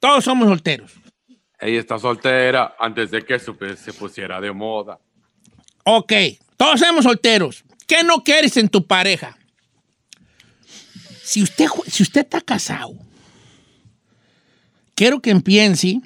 Todos 0.00 0.24
somos 0.24 0.48
solteros. 0.48 0.92
Ella 1.60 1.78
está 1.78 1.98
soltera 1.98 2.74
antes 2.78 3.10
de 3.10 3.24
que 3.24 3.38
se 3.38 3.92
pusiera 3.92 4.40
de 4.40 4.50
moda. 4.50 4.98
Ok, 5.84 6.12
todos 6.56 6.80
somos 6.80 7.04
solteros. 7.04 7.64
¿Qué 7.86 8.02
no 8.02 8.24
quieres 8.24 8.56
en 8.56 8.68
tu 8.68 8.86
pareja? 8.86 9.36
Si 11.22 11.42
usted, 11.42 11.66
si 11.86 12.02
usted 12.02 12.22
está 12.22 12.40
casado, 12.40 12.94
quiero 14.94 15.20
que 15.20 15.34
piense, 15.36 16.00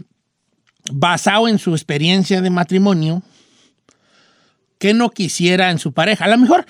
basado 0.92 1.48
en 1.48 1.58
su 1.58 1.72
experiencia 1.72 2.40
de 2.40 2.50
matrimonio, 2.50 3.22
que 4.78 4.94
no 4.94 5.10
quisiera 5.10 5.70
en 5.70 5.78
su 5.78 5.92
pareja. 5.92 6.24
A 6.24 6.28
lo 6.28 6.38
mejor, 6.38 6.66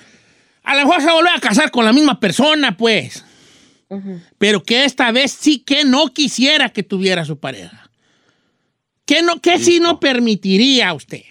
a 0.63 0.75
lo 0.75 0.81
mejor 0.85 1.01
se 1.01 1.07
va 1.07 1.35
a 1.35 1.39
casar 1.39 1.71
con 1.71 1.85
la 1.85 1.93
misma 1.93 2.19
persona, 2.19 2.75
pues. 2.77 3.23
Pero 4.37 4.63
que 4.63 4.83
esta 4.83 5.11
vez 5.11 5.31
sí 5.31 5.59
que 5.59 5.85
no 5.85 6.13
quisiera 6.13 6.69
que 6.69 6.83
tuviera 6.83 7.23
su 7.25 7.39
pareja. 7.39 7.89
¿Qué, 9.05 9.21
no, 9.21 9.39
qué 9.41 9.59
sí 9.59 9.79
no 9.79 9.99
permitiría 10.01 10.89
a 10.89 10.93
usted? 10.93 11.21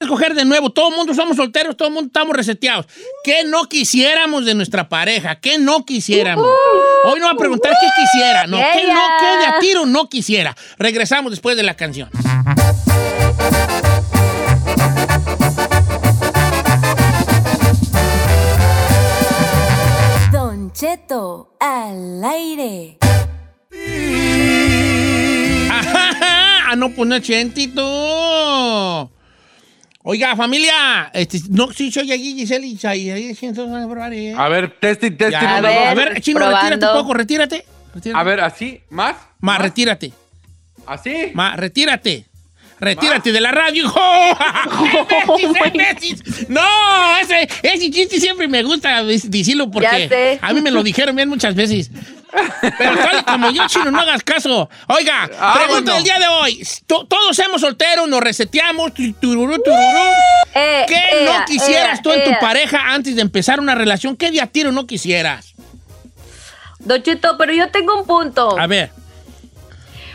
Escoger 0.00 0.34
de 0.34 0.44
nuevo. 0.44 0.70
Todo 0.70 0.88
el 0.88 0.96
mundo 0.96 1.14
somos 1.14 1.36
solteros, 1.36 1.76
todo 1.76 1.88
el 1.88 1.94
mundo 1.94 2.08
estamos 2.08 2.36
reseteados. 2.36 2.86
¿Qué 3.22 3.44
no 3.44 3.68
quisiéramos 3.68 4.44
de 4.44 4.54
nuestra 4.54 4.88
pareja? 4.88 5.38
¿Qué 5.38 5.58
no 5.58 5.84
quisiéramos? 5.84 6.44
Hoy 7.04 7.20
no 7.20 7.26
va 7.26 7.32
a 7.32 7.36
preguntar 7.36 7.72
qué 7.80 7.86
quisiera. 8.02 8.46
No, 8.48 8.56
¿qué 8.56 8.86
no? 8.88 9.00
¿Qué 9.20 9.26
de 9.38 9.46
a 9.46 9.58
tiro 9.60 9.86
no 9.86 10.08
quisiera? 10.08 10.56
Regresamos 10.76 11.30
después 11.30 11.56
de 11.56 11.62
la 11.62 11.74
canción. 11.74 12.10
Don 20.32 20.72
Cheto 20.72 21.54
al 21.60 22.24
aire. 22.24 22.98
¡Ah, 26.72 26.76
no, 26.76 26.90
pues 26.90 27.06
no 27.08 27.14
es! 27.16 29.10
Oiga, 30.04 30.34
familia, 30.34 31.10
este, 31.12 31.38
no, 31.50 31.70
sí, 31.72 31.92
soy 31.92 32.10
aquí, 32.10 32.34
Giselle, 32.34 32.66
y 32.66 32.76
ahí, 32.86 33.10
barbaridad. 33.86 34.40
A 34.40 34.48
ver, 34.48 34.74
testing, 34.80 35.12
testing. 35.12 35.30
Ya, 35.40 35.58
A 35.58 35.60
ver. 35.60 35.88
a 35.88 35.94
ver, 35.94 36.20
chino, 36.20 36.38
probando. 36.38 36.60
retírate 36.70 36.86
un 36.86 37.02
poco, 37.02 37.14
retírate. 37.14 37.64
retírate. 37.94 38.20
A 38.20 38.22
ver, 38.24 38.40
así, 38.40 38.80
más. 38.90 39.16
Ma, 39.40 39.58
retírate. 39.58 40.12
Así. 40.86 41.30
Ma, 41.34 41.56
retírate. 41.56 42.24
Retírate 42.80 43.30
de 43.32 43.40
la 43.40 43.52
radio. 43.52 43.92
No, 46.48 46.60
ese, 47.20 47.48
ese 47.62 47.90
chiste 47.90 48.18
siempre 48.18 48.48
me 48.48 48.62
gusta 48.62 49.04
decirlo 49.04 49.70
porque 49.70 49.88
Ya 49.90 50.08
sé. 50.08 50.38
a 50.42 50.52
mí 50.52 50.60
me 50.60 50.70
lo 50.70 50.82
dijeron 50.82 51.14
bien 51.14 51.28
muchas 51.28 51.54
veces. 51.54 51.90
Pero 52.78 52.96
tal 52.96 53.18
y 53.20 53.22
como 53.24 53.50
yo, 53.50 53.66
chino, 53.68 53.90
no 53.90 54.00
hagas 54.00 54.22
caso. 54.22 54.68
Oiga, 54.88 55.28
Ah, 55.38 55.54
pregunta 55.56 55.92
bueno. 55.92 55.94
del 55.94 56.04
día 56.04 56.18
de 56.18 56.26
hoy. 56.28 56.66
To- 56.86 57.04
Todos 57.06 57.36
somos 57.36 57.60
solteros, 57.60 58.08
nos 58.08 58.20
reseteamos, 58.20 58.94
tu- 58.94 59.12
tururú, 59.14 59.56
tururú. 59.62 60.10
Eh, 60.54 60.84
¿Qué 60.88 61.24
no 61.26 61.44
quisieras 61.44 61.98
ea, 61.98 62.02
tú 62.02 62.10
en 62.12 62.24
tu 62.24 62.30
pareja 62.40 62.92
antes 62.92 63.14
de 63.16 63.22
empezar 63.22 63.60
una 63.60 63.74
relación? 63.74 64.16
¿Qué 64.16 64.30
de 64.30 64.40
a 64.40 64.46
tiro 64.46 64.72
no 64.72 64.86
quisieras? 64.86 65.54
Don 66.78 67.02
Cheto, 67.02 67.36
pero 67.38 67.52
yo 67.52 67.70
tengo 67.70 68.00
un 68.00 68.06
punto. 68.06 68.58
A 68.58 68.66
ver. 68.66 68.90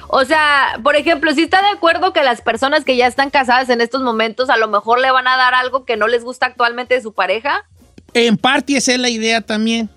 O 0.09 0.24
sea, 0.26 0.80
por 0.84 0.95
ejemplo, 0.95 1.34
si 1.34 1.43
está 1.43 1.61
de 1.61 1.68
acuerdo 1.70 2.13
que 2.13 2.24
las 2.24 2.41
personas 2.41 2.86
que 2.86 2.95
ya 2.95 3.07
están 3.07 3.30
casadas 3.30 3.70
en 3.70 3.82
estos 3.82 4.01
momentos 4.01 4.49
a 4.49 4.57
lo 4.57 4.68
mejor 4.70 4.99
le 4.99 5.11
van 5.11 5.28
a 5.28 5.36
dar 5.38 5.53
algo 5.53 5.84
que 5.86 5.97
no 5.97 6.07
les 6.07 6.24
gusta 6.24 6.45
actualmente 6.45 6.95
de 6.95 7.01
su 7.01 7.13
pareja. 7.13 7.65
En 8.13 8.38
parte 8.38 8.78
esa 8.78 8.93
es 8.93 8.99
la 8.99 9.09
idea 9.09 9.41
también. 9.41 9.89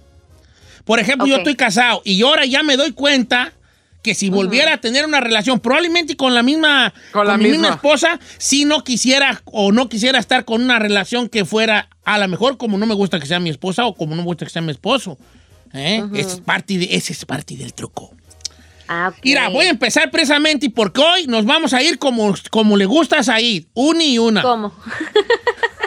Por 0.91 0.99
ejemplo, 0.99 1.25
yo 1.29 1.37
estoy 1.37 1.55
casado 1.55 2.03
y 2.05 2.21
ahora 2.23 2.45
ya 2.47 2.65
me 2.65 2.77
doy 2.77 2.91
cuenta 2.91 3.53
que 4.03 4.17
si 4.17 4.29
volviera 4.29 4.75
a 4.75 4.79
tener 4.79 5.05
una 5.07 5.21
relación, 5.21 5.61
probablemente 5.61 6.17
con 6.17 6.35
la 6.35 6.43
misma, 6.43 6.93
Con 7.13 7.29
la 7.29 7.37
mi 7.37 7.45
misma 7.45 7.59
misma. 7.69 7.75
esposa, 7.77 8.19
si 8.39 8.65
no 8.65 8.83
quisiera 8.83 9.41
o 9.45 9.71
no 9.71 9.89
quisiera 9.89 10.19
estar 10.19 10.45
con 10.45 10.61
una 10.63 10.81
relación 10.81 11.29
que 11.29 11.45
fuera 11.45 11.89
a 12.03 12.19
lo 12.19 12.27
mejor 12.27 12.57
como 12.57 12.77
no 12.77 12.87
me 12.87 12.95
gusta 12.95 13.21
que 13.21 13.27
sea 13.27 13.39
mi 13.39 13.51
esposa 13.51 13.87
o 13.87 13.95
como 13.95 14.17
no 14.17 14.23
me 14.23 14.27
gusta 14.27 14.45
que 14.47 14.51
sea 14.51 14.63
mi 14.63 14.73
esposo. 14.73 15.17
¿Eh? 15.73 16.03
Ese 16.13 16.29
es 16.33 16.41
parte 16.41 16.77
de, 16.77 16.89
ese 16.91 17.13
es 17.13 17.25
parte 17.25 17.57
del 17.57 17.73
truco. 17.73 18.11
Ah. 18.89 19.13
Mira, 19.23 19.49
voy 19.49 19.67
a 19.67 19.71
empezar 19.71 20.11
precisamente 20.11 20.71
porque 20.71 21.01
hoy 21.01 21.29
nos 21.29 21.45
vamos 21.45 21.73
a 21.73 21.85
ir 21.85 22.01
como, 22.01 22.35
como 22.51 22.77
le 22.77 22.87
gusta 22.87 23.21
a 23.21 23.23
Said, 23.23 23.67
una 23.75 24.03
y 24.03 24.19
una. 24.19 24.43
¿Cómo? 24.43 24.75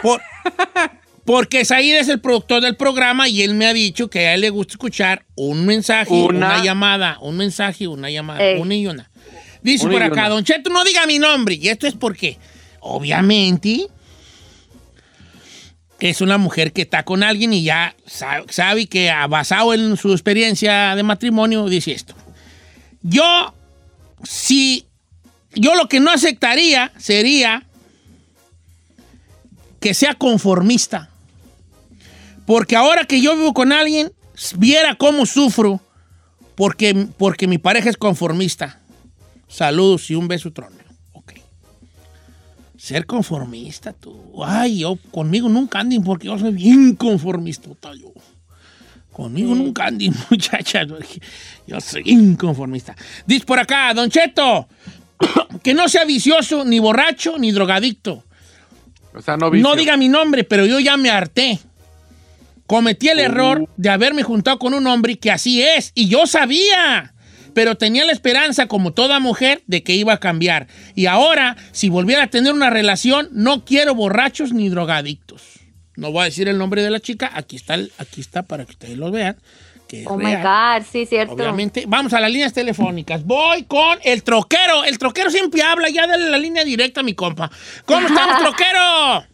Por- 0.00 0.22
porque 1.24 1.64
Said 1.64 1.96
es 1.96 2.08
el 2.08 2.20
productor 2.20 2.62
del 2.62 2.76
programa 2.76 3.28
y 3.28 3.42
él 3.42 3.54
me 3.54 3.66
ha 3.66 3.72
dicho 3.72 4.08
que 4.10 4.26
a 4.28 4.34
él 4.34 4.42
le 4.42 4.50
gusta 4.50 4.74
escuchar 4.74 5.24
un 5.34 5.64
mensaje, 5.64 6.12
una, 6.12 6.26
Una. 6.56 6.62
llamada, 6.64 7.18
un 7.20 7.36
mensaje, 7.36 7.88
una 7.88 8.10
llamada, 8.10 8.44
Ey. 8.44 8.60
una 8.60 8.74
y 8.74 8.86
una. 8.86 9.10
Dice 9.62 9.86
Una 9.86 9.94
por 9.94 10.02
acá, 10.02 10.20
una. 10.22 10.28
Don 10.28 10.44
Cheto, 10.44 10.68
no 10.70 10.84
diga 10.84 11.06
mi 11.06 11.18
nombre. 11.18 11.54
Y 11.54 11.68
esto 11.68 11.86
es 11.86 11.94
porque, 11.94 12.36
obviamente, 12.80 13.86
es 16.00 16.20
una 16.20 16.36
mujer 16.36 16.72
que 16.72 16.82
está 16.82 17.02
con 17.04 17.22
alguien 17.22 17.52
y 17.54 17.62
ya 17.64 17.94
sa- 18.06 18.42
sabe 18.50 18.86
que, 18.86 19.10
basado 19.30 19.72
en 19.72 19.96
su 19.96 20.12
experiencia 20.12 20.94
de 20.94 21.02
matrimonio, 21.02 21.66
dice 21.66 21.92
esto. 21.92 22.14
Yo, 23.00 23.54
si, 24.22 24.84
yo 25.54 25.74
lo 25.74 25.88
que 25.88 26.00
no 26.00 26.10
aceptaría 26.10 26.92
sería 26.98 27.62
que 29.80 29.94
sea 29.94 30.14
conformista. 30.14 31.10
Porque 32.46 32.76
ahora 32.76 33.04
que 33.04 33.20
yo 33.20 33.36
vivo 33.36 33.54
con 33.54 33.72
alguien, 33.72 34.12
viera 34.56 34.96
cómo 34.96 35.26
sufro 35.26 35.80
porque, 36.54 37.08
porque 37.16 37.46
mi 37.46 37.58
pareja 37.58 37.90
es 37.90 37.96
conformista. 37.96 38.80
Saludos 39.48 40.10
y 40.10 40.14
un 40.14 40.28
beso 40.28 40.52
trono. 40.52 40.76
Ok. 41.12 41.34
Ser 42.76 43.06
conformista, 43.06 43.92
tú. 43.92 44.42
Ay, 44.44 44.80
yo 44.80 44.98
conmigo 45.10 45.48
nunca 45.48 45.80
anden 45.80 46.02
porque 46.02 46.26
yo 46.26 46.38
soy 46.38 46.52
bien 46.52 46.94
conformista, 46.96 47.70
yo. 47.94 48.12
Conmigo 49.12 49.54
nunca 49.54 49.86
anden, 49.86 50.12
muchachas. 50.30 50.88
Yo 51.66 51.80
soy 51.80 52.02
inconformista. 52.06 52.96
Dice 53.26 53.44
por 53.44 53.58
acá, 53.58 53.94
Don 53.94 54.10
Cheto, 54.10 54.68
que 55.62 55.72
no 55.72 55.88
sea 55.88 56.04
vicioso, 56.04 56.64
ni 56.64 56.78
borracho, 56.78 57.38
ni 57.38 57.52
drogadicto. 57.52 58.24
O 59.14 59.22
sea, 59.22 59.36
no 59.36 59.50
vicio. 59.50 59.68
No 59.68 59.76
diga 59.76 59.96
mi 59.96 60.08
nombre, 60.08 60.42
pero 60.42 60.66
yo 60.66 60.80
ya 60.80 60.96
me 60.96 61.10
harté. 61.10 61.60
Cometí 62.66 63.08
el 63.08 63.20
error 63.20 63.68
de 63.76 63.90
haberme 63.90 64.22
juntado 64.22 64.58
con 64.58 64.72
un 64.74 64.86
hombre 64.86 65.18
que 65.18 65.30
así 65.30 65.62
es, 65.62 65.92
y 65.94 66.08
yo 66.08 66.26
sabía, 66.26 67.14
pero 67.52 67.76
tenía 67.76 68.04
la 68.04 68.12
esperanza, 68.12 68.68
como 68.68 68.92
toda 68.92 69.20
mujer, 69.20 69.62
de 69.66 69.82
que 69.82 69.94
iba 69.94 70.14
a 70.14 70.20
cambiar. 70.20 70.66
Y 70.94 71.06
ahora, 71.06 71.56
si 71.72 71.88
volviera 71.88 72.24
a 72.24 72.26
tener 72.28 72.52
una 72.52 72.70
relación, 72.70 73.28
no 73.32 73.64
quiero 73.64 73.94
borrachos 73.94 74.52
ni 74.52 74.68
drogadictos. 74.70 75.42
No 75.96 76.10
voy 76.10 76.22
a 76.22 76.24
decir 76.24 76.48
el 76.48 76.58
nombre 76.58 76.82
de 76.82 76.90
la 76.90 77.00
chica, 77.00 77.30
aquí 77.34 77.56
está, 77.56 77.74
aquí 77.98 78.20
está 78.20 78.42
para 78.42 78.64
que 78.64 78.72
ustedes 78.72 78.96
lo 78.96 79.10
vean. 79.10 79.36
Que 79.86 80.04
Oh 80.08 80.16
my 80.16 80.24
real. 80.24 80.80
God, 80.80 80.86
sí, 80.90 81.04
cierto. 81.04 81.34
Obviamente, 81.34 81.84
vamos 81.86 82.14
a 82.14 82.20
las 82.20 82.32
líneas 82.32 82.54
telefónicas. 82.54 83.22
Voy 83.24 83.64
con 83.64 83.98
el 84.02 84.22
troquero. 84.22 84.82
El 84.84 84.96
troquero 84.96 85.30
siempre 85.30 85.62
habla, 85.62 85.90
ya 85.90 86.06
dale 86.06 86.30
la 86.30 86.38
línea 86.38 86.64
directa 86.64 87.00
a 87.00 87.02
mi 87.02 87.14
compa. 87.14 87.50
¿Cómo 87.84 88.06
estamos, 88.06 88.38
troquero? 88.38 89.26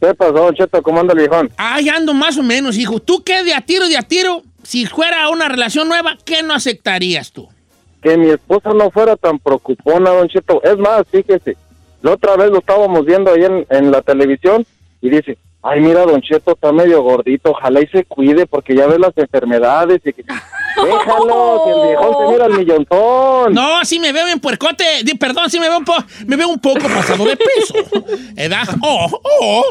¿Qué 0.00 0.14
pasó, 0.14 0.32
Don 0.32 0.54
Cheto? 0.54 0.82
¿Cómo 0.82 1.00
anda 1.00 1.12
el 1.12 1.18
viejón? 1.18 1.50
Ay, 1.56 1.88
ando 1.88 2.14
más 2.14 2.38
o 2.38 2.42
menos, 2.42 2.78
hijo. 2.78 3.00
¿Tú 3.00 3.22
qué 3.22 3.44
de 3.44 3.54
a 3.54 3.60
tiro, 3.60 3.88
de 3.88 3.98
a 3.98 4.02
tiro? 4.02 4.42
Si 4.62 4.86
fuera 4.86 5.28
una 5.28 5.48
relación 5.48 5.88
nueva, 5.88 6.16
¿qué 6.24 6.42
no 6.42 6.54
aceptarías 6.54 7.32
tú? 7.32 7.48
Que 8.02 8.16
mi 8.16 8.30
esposa 8.30 8.70
no 8.72 8.90
fuera 8.90 9.16
tan 9.16 9.38
preocupona, 9.38 10.10
Don 10.10 10.28
Cheto. 10.28 10.62
Es 10.62 10.78
más, 10.78 11.02
fíjese, 11.10 11.56
la 12.02 12.12
otra 12.12 12.36
vez 12.36 12.50
lo 12.50 12.58
estábamos 12.58 13.04
viendo 13.04 13.30
ahí 13.30 13.44
en, 13.44 13.66
en 13.68 13.90
la 13.90 14.00
televisión 14.00 14.64
y 15.02 15.10
dice, 15.10 15.36
ay, 15.62 15.80
mira, 15.80 16.04
Don 16.06 16.20
Cheto 16.20 16.52
está 16.52 16.72
medio 16.72 17.02
gordito, 17.02 17.50
ojalá 17.50 17.80
y 17.80 17.86
se 17.88 18.04
cuide 18.04 18.46
porque 18.46 18.74
ya 18.74 18.86
ves 18.86 18.98
las 18.98 19.16
enfermedades 19.16 20.00
y 20.04 20.12
que... 20.12 20.24
Déjalo, 20.82 21.62
que 21.64 21.70
el 21.72 21.88
viejón 21.88 22.14
se 22.26 22.32
mira 22.32 22.46
el 22.46 22.52
millontón. 22.54 23.52
No, 23.52 23.84
sí 23.84 23.98
me 23.98 24.12
veo 24.12 24.24
bien 24.24 24.40
puercote. 24.40 24.84
Perdón, 25.18 25.50
sí 25.50 25.58
me 25.60 25.68
veo 25.68 25.78
un, 25.78 25.84
po- 25.84 26.04
me 26.26 26.36
veo 26.36 26.48
un 26.48 26.60
poco 26.60 26.80
pasado 26.80 27.24
de 27.24 27.36
peso. 27.36 27.74
¿Edad? 28.36 28.66
Oh, 28.80 29.20
oh. 29.40 29.64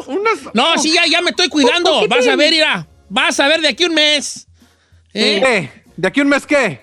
No, 0.53 0.77
sí, 0.77 0.93
ya, 0.93 1.05
ya 1.09 1.21
me 1.21 1.31
estoy 1.31 1.47
cuidando. 1.47 2.05
Vas 2.07 2.27
a 2.27 2.35
ver, 2.35 2.53
irá. 2.53 2.85
Vas 3.07 3.39
a 3.39 3.47
ver 3.47 3.61
de 3.61 3.69
aquí 3.69 3.85
un 3.85 3.93
mes. 3.95 4.47
¿Eh? 5.13 5.41
¿Qué? 5.41 5.83
¿De 5.95 6.07
aquí 6.09 6.21
un 6.21 6.27
mes 6.27 6.45
qué? 6.45 6.81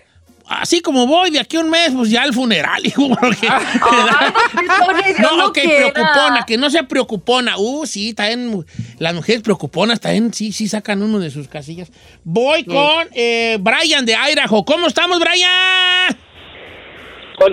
Así 0.49 0.81
como 0.81 1.07
voy, 1.09 1.31
de 1.31 1.41
aquí 1.41 1.57
a 1.57 1.61
un 1.61 1.71
mes, 1.71 1.91
pues 1.95 2.09
ya 2.11 2.23
al 2.23 2.33
funeral, 2.33 2.81
hijo. 2.87 3.09
porque- 3.09 3.49
Dios 5.19 5.37
no, 5.37 5.53
que 5.53 5.63
preocupona, 5.63 6.45
que 6.47 6.57
no 6.57 6.71
sea 6.71 6.85
preocupona. 6.85 7.57
Uh, 7.59 7.85
sí, 7.87 8.15
también 8.15 8.65
las 8.99 9.15
mujeres 9.15 9.43
preocuponas 9.43 10.01
también 10.01 10.33
sí, 10.33 10.53
sí 10.53 10.69
sacan 10.69 11.03
uno 11.03 11.19
de 11.19 11.31
sus 11.31 11.49
casillas. 11.49 11.91
Voy 12.25 12.65
con 12.65 13.09
eh, 13.13 13.57
Brian 13.61 14.07
de 14.07 14.15
Idaho. 14.15 14.65
¿Cómo 14.65 14.87
estamos, 14.87 15.19
Brian? 15.21 16.17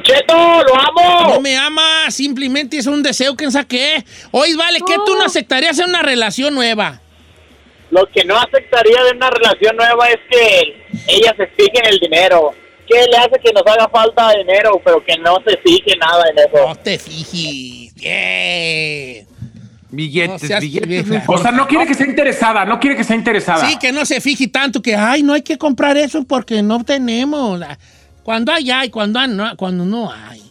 Cheto, 0.04 0.34
lo 0.64 0.76
amo. 0.80 1.34
No 1.34 1.41
me 1.41 1.58
ama, 1.58 2.10
simplemente 2.10 2.78
es 2.78 2.88
un 2.88 3.04
deseo 3.04 3.36
que 3.36 3.52
saqué. 3.52 4.04
Oye, 4.32 4.56
vale, 4.56 4.80
¿qué 4.86 4.96
tú 5.06 5.16
no 5.16 5.24
aceptarías 5.26 5.78
en 5.80 5.89
una 5.89 6.02
relación 6.02 6.56
nueva? 6.56 7.02
Lo 7.91 8.06
que 8.08 8.24
no 8.24 8.38
aceptaría 8.38 9.04
de 9.04 9.12
una 9.12 9.30
relación 9.30 9.76
nueva 9.76 10.08
es 10.10 10.20
que 10.32 10.86
ella 11.08 11.34
se 11.38 11.48
fije 11.48 11.80
en 11.80 11.86
el 11.88 12.00
dinero. 12.00 12.54
¿Qué 12.88 13.06
le 13.10 13.18
hace 13.18 13.40
que 13.44 13.52
nos 13.54 13.64
haga 13.66 13.88
falta 13.90 14.32
dinero, 14.38 14.82
pero 14.84 15.04
que 15.04 15.18
no 15.18 15.38
se 15.48 15.58
fije 15.58 15.96
nada 15.98 16.24
en 16.30 16.38
eso? 16.40 16.68
No 16.68 16.76
te 16.76 16.98
fijes. 17.00 17.94
Bien. 17.96 19.28
Billetes, 19.90 20.50
No 20.50 20.60
billetes. 20.60 21.08
vieja. 21.10 21.24
O 21.28 21.38
sea, 21.38 21.52
no 21.52 21.68
quiere 21.68 21.86
que 21.86 21.94
sea 21.94 22.08
interesada, 22.08 22.66
no 22.66 22.80
quiere 22.80 22.96
que 22.98 23.04
sea 23.04 23.16
interesada. 23.16 23.66
Sí, 23.68 23.78
que 23.78 23.92
no 23.92 24.06
se 24.06 24.20
fije 24.22 24.48
tanto 24.48 24.82
que, 24.82 24.96
ay, 24.96 25.22
no 25.22 25.34
hay 25.34 25.44
que 25.44 25.58
comprar 25.58 25.96
eso 25.98 26.24
porque 26.24 26.64
no 26.64 26.84
tenemos. 26.84 27.62
Cuando 28.24 28.52
hay, 28.52 28.72
hay, 28.72 28.90
cuando, 28.90 29.20
hay, 29.20 29.28
no, 29.30 29.56
cuando 29.56 29.86
no 29.86 30.12
hay. 30.12 30.42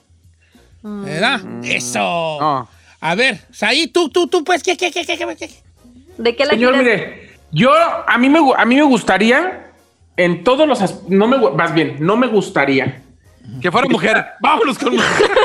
¿Verdad? 0.82 1.40
Eso. 1.64 1.98
No. 1.98 2.68
A 3.00 3.14
ver, 3.16 3.40
ahí 3.62 3.88
tú, 3.88 4.08
tú, 4.10 4.28
tú, 4.28 4.44
pues, 4.44 4.62
¿qué, 4.62 4.76
qué, 4.76 4.92
qué, 4.92 5.04
qué, 5.04 5.16
qué? 5.18 5.36
qué? 5.36 5.50
¿De 6.18 6.36
qué 6.36 6.44
la 6.44 6.50
Señor, 6.50 6.74
quieres? 6.74 7.08
mire, 7.08 7.30
yo 7.50 7.72
a 7.74 8.16
mí 8.18 8.28
me 8.28 8.38
a 8.56 8.64
mí 8.64 8.76
me 8.76 8.82
gustaría 8.82 9.71
en 10.16 10.44
todos 10.44 10.66
los 10.68 10.80
as- 10.82 11.02
no 11.08 11.26
me 11.26 11.38
más 11.38 11.72
bien, 11.74 11.96
no 12.00 12.16
me 12.16 12.26
gustaría. 12.26 13.02
Que 13.60 13.70
fuera 13.72 13.88
mujer. 13.88 14.24
Vámonos 14.40 14.78
con 14.78 14.94
mujer. 14.96 15.30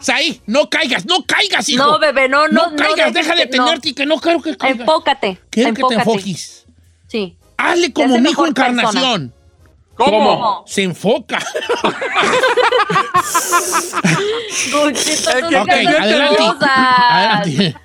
Saí, 0.00 0.40
no 0.46 0.68
caigas, 0.68 1.06
no 1.06 1.24
caigas, 1.26 1.66
hijo. 1.68 1.82
No, 1.84 1.98
bebé, 1.98 2.28
no, 2.28 2.46
no, 2.48 2.70
No 2.70 2.76
caigas, 2.76 3.12
deja 3.14 3.34
de 3.34 3.46
no. 3.46 3.50
tenerte, 3.64 3.94
que 3.94 4.04
no 4.06 4.18
quiero 4.18 4.42
que 4.42 4.54
caigas. 4.56 4.80
Enfócate. 4.80 5.38
Quiero 5.50 5.72
que 5.72 5.82
te 5.88 5.94
enfoques. 5.94 6.66
Sí. 7.06 7.36
Hazle 7.56 7.92
como 7.92 8.18
mi 8.18 8.30
hijo 8.30 8.42
persona. 8.44 8.70
Encarnación. 8.82 9.32
¿Cómo? 9.96 10.64
Se 10.66 10.82
enfoca. 10.82 11.38
Guchito, 14.72 15.30
Es 15.30 15.40
tú 15.40 15.48
que- 15.48 15.48
sí 15.48 15.56
ok, 15.56 15.66
que 15.66 15.72
haces 15.88 15.98
adelante. 16.00 16.36
cosas. 16.36 16.70
Adelante. 17.10 17.76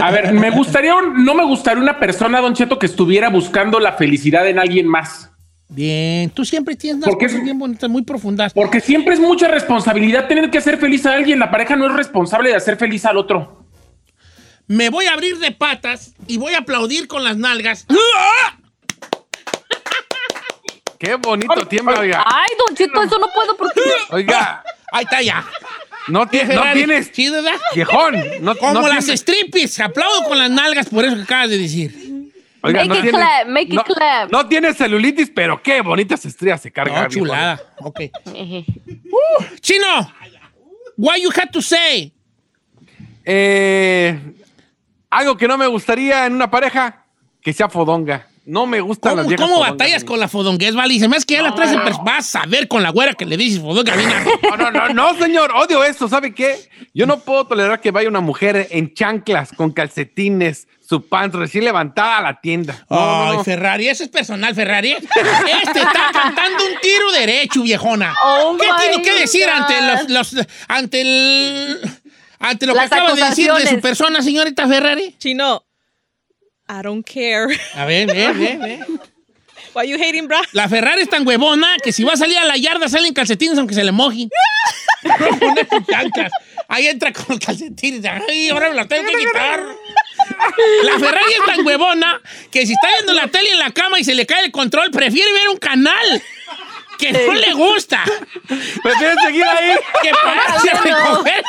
A 0.00 0.10
ver, 0.10 0.32
me 0.32 0.50
gustaría 0.50 0.94
un- 0.94 1.24
no 1.24 1.34
me 1.34 1.44
gustaría 1.44 1.82
una 1.82 1.98
persona, 1.98 2.40
Don 2.40 2.54
Cheto, 2.54 2.78
que 2.78 2.86
estuviera 2.86 3.28
buscando 3.30 3.80
la 3.80 3.92
felicidad 3.92 4.46
en 4.48 4.58
alguien 4.58 4.86
más. 4.86 5.30
Bien, 5.68 6.30
tú 6.30 6.44
siempre 6.44 6.76
tienes 6.76 6.98
unas 6.98 7.08
Porque 7.08 7.24
cosas 7.26 7.38
es- 7.38 7.44
bien 7.44 7.58
bonitas, 7.58 7.88
muy 7.90 8.02
profundas. 8.02 8.52
Porque 8.52 8.80
siempre 8.80 9.14
es 9.14 9.20
mucha 9.20 9.48
responsabilidad 9.48 10.28
tener 10.28 10.50
que 10.50 10.58
hacer 10.58 10.76
feliz 10.78 11.04
a 11.06 11.14
alguien. 11.14 11.38
La 11.38 11.50
pareja 11.50 11.74
no 11.76 11.86
es 11.86 11.92
responsable 11.94 12.50
de 12.50 12.56
hacer 12.56 12.76
feliz 12.76 13.04
al 13.06 13.16
otro. 13.16 13.64
Me 14.66 14.88
voy 14.90 15.06
a 15.06 15.12
abrir 15.14 15.38
de 15.38 15.50
patas 15.52 16.14
y 16.26 16.36
voy 16.38 16.54
a 16.54 16.58
aplaudir 16.58 17.06
con 17.08 17.24
las 17.24 17.36
nalgas. 17.36 17.86
Qué 20.98 21.16
bonito 21.16 21.66
tiembla, 21.66 22.00
oiga. 22.00 22.24
Ay, 22.26 22.48
Don 22.66 22.74
Cheto, 22.76 23.02
eso 23.02 23.18
no 23.18 23.26
puedo 23.34 23.56
porque... 23.56 23.80
Oiga, 24.10 24.62
Ahí 24.92 25.04
está 25.04 25.20
ya. 25.22 25.44
No, 26.08 26.26
ti- 26.28 26.38
no 26.38 26.46
Ferrari. 26.46 26.78
tienes 26.84 27.10
Sí, 27.12 27.30
¿verdad? 27.30 27.52
viejón. 27.74 28.14
No, 28.40 28.56
Como 28.56 28.74
no 28.74 28.88
las 28.88 29.04
tienes- 29.06 29.20
strippies. 29.20 29.80
Aplaudo 29.80 30.24
con 30.24 30.38
las 30.38 30.50
nalgas 30.50 30.88
por 30.88 31.04
eso 31.04 31.16
que 31.16 31.22
acabas 31.22 31.50
de 31.50 31.58
decir. 31.58 31.94
Oiga, 32.62 32.80
Make 32.80 32.88
no 32.88 32.94
it 32.96 33.02
tienes- 33.02 33.20
clap, 33.20 33.46
make 33.48 33.62
it 33.66 33.72
no, 33.74 33.84
clap. 33.84 34.30
No 34.32 34.46
tienes 34.48 34.76
celulitis, 34.78 35.30
pero 35.34 35.62
qué 35.62 35.82
bonitas 35.82 36.24
estrías 36.24 36.62
se 36.62 36.70
carga. 36.72 37.02
No, 37.02 37.08
chulada. 37.08 37.60
Ok. 37.80 38.00
Eje. 38.34 38.64
Chino, 39.60 40.12
what 40.96 41.16
you 41.18 41.30
had 41.30 41.50
to 41.50 41.60
say? 41.60 42.10
Eh, 43.24 44.18
algo 45.10 45.36
que 45.36 45.46
no 45.48 45.56
me 45.58 45.66
gustaría 45.66 46.26
en 46.26 46.34
una 46.34 46.50
pareja, 46.50 47.04
que 47.42 47.52
sea 47.52 47.68
fodonga. 47.68 48.26
No 48.46 48.66
me 48.66 48.80
gustan 48.82 49.10
¿Cómo, 49.12 49.22
las 49.22 49.28
viejas 49.28 49.44
cómo 49.46 49.56
fodongas 49.56 49.78
batallas 49.78 50.04
con 50.04 50.20
la 50.20 50.28
fodonguez, 50.28 50.74
vale? 50.74 50.92
Y 50.94 51.00
se 51.00 51.08
me 51.08 51.16
hace 51.16 51.24
que 51.24 51.34
ya 51.34 51.42
la 51.42 51.54
traes 51.54 51.72
en 51.72 51.80
pers- 51.80 52.04
Vas 52.04 52.34
a 52.36 52.44
ver 52.46 52.68
con 52.68 52.82
la 52.82 52.90
güera 52.90 53.14
que 53.14 53.24
le 53.24 53.36
dices 53.38 53.60
fodonga. 53.60 53.94
No, 54.50 54.56
no, 54.56 54.70
no, 54.70 54.88
no, 54.90 55.18
señor, 55.18 55.50
odio 55.56 55.82
eso. 55.82 56.08
¿Sabe 56.08 56.34
qué? 56.34 56.56
Yo 56.92 57.06
no 57.06 57.20
puedo 57.20 57.46
tolerar 57.46 57.80
que 57.80 57.90
vaya 57.90 58.08
una 58.08 58.20
mujer 58.20 58.68
en 58.70 58.92
chanclas, 58.92 59.50
con 59.56 59.72
calcetines, 59.72 60.68
su 60.86 61.06
pants 61.08 61.34
recién 61.36 61.64
levantada 61.64 62.18
a 62.18 62.22
la 62.22 62.40
tienda. 62.40 62.84
No, 62.90 62.96
no, 62.96 63.30
Ay, 63.30 63.36
no. 63.38 63.44
Ferrari, 63.44 63.88
eso 63.88 64.02
es 64.04 64.10
personal, 64.10 64.54
Ferrari. 64.54 64.92
Este 64.92 65.80
está 65.80 66.10
cantando 66.12 66.64
un 66.64 66.80
tiro 66.82 67.12
derecho, 67.12 67.62
viejona. 67.62 68.14
Oh 68.24 68.56
¿Qué 68.60 68.66
tiene 68.80 69.02
que 69.02 69.14
decir 69.20 69.48
ante 69.48 69.74
los, 69.80 70.10
los- 70.34 70.46
ante 70.68 71.00
el 71.00 71.80
ante 72.38 72.66
lo 72.66 72.74
Las 72.74 72.90
que 72.90 72.94
acaba 72.96 73.14
de 73.14 73.24
decir 73.24 73.50
de 73.54 73.66
su 73.66 73.80
persona, 73.80 74.20
señorita 74.20 74.68
Ferrari? 74.68 75.14
Chino, 75.18 75.63
I 76.68 76.82
don't 76.82 77.04
care. 77.04 77.48
A 77.74 77.84
ver, 77.84 78.06
ve, 78.06 78.32
ve, 78.32 78.56
ve. 78.58 78.80
Why 79.74 79.88
you 79.88 79.98
hating, 79.98 80.28
bro? 80.28 80.38
La 80.52 80.68
Ferrari 80.68 81.02
es 81.02 81.08
tan 81.08 81.26
huevona 81.26 81.76
que 81.82 81.92
si 81.92 82.04
va 82.04 82.12
a 82.12 82.16
salir 82.16 82.38
a 82.38 82.44
la 82.44 82.56
yarda 82.56 82.88
salen 82.88 83.12
calcetines 83.12 83.58
aunque 83.58 83.74
se 83.74 83.82
le 83.82 83.90
mojen. 83.90 84.30
Ahí 86.68 86.86
entra 86.86 87.12
con 87.12 87.26
los 87.28 87.38
calcetines. 87.40 88.04
Ay, 88.28 88.50
ahora 88.50 88.70
me 88.70 88.76
los 88.76 88.88
tengo 88.88 89.10
que 89.10 89.16
quitar. 89.16 89.64
La 90.84 90.98
Ferrari 90.98 91.32
es 91.32 91.44
tan 91.44 91.66
huevona 91.66 92.20
que 92.50 92.64
si 92.66 92.72
está 92.72 92.88
viendo 92.94 93.12
la 93.14 93.26
tele 93.28 93.50
en 93.50 93.58
la 93.58 93.72
cama 93.72 93.98
y 93.98 94.04
se 94.04 94.14
le 94.14 94.24
cae 94.26 94.44
el 94.44 94.52
control, 94.52 94.90
prefiere 94.92 95.32
ver 95.32 95.48
un 95.48 95.58
canal 95.58 96.22
que 97.12 97.26
no 97.26 97.32
le 97.34 97.52
gusta 97.54 98.04
Prefieren 98.82 99.16
seguir 99.24 99.44
ahí 99.44 99.76
que 100.02 100.10
pararse 100.22 100.70
a 100.70 100.80
recoger. 100.80 101.44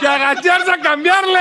que 0.00 0.06
agacharse 0.08 0.70
a 0.70 0.78
cambiarle. 0.80 1.38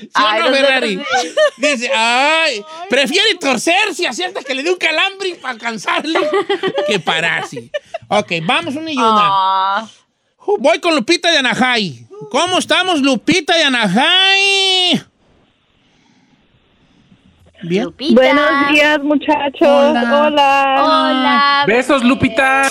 ¿Sí 0.00 0.06
o 0.06 0.10
Ay, 0.14 0.40
no, 0.42 0.50
no 0.50 0.56
sé, 0.56 0.62
Ferrari? 0.62 0.96
no 0.96 1.04
sé. 1.04 1.34
Dice, 1.58 1.90
ay, 1.94 2.64
prefiere 2.88 3.34
torcerse 3.34 4.06
así 4.06 4.24
hasta 4.24 4.42
que 4.42 4.54
le 4.54 4.62
dé 4.62 4.70
un 4.70 4.76
calambre 4.78 5.34
para 5.36 5.52
alcanzarle 5.54 6.18
que 6.86 6.98
pararse. 7.00 7.70
Ok, 8.08 8.32
vamos 8.42 8.74
una 8.76 8.90
y 8.90 8.96
una. 8.96 9.06
Ah, 9.22 9.88
Voy 10.58 10.80
con 10.80 10.94
Lupita 10.94 11.30
de 11.30 11.38
Anajay. 11.38 12.06
¿Cómo 12.30 12.58
estamos, 12.58 13.00
Lupita 13.00 13.56
de 13.56 13.64
Anajay? 13.64 15.02
Bien. 17.62 17.84
Lupita. 17.84 18.14
Buenos 18.14 18.68
días, 18.70 19.02
muchachos. 19.02 19.68
Hola. 19.68 20.26
Hola. 20.26 20.76
Hola. 20.82 21.64
Besos, 21.66 22.02
Lupita. 22.04 22.68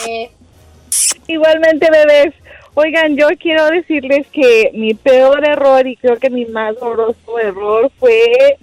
Igualmente, 1.27 1.87
bebés. 1.91 2.33
Oigan, 2.73 3.17
yo 3.17 3.27
quiero 3.39 3.67
decirles 3.67 4.27
que 4.31 4.71
mi 4.73 4.93
peor 4.93 5.45
error 5.45 5.85
y 5.85 5.95
creo 5.97 6.17
que 6.17 6.29
mi 6.29 6.45
más 6.45 6.79
doloroso 6.79 7.39
error 7.39 7.91
fue 7.99 8.57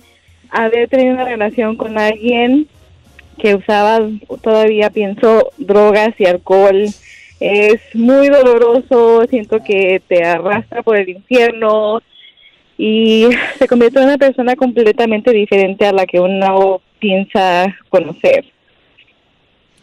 haber 0.51 0.89
tenido 0.89 1.15
una 1.15 1.25
relación 1.25 1.77
con 1.77 1.99
alguien 1.99 2.67
que 3.39 3.55
usaba, 3.55 4.01
todavía 4.43 4.91
pienso, 4.91 5.53
drogas 5.59 6.15
y 6.19 6.25
alcohol. 6.25 6.87
Es 7.41 7.81
muy 7.95 8.29
doloroso, 8.29 9.27
siento 9.29 9.63
que 9.63 10.01
te 10.09 10.25
arrastra 10.25 10.83
por 10.83 10.97
el 10.97 11.11
infierno 11.11 12.01
y 12.79 13.27
se 13.59 13.67
convierte 13.67 13.99
en 13.99 14.07
una 14.07 14.19
persona 14.19 14.57
completamente 14.57 15.33
diferente 15.33 15.87
a 15.87 15.93
la 15.93 16.07
que 16.07 16.21
uno 16.21 16.81
piensa 16.99 17.67
conocer. 17.89 18.45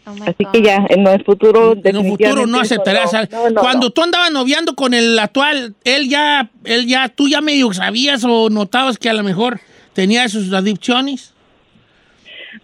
Oh 0.06 0.10
Así 0.26 0.44
God. 0.44 0.52
que 0.52 0.62
ya, 0.62 0.84
en 0.90 1.06
el 1.06 1.24
futuro, 1.24 1.74
En 1.82 1.96
un 1.96 2.08
futuro 2.08 2.46
no 2.46 2.60
aceptarás. 2.60 3.12
no, 3.30 3.48
no, 3.50 3.60
Cuando 3.60 3.86
no. 3.86 3.90
tú 3.90 4.02
andabas 4.02 4.30
noviando 4.30 4.74
con 4.74 4.92
el 4.92 5.18
actual, 5.18 5.74
él 5.84 6.10
ya, 6.10 6.50
él 6.64 6.86
ya, 6.86 7.08
tú 7.08 7.26
ya 7.28 7.40
medio 7.40 7.72
sabías 7.72 8.22
o 8.24 8.50
notabas 8.50 8.98
que 8.98 9.08
a 9.08 9.14
lo 9.14 9.22
mejor 9.22 9.60
tenía 9.94 10.28
sus 10.28 10.52
adicciones. 10.52 11.34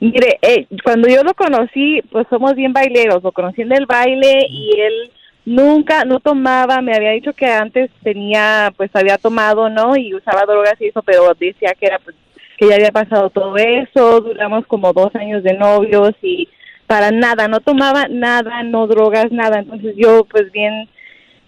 Mire, 0.01 0.39
eh, 0.43 0.67
cuando 0.85 1.09
yo 1.09 1.23
lo 1.25 1.35
conocí, 1.35 2.01
pues 2.11 2.27
somos 2.29 2.55
bien 2.55 2.73
baileros, 2.75 3.23
lo 3.23 3.33
conocí 3.33 3.63
en 3.63 3.73
el 3.73 3.87
baile 3.87 4.47
y 4.49 4.71
él 4.79 5.11
nunca, 5.51 6.05
no 6.05 6.21
tomaba, 6.21 6.81
me 6.81 6.95
había 6.95 7.11
dicho 7.11 7.33
que 7.33 7.47
antes 7.47 7.91
tenía, 8.03 8.73
pues 8.77 8.91
había 8.95 9.19
tomado, 9.19 9.69
¿no? 9.69 9.97
Y 9.97 10.15
usaba 10.15 10.47
drogas 10.47 10.75
y 10.81 10.87
eso, 10.87 11.03
pero 11.03 11.35
decía 11.35 11.75
que 11.79 11.87
era, 11.87 11.99
pues, 11.99 12.15
que 12.57 12.69
ya 12.69 12.77
había 12.77 12.93
pasado 12.93 13.31
todo 13.31 13.57
eso, 13.57 14.21
duramos 14.21 14.65
como 14.67 14.93
dos 14.93 15.15
años 15.17 15.43
de 15.43 15.55
novios 15.55 16.13
y 16.23 16.49
para 16.87 17.11
nada, 17.11 17.49
no 17.49 17.61
tomaba 17.61 18.07
nada, 18.09 18.63
no 18.63 18.87
drogas, 18.87 19.33
nada, 19.33 19.59
entonces 19.61 19.95
yo 19.97 20.25
pues 20.25 20.51
bien 20.53 20.89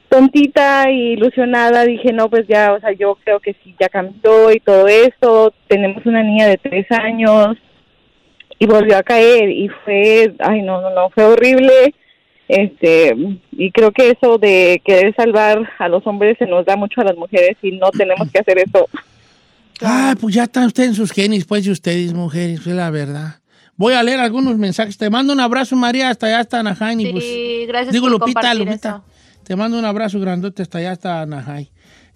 tontita 0.08 0.90
y 0.90 1.12
ilusionada 1.12 1.84
dije, 1.84 2.12
no, 2.12 2.28
pues 2.28 2.46
ya, 2.48 2.72
o 2.72 2.80
sea, 2.80 2.92
yo 2.92 3.16
creo 3.24 3.40
que 3.40 3.54
sí, 3.62 3.74
ya 3.80 3.88
cambió 3.88 4.50
y 4.52 4.60
todo 4.60 4.88
eso, 4.88 5.54
tenemos 5.68 6.04
una 6.06 6.22
niña 6.22 6.48
de 6.48 6.58
tres 6.58 6.86
años, 6.90 7.56
y 8.58 8.66
volvió 8.66 8.96
a 8.96 9.02
caer 9.02 9.50
y 9.50 9.68
fue, 9.84 10.34
ay 10.38 10.62
no, 10.62 10.80
no, 10.80 10.90
no, 10.90 11.10
fue 11.10 11.24
horrible. 11.24 11.94
Este, 12.48 13.14
y 13.52 13.70
creo 13.70 13.92
que 13.92 14.10
eso 14.10 14.36
de 14.38 14.82
querer 14.84 15.14
salvar 15.14 15.70
a 15.78 15.88
los 15.88 16.06
hombres 16.06 16.36
se 16.38 16.46
nos 16.46 16.66
da 16.66 16.76
mucho 16.76 17.00
a 17.00 17.04
las 17.04 17.16
mujeres 17.16 17.56
y 17.62 17.72
no 17.72 17.90
tenemos 17.90 18.30
que 18.30 18.38
hacer 18.40 18.58
eso. 18.58 18.88
Ay, 19.80 20.14
pues 20.20 20.34
ya 20.34 20.44
están 20.44 20.66
ustedes 20.66 20.90
en 20.90 20.94
sus 20.94 21.12
genes, 21.12 21.44
pues, 21.44 21.64
de 21.64 21.70
ustedes, 21.72 22.12
mujeres, 22.12 22.60
es 22.60 22.66
la 22.66 22.90
verdad. 22.90 23.36
Voy 23.76 23.94
a 23.94 24.02
leer 24.02 24.20
algunos 24.20 24.56
mensajes. 24.58 24.96
Te 24.98 25.08
mando 25.10 25.32
un 25.32 25.40
abrazo, 25.40 25.74
María, 25.76 26.10
hasta 26.10 26.26
allá, 26.26 26.40
hasta 26.40 26.60
Anaheim. 26.60 27.00
y 27.00 27.04
Sí, 27.06 27.10
pues, 27.12 27.68
gracias 27.68 27.92
digo, 27.92 28.04
por 28.08 28.12
Lupita, 28.20 28.54
Lupita. 28.54 28.88
eso. 28.90 29.04
Te 29.44 29.56
mando 29.56 29.78
un 29.78 29.84
abrazo 29.84 30.20
grandote 30.20 30.62
hasta 30.62 30.78
allá, 30.78 30.92
hasta 30.92 31.22
Anaheim. 31.22 31.66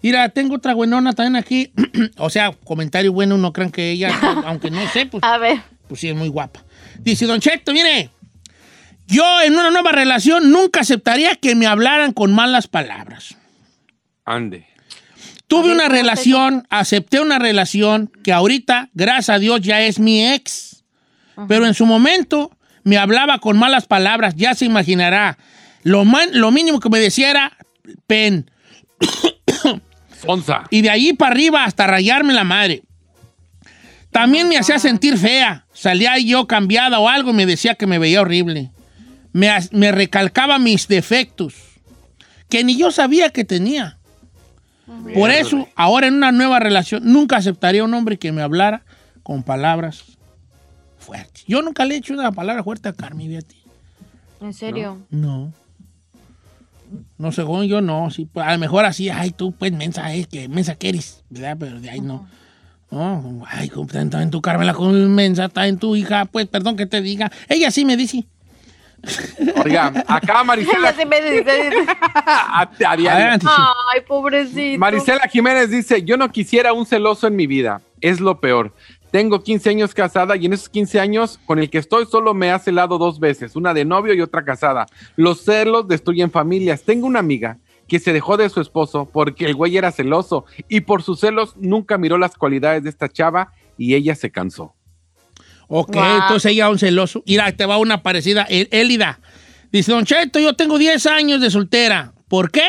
Mira, 0.02 0.28
tengo 0.28 0.54
otra 0.56 0.74
buenona 0.74 1.12
también 1.14 1.36
aquí. 1.36 1.72
o 2.18 2.30
sea, 2.30 2.52
comentario 2.64 3.12
bueno, 3.12 3.36
no 3.38 3.52
crean 3.52 3.70
que 3.72 3.90
ella, 3.90 4.10
aunque 4.46 4.70
no 4.70 4.86
sé, 4.88 5.06
pues, 5.06 5.22
A 5.24 5.38
ver. 5.38 5.56
pues 5.88 6.00
sí, 6.00 6.08
es 6.08 6.14
muy 6.14 6.28
guapa. 6.28 6.62
Dice, 7.00 7.26
Don 7.26 7.40
Cheto, 7.40 7.72
mire, 7.72 8.10
yo 9.06 9.40
en 9.42 9.54
una 9.54 9.70
nueva 9.70 9.92
relación 9.92 10.50
nunca 10.50 10.80
aceptaría 10.80 11.34
que 11.36 11.54
me 11.54 11.66
hablaran 11.66 12.12
con 12.12 12.32
malas 12.34 12.66
palabras. 12.68 13.36
Ande. 14.24 14.66
Tuve 15.46 15.70
una 15.72 15.84
¿cómo 15.84 15.94
es 15.94 16.00
relación, 16.00 16.66
acepté 16.70 17.20
una 17.20 17.38
relación 17.38 18.10
que 18.24 18.32
ahorita, 18.32 18.90
gracias 18.94 19.30
a 19.30 19.38
Dios, 19.38 19.60
ya 19.60 19.80
es 19.82 19.98
mi 20.00 20.26
ex. 20.26 20.82
Pero 21.48 21.66
en 21.66 21.74
su 21.74 21.86
momento 21.86 22.50
me 22.82 22.96
hablaba 22.98 23.38
con 23.38 23.58
malas 23.58 23.86
palabras, 23.86 24.34
ya 24.36 24.54
se 24.54 24.64
imaginará. 24.64 25.38
Lo, 25.84 26.04
man- 26.04 26.30
lo 26.32 26.50
mínimo 26.50 26.80
que 26.80 26.88
me 26.88 26.98
decía 26.98 27.30
era 27.30 27.56
pen. 28.08 28.50
Onza. 30.26 30.64
Y 30.70 30.82
de 30.82 30.90
ahí 30.90 31.12
para 31.12 31.30
arriba 31.32 31.64
hasta 31.64 31.86
rayarme 31.86 32.32
la 32.32 32.42
madre. 32.44 32.82
También 34.10 34.48
me 34.48 34.56
hacía 34.56 34.78
sentir 34.78 35.18
fea. 35.18 35.66
Salía 35.72 36.18
yo 36.18 36.46
cambiada 36.46 36.98
o 36.98 37.08
algo 37.08 37.30
y 37.30 37.34
me 37.34 37.46
decía 37.46 37.74
que 37.74 37.86
me 37.86 37.98
veía 37.98 38.22
horrible. 38.22 38.70
Me, 39.36 39.92
recalcaba 39.92 40.58
mis 40.58 40.88
defectos, 40.88 41.54
que 42.48 42.64
ni 42.64 42.78
yo 42.78 42.90
sabía 42.90 43.28
que 43.28 43.44
tenía. 43.44 43.98
Por 45.12 45.30
eso, 45.30 45.68
ahora 45.74 46.06
en 46.06 46.14
una 46.14 46.32
nueva 46.32 46.58
relación, 46.58 47.02
nunca 47.04 47.36
aceptaría 47.36 47.84
un 47.84 47.92
hombre 47.92 48.18
que 48.18 48.32
me 48.32 48.40
hablara 48.40 48.84
con 49.22 49.42
palabras 49.42 50.04
fuertes. 50.98 51.44
Yo 51.46 51.60
nunca 51.60 51.84
le 51.84 51.96
he 51.96 51.98
hecho 51.98 52.14
una 52.14 52.32
palabra 52.32 52.64
fuerte 52.64 52.88
a 52.88 52.94
Carmen, 52.94 53.28
fíjate. 53.28 53.56
¿En 54.40 54.54
serio? 54.54 55.04
No. 55.10 55.52
No, 57.18 57.30
según 57.30 57.64
yo 57.64 57.82
no. 57.82 58.10
Sí, 58.10 58.24
pues, 58.32 58.46
a 58.46 58.52
lo 58.52 58.58
mejor 58.58 58.86
así, 58.86 59.10
ay, 59.10 59.32
tú, 59.32 59.52
pues, 59.52 59.70
mensa, 59.70 60.14
es 60.14 60.28
que 60.28 60.48
mensa 60.48 60.76
que 60.76 60.88
eres, 60.88 61.24
¿verdad? 61.28 61.58
Pero 61.60 61.78
de 61.78 61.90
ahí 61.90 62.00
no. 62.00 62.26
No, 62.90 63.42
ay, 63.48 63.70
está 63.74 64.00
está 64.00 64.22
en 64.22 64.30
tu 64.30 64.40
Carmela 64.40 64.72
con 64.72 65.14
mensa, 65.14 65.46
está 65.46 65.66
en 65.66 65.76
tu 65.76 65.94
hija, 65.94 66.24
pues, 66.24 66.46
perdón 66.46 66.76
que 66.76 66.86
te 66.86 67.02
diga. 67.02 67.30
Ella 67.48 67.70
sí 67.70 67.84
me 67.84 67.98
dice. 67.98 68.24
Oiga, 69.64 69.92
acá 70.06 70.42
Marisela. 70.44 70.94
A, 72.26 72.62
a 72.62 72.96
diario. 72.96 73.48
Ay, 73.92 74.00
pobrecito. 74.06 74.78
Marisela 74.78 75.28
Jiménez 75.28 75.70
dice, 75.70 76.02
yo 76.02 76.16
no 76.16 76.30
quisiera 76.30 76.72
un 76.72 76.86
celoso 76.86 77.26
en 77.26 77.36
mi 77.36 77.46
vida, 77.46 77.80
es 78.00 78.20
lo 78.20 78.40
peor. 78.40 78.72
Tengo 79.10 79.42
15 79.42 79.70
años 79.70 79.94
casada 79.94 80.36
y 80.36 80.46
en 80.46 80.52
esos 80.52 80.68
15 80.68 81.00
años 81.00 81.40
con 81.46 81.58
el 81.58 81.70
que 81.70 81.78
estoy 81.78 82.06
solo 82.06 82.34
me 82.34 82.50
ha 82.50 82.58
celado 82.58 82.98
dos 82.98 83.20
veces, 83.20 83.56
una 83.56 83.72
de 83.72 83.84
novio 83.84 84.12
y 84.14 84.20
otra 84.20 84.44
casada. 84.44 84.86
Los 85.16 85.42
celos 85.42 85.88
destruyen 85.88 86.30
familias. 86.30 86.82
Tengo 86.82 87.06
una 87.06 87.20
amiga 87.20 87.58
que 87.88 87.98
se 87.98 88.12
dejó 88.12 88.36
de 88.36 88.48
su 88.48 88.60
esposo 88.60 89.08
porque 89.10 89.46
el 89.46 89.54
güey 89.54 89.76
era 89.76 89.92
celoso 89.92 90.44
y 90.68 90.80
por 90.80 91.02
sus 91.02 91.20
celos 91.20 91.54
nunca 91.56 91.98
miró 91.98 92.18
las 92.18 92.36
cualidades 92.36 92.82
de 92.82 92.90
esta 92.90 93.08
chava 93.08 93.52
y 93.78 93.94
ella 93.94 94.14
se 94.14 94.30
cansó. 94.30 94.75
Ok, 95.68 95.96
entonces 95.96 96.52
ella 96.52 96.70
un 96.70 96.78
celoso. 96.78 97.22
Mira, 97.26 97.50
te 97.52 97.66
va 97.66 97.78
una 97.78 98.02
parecida, 98.02 98.42
El- 98.48 98.68
Élida. 98.70 99.20
Dice, 99.72 99.92
Don 99.92 100.04
Cheto, 100.04 100.38
yo 100.38 100.54
tengo 100.54 100.78
10 100.78 101.06
años 101.06 101.40
de 101.40 101.50
soltera. 101.50 102.12
¿Por 102.28 102.50
qué? 102.50 102.62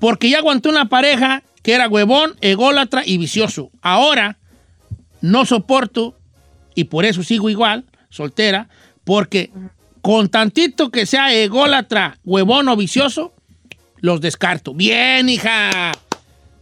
Porque 0.00 0.28
ya 0.28 0.38
aguanté 0.38 0.68
una 0.68 0.88
pareja 0.88 1.42
que 1.62 1.74
era 1.74 1.88
huevón, 1.88 2.34
ególatra 2.40 3.02
y 3.06 3.18
vicioso. 3.18 3.70
Ahora 3.82 4.38
no 5.20 5.46
soporto, 5.46 6.18
y 6.74 6.84
por 6.84 7.04
eso 7.04 7.22
sigo 7.22 7.48
igual, 7.50 7.84
soltera, 8.10 8.68
porque 9.04 9.50
con 10.00 10.28
tantito 10.28 10.90
que 10.90 11.06
sea 11.06 11.32
ególatra, 11.32 12.18
huevón 12.24 12.68
o 12.68 12.76
vicioso, 12.76 13.32
los 14.00 14.20
descarto. 14.20 14.74
Bien, 14.74 15.28
hija. 15.28 15.92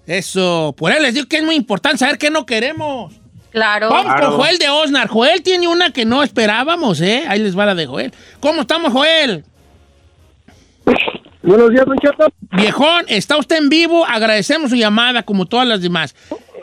Eso. 0.06 0.74
Por 0.76 0.92
eso 0.92 1.00
les 1.00 1.14
digo 1.14 1.26
que 1.26 1.38
es 1.38 1.44
muy 1.44 1.54
importante 1.54 1.98
saber 1.98 2.18
qué 2.18 2.30
no 2.30 2.44
queremos. 2.44 3.14
Claro. 3.50 3.88
Vamos 3.88 4.04
Claro. 4.14 4.26
con 4.28 4.36
Joel 4.38 4.58
de 4.58 4.68
Osnar. 4.68 5.08
Joel 5.08 5.42
tiene 5.42 5.66
una 5.68 5.92
que 5.92 6.04
no 6.04 6.22
esperábamos, 6.22 7.00
¿eh? 7.00 7.24
Ahí 7.28 7.40
les 7.40 7.58
va 7.58 7.66
la 7.66 7.74
de 7.74 7.86
Joel. 7.86 8.12
¿Cómo 8.40 8.62
estamos, 8.62 8.92
Joel? 8.92 9.44
Buenos 11.42 11.70
días, 11.70 11.86
Don 11.86 11.96
Cheto. 11.98 12.26
Viejón, 12.52 13.04
está 13.08 13.36
usted 13.38 13.56
en 13.56 13.68
vivo. 13.68 14.04
Agradecemos 14.06 14.70
su 14.70 14.76
llamada, 14.76 15.22
como 15.22 15.46
todas 15.46 15.66
las 15.66 15.80
demás. 15.80 16.14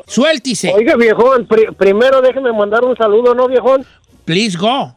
Suéltese. 0.05 0.71
Oiga, 0.73 0.95
viejón, 0.95 1.45
pri- 1.47 1.71
primero 1.77 2.21
déjeme 2.21 2.53
mandar 2.53 2.83
un 2.85 2.95
saludo, 2.95 3.33
¿no, 3.33 3.47
viejón? 3.47 3.85
Please 4.23 4.57
go. 4.57 4.95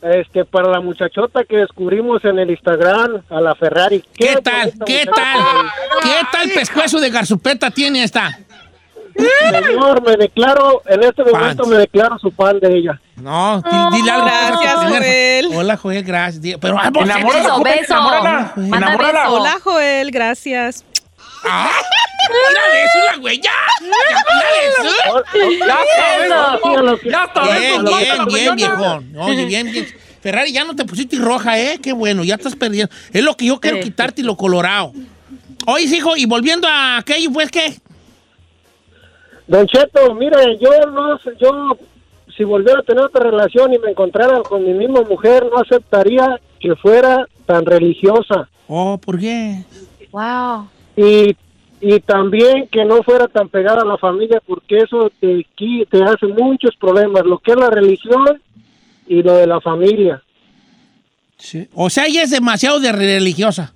Este, 0.00 0.44
para 0.44 0.68
la 0.70 0.80
muchachota 0.80 1.42
que 1.44 1.56
descubrimos 1.56 2.24
en 2.24 2.38
el 2.38 2.50
Instagram, 2.50 3.22
a 3.28 3.40
la 3.40 3.54
Ferrari. 3.56 4.02
¿Qué 4.14 4.36
tal? 4.42 4.72
bonita 4.76 4.84
¿Qué 4.86 5.04
tal? 5.06 5.40
¿Qué 6.02 6.26
tal 6.32 6.48
pescuezo 6.50 7.00
de 7.00 7.10
garzupeta 7.10 7.70
tiene 7.70 8.04
esta? 8.04 8.38
Señor, 9.18 10.02
me 10.06 10.16
declaro, 10.16 10.82
en 10.86 11.02
este 11.02 11.24
momento 11.24 11.64
Fans. 11.64 11.68
me 11.68 11.76
declaro 11.78 12.16
su 12.18 12.30
fan 12.30 12.60
de 12.60 12.76
ella. 12.78 13.00
No, 13.16 13.60
di- 13.62 13.96
dile 13.96 14.10
algo. 14.12 14.26
Gracias, 14.26 14.74
Pásate 14.74 14.86
primero. 14.86 15.04
Joel. 15.48 15.58
Hola, 15.58 15.76
Joel, 15.76 16.02
gracias. 16.04 16.40
Di- 16.42 16.56
Pero, 16.56 16.78
ah, 16.78 16.90
vos- 16.92 17.02
Enamórala, 17.04 17.42
Beso, 17.42 17.54
Joel, 17.54 17.64
beso. 17.78 17.92
enamórala. 17.92 18.52
Manda 18.56 18.76
Enamórala. 18.76 19.20
beso. 19.22 19.32
Hola, 19.34 19.56
Joel, 19.64 20.10
gracias. 20.10 20.84
¡Ah! 21.44 21.70
¡Mira 22.30 22.60
eso, 22.84 22.98
la 23.12 23.16
güey! 23.18 23.40
¡Ya! 23.40 23.50
¡Ya! 23.80 23.86
¡Mira 24.34 24.48
eso! 24.68 24.88
Ya 27.04 27.24
está, 27.24 27.42
Bien, 27.42 27.86
eso, 27.86 27.96
bien, 27.96 28.18
la 28.18 28.24
bien, 28.26 28.26
mañana. 28.26 28.54
viejón. 28.54 29.12
Oye, 29.18 29.44
bien, 29.46 29.72
bien. 29.72 29.86
Ferrari, 30.20 30.52
ya 30.52 30.64
no 30.64 30.74
te 30.76 30.84
pusiste 30.84 31.16
roja, 31.16 31.58
¿eh? 31.58 31.78
Qué 31.82 31.92
bueno, 31.92 32.22
ya 32.24 32.34
estás 32.34 32.54
perdiendo. 32.56 32.92
Es 33.12 33.22
lo 33.22 33.36
que 33.36 33.46
yo 33.46 33.60
quiero 33.60 33.80
quitarte 33.80 34.20
y 34.20 34.24
lo 34.24 34.36
colorado. 34.36 34.92
Oye, 35.66 35.84
hijo, 35.84 36.16
y 36.16 36.26
volviendo 36.26 36.66
a 36.68 36.98
aquello, 36.98 37.30
pues, 37.32 37.50
¿qué? 37.50 37.78
Don 39.48 39.66
Cheto, 39.66 40.14
mire, 40.14 40.56
yo 40.58 40.70
no, 40.90 41.18
sé, 41.18 41.30
yo 41.40 41.76
si 42.36 42.44
volviera 42.44 42.80
a 42.80 42.84
tener 42.84 43.02
otra 43.02 43.24
relación 43.24 43.72
y 43.74 43.78
me 43.78 43.90
encontrara 43.90 44.42
con 44.42 44.62
mi 44.62 44.74
misma 44.74 45.02
mujer, 45.02 45.46
no 45.50 45.58
aceptaría 45.58 46.38
que 46.60 46.76
fuera 46.76 47.26
tan 47.46 47.64
religiosa 47.64 48.48
Oh, 48.68 48.98
¿por 48.98 49.18
qué? 49.18 49.64
Wow. 50.12 50.68
y 50.96 51.34
y 51.80 52.00
también 52.00 52.66
que 52.66 52.84
no 52.84 53.02
fuera 53.04 53.28
tan 53.28 53.48
pegada 53.48 53.82
a 53.82 53.86
la 53.86 53.96
familia 53.98 54.42
porque 54.44 54.78
eso 54.78 55.10
te 55.20 55.46
te 55.56 56.02
hace 56.02 56.26
muchos 56.26 56.74
problemas, 56.76 57.24
lo 57.24 57.38
que 57.38 57.52
es 57.52 57.56
la 57.56 57.70
religión 57.70 58.42
y 59.06 59.22
lo 59.22 59.34
de 59.34 59.46
la 59.46 59.60
familia. 59.60 60.22
Sí. 61.36 61.68
O 61.74 61.88
sea, 61.88 62.06
ella 62.06 62.24
es 62.24 62.30
demasiado 62.30 62.80
de 62.80 62.90
religiosa. 62.90 63.72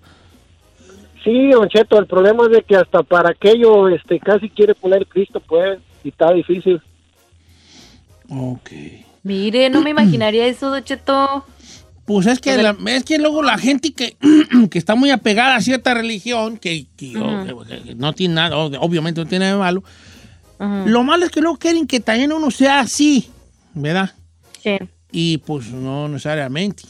Sí, 1.24 1.50
Don 1.50 1.68
Cheto, 1.68 1.98
el 1.98 2.06
problema 2.06 2.44
es 2.44 2.50
de 2.50 2.62
que 2.62 2.76
hasta 2.76 3.02
para 3.02 3.30
aquello 3.30 3.88
este 3.88 4.18
casi 4.18 4.48
quiere 4.50 4.74
poner 4.74 5.06
Cristo, 5.06 5.40
pues, 5.40 5.78
y 6.02 6.08
está 6.08 6.32
difícil. 6.32 6.80
Ok. 8.28 8.70
Mire, 9.22 9.70
no 9.70 9.82
me 9.82 9.90
imaginaría 9.96 10.46
eso, 10.46 10.70
Don 10.70 10.82
Cheto. 10.82 11.44
Pues 12.04 12.26
es 12.26 12.40
que, 12.40 12.56
la- 12.60 12.76
es 12.86 13.04
que 13.04 13.18
luego 13.18 13.42
la 13.42 13.56
gente 13.58 13.92
que, 13.92 14.16
que 14.70 14.78
está 14.78 14.94
muy 14.94 15.10
apegada 15.10 15.54
a 15.56 15.60
cierta 15.60 15.94
religión, 15.94 16.56
que, 16.58 16.86
que- 16.96 17.16
Ujú. 17.16 17.64
que- 17.64 17.82
que 17.84 17.94
no 17.94 18.12
tiene 18.12 18.34
nada, 18.34 18.56
ob- 18.56 18.76
obviamente 18.80 19.20
no 19.20 19.26
tiene 19.28 19.44
nada 19.44 19.56
de 19.56 19.60
malo, 19.60 19.84
lo 20.86 21.02
malo 21.02 21.24
es 21.24 21.32
que 21.32 21.40
luego 21.40 21.56
quieren 21.58 21.88
que 21.88 21.98
también 21.98 22.32
uno 22.32 22.48
sea 22.52 22.78
así, 22.80 23.28
¿verdad? 23.74 24.10
Sí. 24.62 24.76
Y 25.10 25.38
pues 25.38 25.70
no 25.72 26.08
necesariamente. 26.08 26.84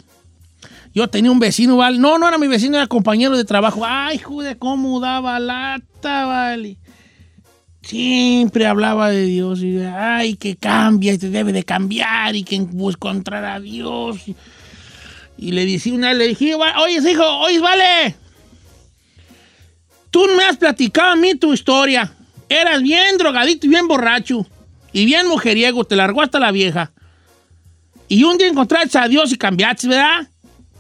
Yo 0.95 1.09
tenía 1.09 1.31
un 1.31 1.39
vecino, 1.39 1.77
¿vale? 1.79 1.99
No, 1.99 2.19
no 2.19 2.29
era 2.29 2.37
mi 2.39 2.47
vecino, 2.49 2.77
era 2.77 2.87
compañero 2.87 3.37
de 3.37 3.45
trabajo. 3.45 3.83
Ay, 3.87 4.19
joder, 4.19 4.59
cómo 4.59 5.01
daba 5.01 5.39
lata, 5.41 6.27
vale. 6.27 6.77
Siempre 7.83 8.67
hablaba 8.67 9.11
de 9.11 9.25
Dios 9.25 9.61
y 9.63 9.79
ay, 9.79 10.37
que 10.37 10.57
cambia 10.57 11.15
y 11.15 11.19
te 11.19 11.31
debe 11.31 11.53
de 11.53 11.65
cambiar 11.65 12.37
y 12.37 12.45
que 12.45 12.57
encontrar 12.57 13.45
a 13.45 13.59
Dios. 13.59 14.19
Y, 15.39 15.51
le 15.53 15.67
decía 15.67 15.93
una, 15.95 16.13
le 16.15 16.29
dije, 16.29 16.55
"Va- 16.55 16.79
oye, 16.81 16.99
hijo, 17.11 17.25
oye, 17.41 17.59
vale. 17.59 18.15
Tú 20.11 20.25
me 20.37 20.45
has 20.45 20.57
platicado 20.59 21.13
a 21.13 21.17
mí 21.17 21.35
tu 21.35 21.53
historia. 21.55 22.13
Eras 22.49 22.83
bien 22.83 23.17
drogadito 23.19 23.67
y 23.67 23.71
bien 23.71 23.89
borracho. 23.89 24.47
Y 24.93 25.07
bien 25.07 25.27
mujeriego, 25.27 25.85
te 25.85 25.97
largó 25.97 26.21
hasta 26.21 26.39
la 26.39 26.53
vieja. 26.53 26.93
Y 28.09 28.23
un 28.25 28.37
día 28.37 28.47
encontraste 28.49 28.99
a 28.99 29.09
Dios 29.09 29.33
y 29.33 29.39
cambiaste, 29.39 29.89
¿verdad? 29.89 30.29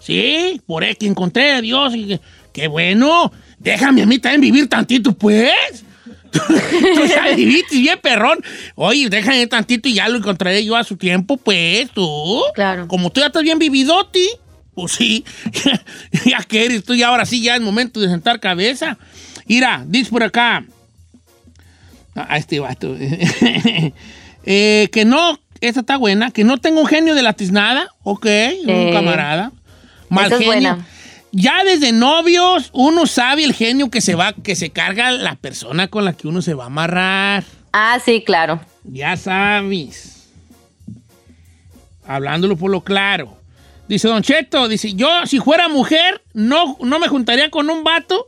Sí, 0.03 0.61
por 0.67 0.83
eso 0.83 0.99
que 0.99 1.07
encontré 1.07 1.53
a 1.53 1.61
Dios. 1.61 1.95
Y 1.95 2.07
que, 2.07 2.21
qué 2.53 2.69
bueno. 2.69 3.33
Déjame 3.59 4.03
a 4.03 4.07
mí 4.07 4.19
también 4.19 4.41
vivir 4.41 4.69
tantito, 4.69 5.13
pues. 5.13 5.85
tú 6.33 7.05
ya 7.07 7.35
viviste 7.37 7.77
bien 7.77 7.99
perrón. 8.03 8.39
Oye, 8.75 9.09
déjame 9.09 9.47
tantito 9.47 9.89
y 9.89 9.95
ya 9.95 10.09
lo 10.09 10.19
encontraré 10.19 10.65
yo 10.65 10.77
a 10.77 10.83
su 10.83 10.97
tiempo, 10.97 11.37
pues, 11.37 11.91
tú. 11.91 12.43
Claro. 12.55 12.89
Como 12.89 13.11
tú 13.11 13.21
ya 13.21 13.27
estás 13.27 13.43
bien 13.43 13.59
vividoti, 13.59 14.29
pues 14.75 14.93
sí. 14.93 15.25
ya 16.25 16.43
que 16.43 16.65
eres 16.65 16.85
tú 16.85 16.95
y 16.95 17.03
ahora 17.03 17.25
sí 17.25 17.43
ya 17.43 17.55
es 17.55 17.61
momento 17.61 18.01
de 18.01 18.09
sentar 18.09 18.41
cabeza. 18.41 18.99
Mira, 19.47 19.85
dice 19.87 20.11
por 20.11 20.23
acá. 20.23 20.65
A 22.15 22.37
este 22.37 22.61
vato. 22.61 22.97
Eh, 24.45 24.89
que 24.91 25.05
no, 25.05 25.39
esta 25.61 25.81
está 25.81 25.97
buena, 25.97 26.33
que 26.33 26.43
no 26.43 26.59
tengo 26.59 26.81
un 26.81 26.87
genio 26.89 27.15
de 27.15 27.23
la 27.23 27.33
tiznada, 27.33 27.87
ok, 28.03 28.27
un 28.67 28.93
camarada. 28.93 29.53
Mal 30.13 30.33
es 30.33 30.39
genio. 30.39 30.47
buena. 30.47 30.87
Ya 31.33 31.65
desde 31.65 31.93
novios 31.93 32.69
uno 32.73 33.07
sabe 33.07 33.45
el 33.45 33.55
genio 33.55 33.91
que 33.91 34.03
se 34.03 34.15
va, 34.15 34.35
que 34.35 34.55
se 34.55 34.71
carga 34.71 35.11
la 35.11 35.37
persona 35.37 35.89
con 35.89 36.05
la 36.05 36.13
que 36.13 36.29
uno 36.29 36.43
se 36.43 36.53
va 36.53 36.65
a 36.65 36.67
amarrar. 36.67 37.45
Ah, 37.73 37.99
sí, 38.05 38.23
claro. 38.25 38.61
Ya 38.85 39.17
sabes. 39.17 40.29
Hablándolo 42.07 42.57
por 42.57 42.71
lo 42.71 42.83
claro. 42.83 43.39
Dice 43.89 44.09
Don 44.09 44.23
Cheto, 44.23 44.69
dice, 44.69 44.93
yo 44.95 45.09
si 45.27 45.39
fuera 45.39 45.69
mujer, 45.69 46.23
no, 46.35 46.77
no 46.81 46.99
me 46.99 47.09
juntaría 47.09 47.51
con 47.51 47.71
un 47.71 47.83
vato 47.83 48.27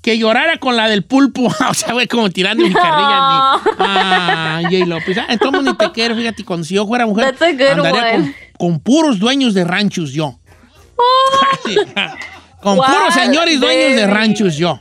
que 0.00 0.16
llorara 0.16 0.58
con 0.58 0.76
la 0.76 0.88
del 0.88 1.02
pulpo. 1.02 1.46
o 1.68 1.74
sea, 1.74 1.92
güey, 1.92 2.06
como 2.06 2.30
tirando 2.30 2.62
mi 2.62 2.72
carrilla. 2.72 3.60
Ni, 3.64 3.72
ah, 3.80 4.60
J. 4.62 4.86
López. 4.86 5.18
Ah, 5.18 5.26
entonces 5.30 5.62
ni 5.64 5.74
te 5.74 5.90
quiero, 5.90 6.14
fíjate, 6.14 6.44
con, 6.44 6.64
si 6.64 6.74
yo 6.74 6.86
fuera 6.86 7.06
mujer, 7.06 7.24
a 7.24 7.72
andaría 7.72 8.34
con 8.56 8.80
puros 8.80 9.18
dueños 9.18 9.54
de 9.54 9.64
ranchos 9.64 10.12
yo. 10.12 10.37
Sí, 11.64 11.76
con 12.62 12.78
What, 12.78 12.86
puros 12.92 13.14
señores 13.14 13.60
dueños 13.60 13.96
de 13.96 14.06
ranchos 14.06 14.56
yo. 14.56 14.80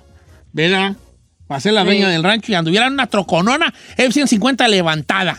¿Verdad? 0.53 0.93
Para 1.47 1.61
ser 1.61 1.73
la 1.73 1.81
Sí. 1.81 1.87
dueña 1.87 2.09
del 2.09 2.23
rancho 2.23 2.51
y 2.51 2.55
anduviera 2.55 2.87
en 2.87 2.93
una 2.93 3.07
troconona 3.07 3.73
F-150 3.95 4.67
levantada. 4.67 5.37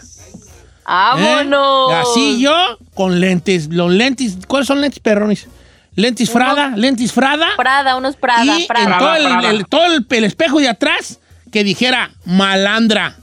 ¡Vámonos! 0.87 1.93
¿Eh? 1.93 1.95
Así 1.97 2.41
yo, 2.41 2.55
con 2.95 3.21
lentes, 3.21 3.69
los 3.69 3.91
lentes, 3.93 4.39
¿cuáles 4.47 4.67
son 4.67 4.81
lentes 4.81 5.01
perrones? 5.01 5.47
Lentes 5.95 6.31
Frada, 6.31 6.69
lentes 6.77 7.13
Frada. 7.13 7.49
Prada, 7.57 7.97
unos 7.97 8.17
Prada, 8.17 8.59
y 8.59 8.67
Prada. 8.67 8.85
en 8.93 8.99
todo, 8.99 9.15
el, 9.17 9.45
el- 9.57 9.67
todo 9.67 9.87
el, 9.87 10.07
el 10.09 10.25
espejo 10.25 10.61
de 10.61 10.69
atrás 10.69 11.19
que 11.53 11.65
dijera 11.65 12.11
malandra. 12.25 13.17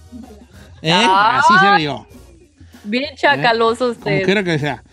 ¿Eh? 0.82 0.92
Ah. 0.94 1.40
Así 1.44 1.54
sería 1.60 1.80
yo, 1.80 2.06
Bien 2.84 3.16
chacaloso 3.16 3.86
como 3.86 3.92
usted. 3.92 4.24
quiera 4.24 4.44
que 4.44 4.60
sea. 4.60 4.84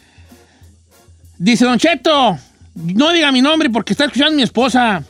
Dice 1.38 1.64
Don 1.64 1.78
Cheto, 1.78 2.38
no 2.74 3.12
diga 3.12 3.32
mi 3.32 3.42
nombre 3.42 3.70
porque 3.70 3.92
está 3.92 4.04
escuchando 4.06 4.36
mi 4.36 4.42
esposa, 4.42 5.04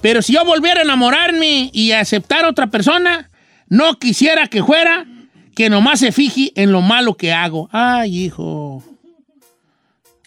pero 0.00 0.22
si 0.22 0.34
yo 0.34 0.44
volviera 0.44 0.80
a 0.80 0.84
enamorarme 0.84 1.70
y 1.72 1.92
a 1.92 2.00
aceptar 2.00 2.44
a 2.44 2.48
otra 2.48 2.66
persona, 2.68 3.30
no 3.68 3.98
quisiera 3.98 4.46
que 4.48 4.62
fuera 4.62 5.06
que 5.54 5.70
nomás 5.70 6.00
se 6.00 6.12
fije 6.12 6.52
en 6.56 6.72
lo 6.72 6.80
malo 6.80 7.14
que 7.14 7.32
hago. 7.32 7.68
Ay, 7.72 8.24
hijo. 8.24 8.82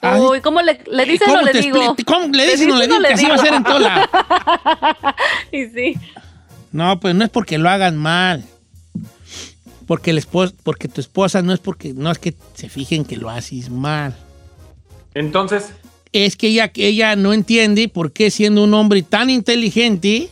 Ay, 0.01 0.21
Uy, 0.21 0.41
¿cómo 0.41 0.61
le, 0.61 0.79
le 0.89 1.05
dices 1.05 1.27
o 1.27 1.31
¿Cómo 1.31 1.43
le 1.43 1.51
te 1.51 1.61
digo? 1.61 1.95
cómo 2.05 2.27
le 2.27 2.45
dices 2.45 2.67
o 2.71 2.75
le 2.75 2.87
digo? 2.87 3.01
Que 3.01 3.13
así 3.13 3.25
va 3.25 3.35
a 3.35 3.39
ser 3.39 3.53
en 3.53 3.63
todo 3.63 3.79
lado. 3.79 4.07
y 5.51 5.65
sí. 5.65 5.99
No, 6.71 6.99
pues 6.99 7.15
no 7.15 7.23
es 7.23 7.29
porque 7.29 7.57
lo 7.57 7.69
hagan 7.69 7.97
mal. 7.97 8.43
Porque, 9.87 10.11
el 10.11 10.17
esposo, 10.17 10.53
porque 10.63 10.87
tu 10.87 11.01
esposa 11.01 11.41
no 11.41 11.53
es 11.53 11.59
porque 11.59 11.93
no 11.93 12.11
es 12.11 12.19
que 12.19 12.35
se 12.53 12.69
fijen 12.69 13.05
que 13.05 13.15
lo 13.15 13.29
haces 13.29 13.69
mal. 13.69 14.15
Entonces, 15.13 15.71
Es 16.25 16.35
que 16.35 16.47
ella, 16.47 16.69
que 16.69 16.87
ella 16.87 17.15
no 17.15 17.33
entiende 17.33 17.89
por 17.89 18.11
qué 18.11 18.31
siendo 18.31 18.63
un 18.63 18.73
hombre 18.73 19.03
tan 19.03 19.29
inteligente, 19.29 20.29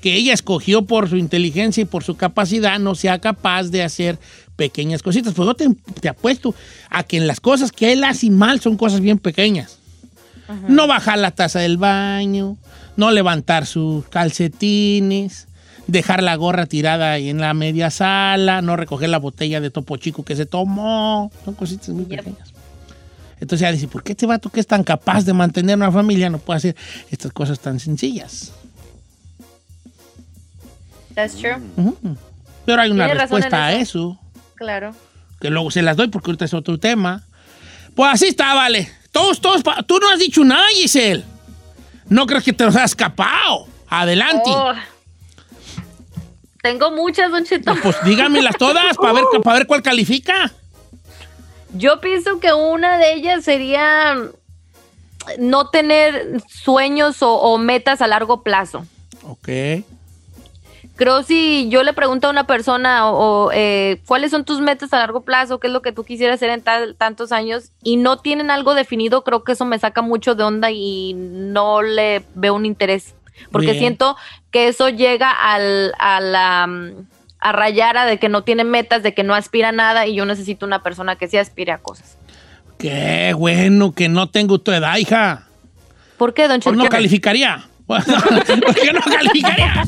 que 0.00 0.14
ella 0.16 0.34
escogió 0.34 0.82
por 0.82 1.08
su 1.08 1.16
inteligencia 1.16 1.82
y 1.82 1.86
por 1.86 2.04
su 2.04 2.16
capacidad, 2.16 2.78
no 2.78 2.94
sea 2.94 3.18
capaz 3.18 3.64
de 3.64 3.82
hacer 3.82 4.18
pequeñas 4.56 5.02
cositas. 5.02 5.34
Pues 5.34 5.46
yo 5.46 5.54
te, 5.54 5.68
te 6.00 6.08
apuesto 6.08 6.54
a 6.90 7.02
que 7.02 7.16
en 7.16 7.26
las 7.26 7.40
cosas 7.40 7.72
que 7.72 7.92
él 7.92 8.04
hace 8.04 8.30
mal 8.30 8.60
son 8.60 8.76
cosas 8.76 9.00
bien 9.00 9.18
pequeñas. 9.18 9.78
No 10.68 10.86
bajar 10.86 11.18
la 11.18 11.30
taza 11.30 11.58
del 11.60 11.78
baño, 11.78 12.58
no 12.96 13.10
levantar 13.10 13.64
sus 13.66 14.06
calcetines, 14.08 15.48
dejar 15.86 16.22
la 16.22 16.36
gorra 16.36 16.66
tirada 16.66 17.12
ahí 17.12 17.30
en 17.30 17.38
la 17.38 17.54
media 17.54 17.90
sala, 17.90 18.62
no 18.62 18.76
recoger 18.76 19.08
la 19.08 19.18
botella 19.18 19.60
de 19.60 19.70
topo 19.70 19.96
chico 19.96 20.24
que 20.24 20.36
se 20.36 20.46
tomó. 20.46 21.30
Son 21.44 21.54
cositas 21.54 21.88
muy 21.90 22.04
pequeñas. 22.04 22.53
Entonces 23.40 23.62
ella 23.62 23.72
dice, 23.72 23.88
¿por 23.88 24.02
qué 24.02 24.12
este 24.12 24.26
vato 24.26 24.50
que 24.50 24.60
es 24.60 24.66
tan 24.66 24.84
capaz 24.84 25.24
de 25.24 25.32
mantener 25.32 25.76
una 25.76 25.92
familia 25.92 26.30
no 26.30 26.38
puede 26.38 26.58
hacer 26.58 26.76
estas 27.10 27.32
cosas 27.32 27.58
tan 27.60 27.80
sencillas? 27.80 28.52
That's 31.14 31.36
true. 31.36 31.56
Pero 32.64 32.80
hay 32.80 32.90
una 32.90 33.08
respuesta 33.08 33.66
a 33.66 33.72
eso. 33.74 34.18
Claro. 34.56 34.94
que 35.40 35.50
luego 35.50 35.70
se 35.70 35.82
las 35.82 35.96
doy 35.96 36.08
porque 36.08 36.30
ahorita 36.30 36.44
es 36.44 36.54
otro 36.54 36.78
tema. 36.78 37.22
Pues 37.94 38.12
así 38.14 38.26
está, 38.26 38.54
vale. 38.54 38.90
Todos, 39.12 39.40
todos, 39.40 39.62
tú 39.86 39.98
no 39.98 40.10
has 40.10 40.18
dicho 40.18 40.42
nada, 40.44 40.64
Giselle. 40.74 41.24
No 42.08 42.26
crees 42.26 42.44
que 42.44 42.52
te 42.52 42.64
los 42.64 42.74
has 42.76 42.90
escapado. 42.92 43.66
Adelante. 43.88 44.42
Oh. 44.46 44.72
Tengo 46.62 46.90
muchas, 46.92 47.30
Don 47.30 47.44
Cheto. 47.44 47.74
Pues 47.82 47.96
dígamelas 48.04 48.56
todas 48.56 48.96
para 48.96 49.12
ver, 49.12 49.24
para 49.44 49.58
ver 49.58 49.66
cuál 49.66 49.82
califica. 49.82 50.50
Yo 51.74 52.00
pienso 52.00 52.40
que 52.40 52.52
una 52.52 52.98
de 52.98 53.14
ellas 53.14 53.44
sería 53.44 54.16
no 55.38 55.68
tener 55.70 56.40
sueños 56.48 57.22
o, 57.22 57.34
o 57.34 57.58
metas 57.58 58.00
a 58.02 58.06
largo 58.06 58.42
plazo. 58.42 58.84
Ok. 59.26 59.48
Creo 60.96 61.24
si 61.24 61.68
yo 61.70 61.82
le 61.82 61.92
pregunto 61.92 62.28
a 62.28 62.30
una 62.30 62.46
persona 62.46 63.10
o, 63.10 63.46
o, 63.46 63.50
eh, 63.52 64.00
cuáles 64.06 64.30
son 64.30 64.44
tus 64.44 64.60
metas 64.60 64.92
a 64.92 64.98
largo 64.98 65.22
plazo, 65.22 65.58
qué 65.58 65.66
es 65.66 65.72
lo 65.72 65.82
que 65.82 65.90
tú 65.90 66.04
quisieras 66.04 66.36
hacer 66.36 66.50
en 66.50 66.62
tal- 66.62 66.94
tantos 66.94 67.32
años 67.32 67.70
y 67.82 67.96
no 67.96 68.18
tienen 68.18 68.50
algo 68.52 68.74
definido, 68.74 69.24
creo 69.24 69.42
que 69.42 69.52
eso 69.52 69.64
me 69.64 69.78
saca 69.80 70.02
mucho 70.02 70.36
de 70.36 70.44
onda 70.44 70.70
y 70.70 71.14
no 71.14 71.82
le 71.82 72.24
veo 72.34 72.54
un 72.54 72.64
interés. 72.64 73.14
Porque 73.50 73.68
Bien. 73.72 73.78
siento 73.78 74.16
que 74.52 74.68
eso 74.68 74.88
llega 74.88 75.32
al, 75.32 75.92
a 75.98 76.20
la 76.20 76.66
mm, 76.68 77.06
a 77.44 77.52
rayar 77.52 77.98
a 77.98 78.06
de 78.06 78.18
que 78.18 78.30
no 78.30 78.42
tiene 78.42 78.64
metas, 78.64 79.02
de 79.02 79.12
que 79.12 79.22
no 79.22 79.34
aspira 79.34 79.68
a 79.68 79.72
nada 79.72 80.06
y 80.06 80.14
yo 80.14 80.24
necesito 80.24 80.64
una 80.64 80.82
persona 80.82 81.16
que 81.16 81.28
sí 81.28 81.36
aspire 81.36 81.72
a 81.72 81.78
cosas. 81.78 82.16
Qué 82.78 83.34
bueno 83.36 83.92
que 83.92 84.08
no 84.08 84.30
tengo 84.30 84.60
tu 84.60 84.72
edad, 84.72 84.96
hija. 84.96 85.46
¿Por 86.16 86.32
qué, 86.32 86.48
don 86.48 86.62
Pues 86.62 86.74
Cheto? 86.74 86.76
no 86.84 86.88
calificaría. 86.88 87.66
¿Por 87.86 88.02
qué 88.02 88.92
no 88.94 89.00
calificaría? 89.02 89.84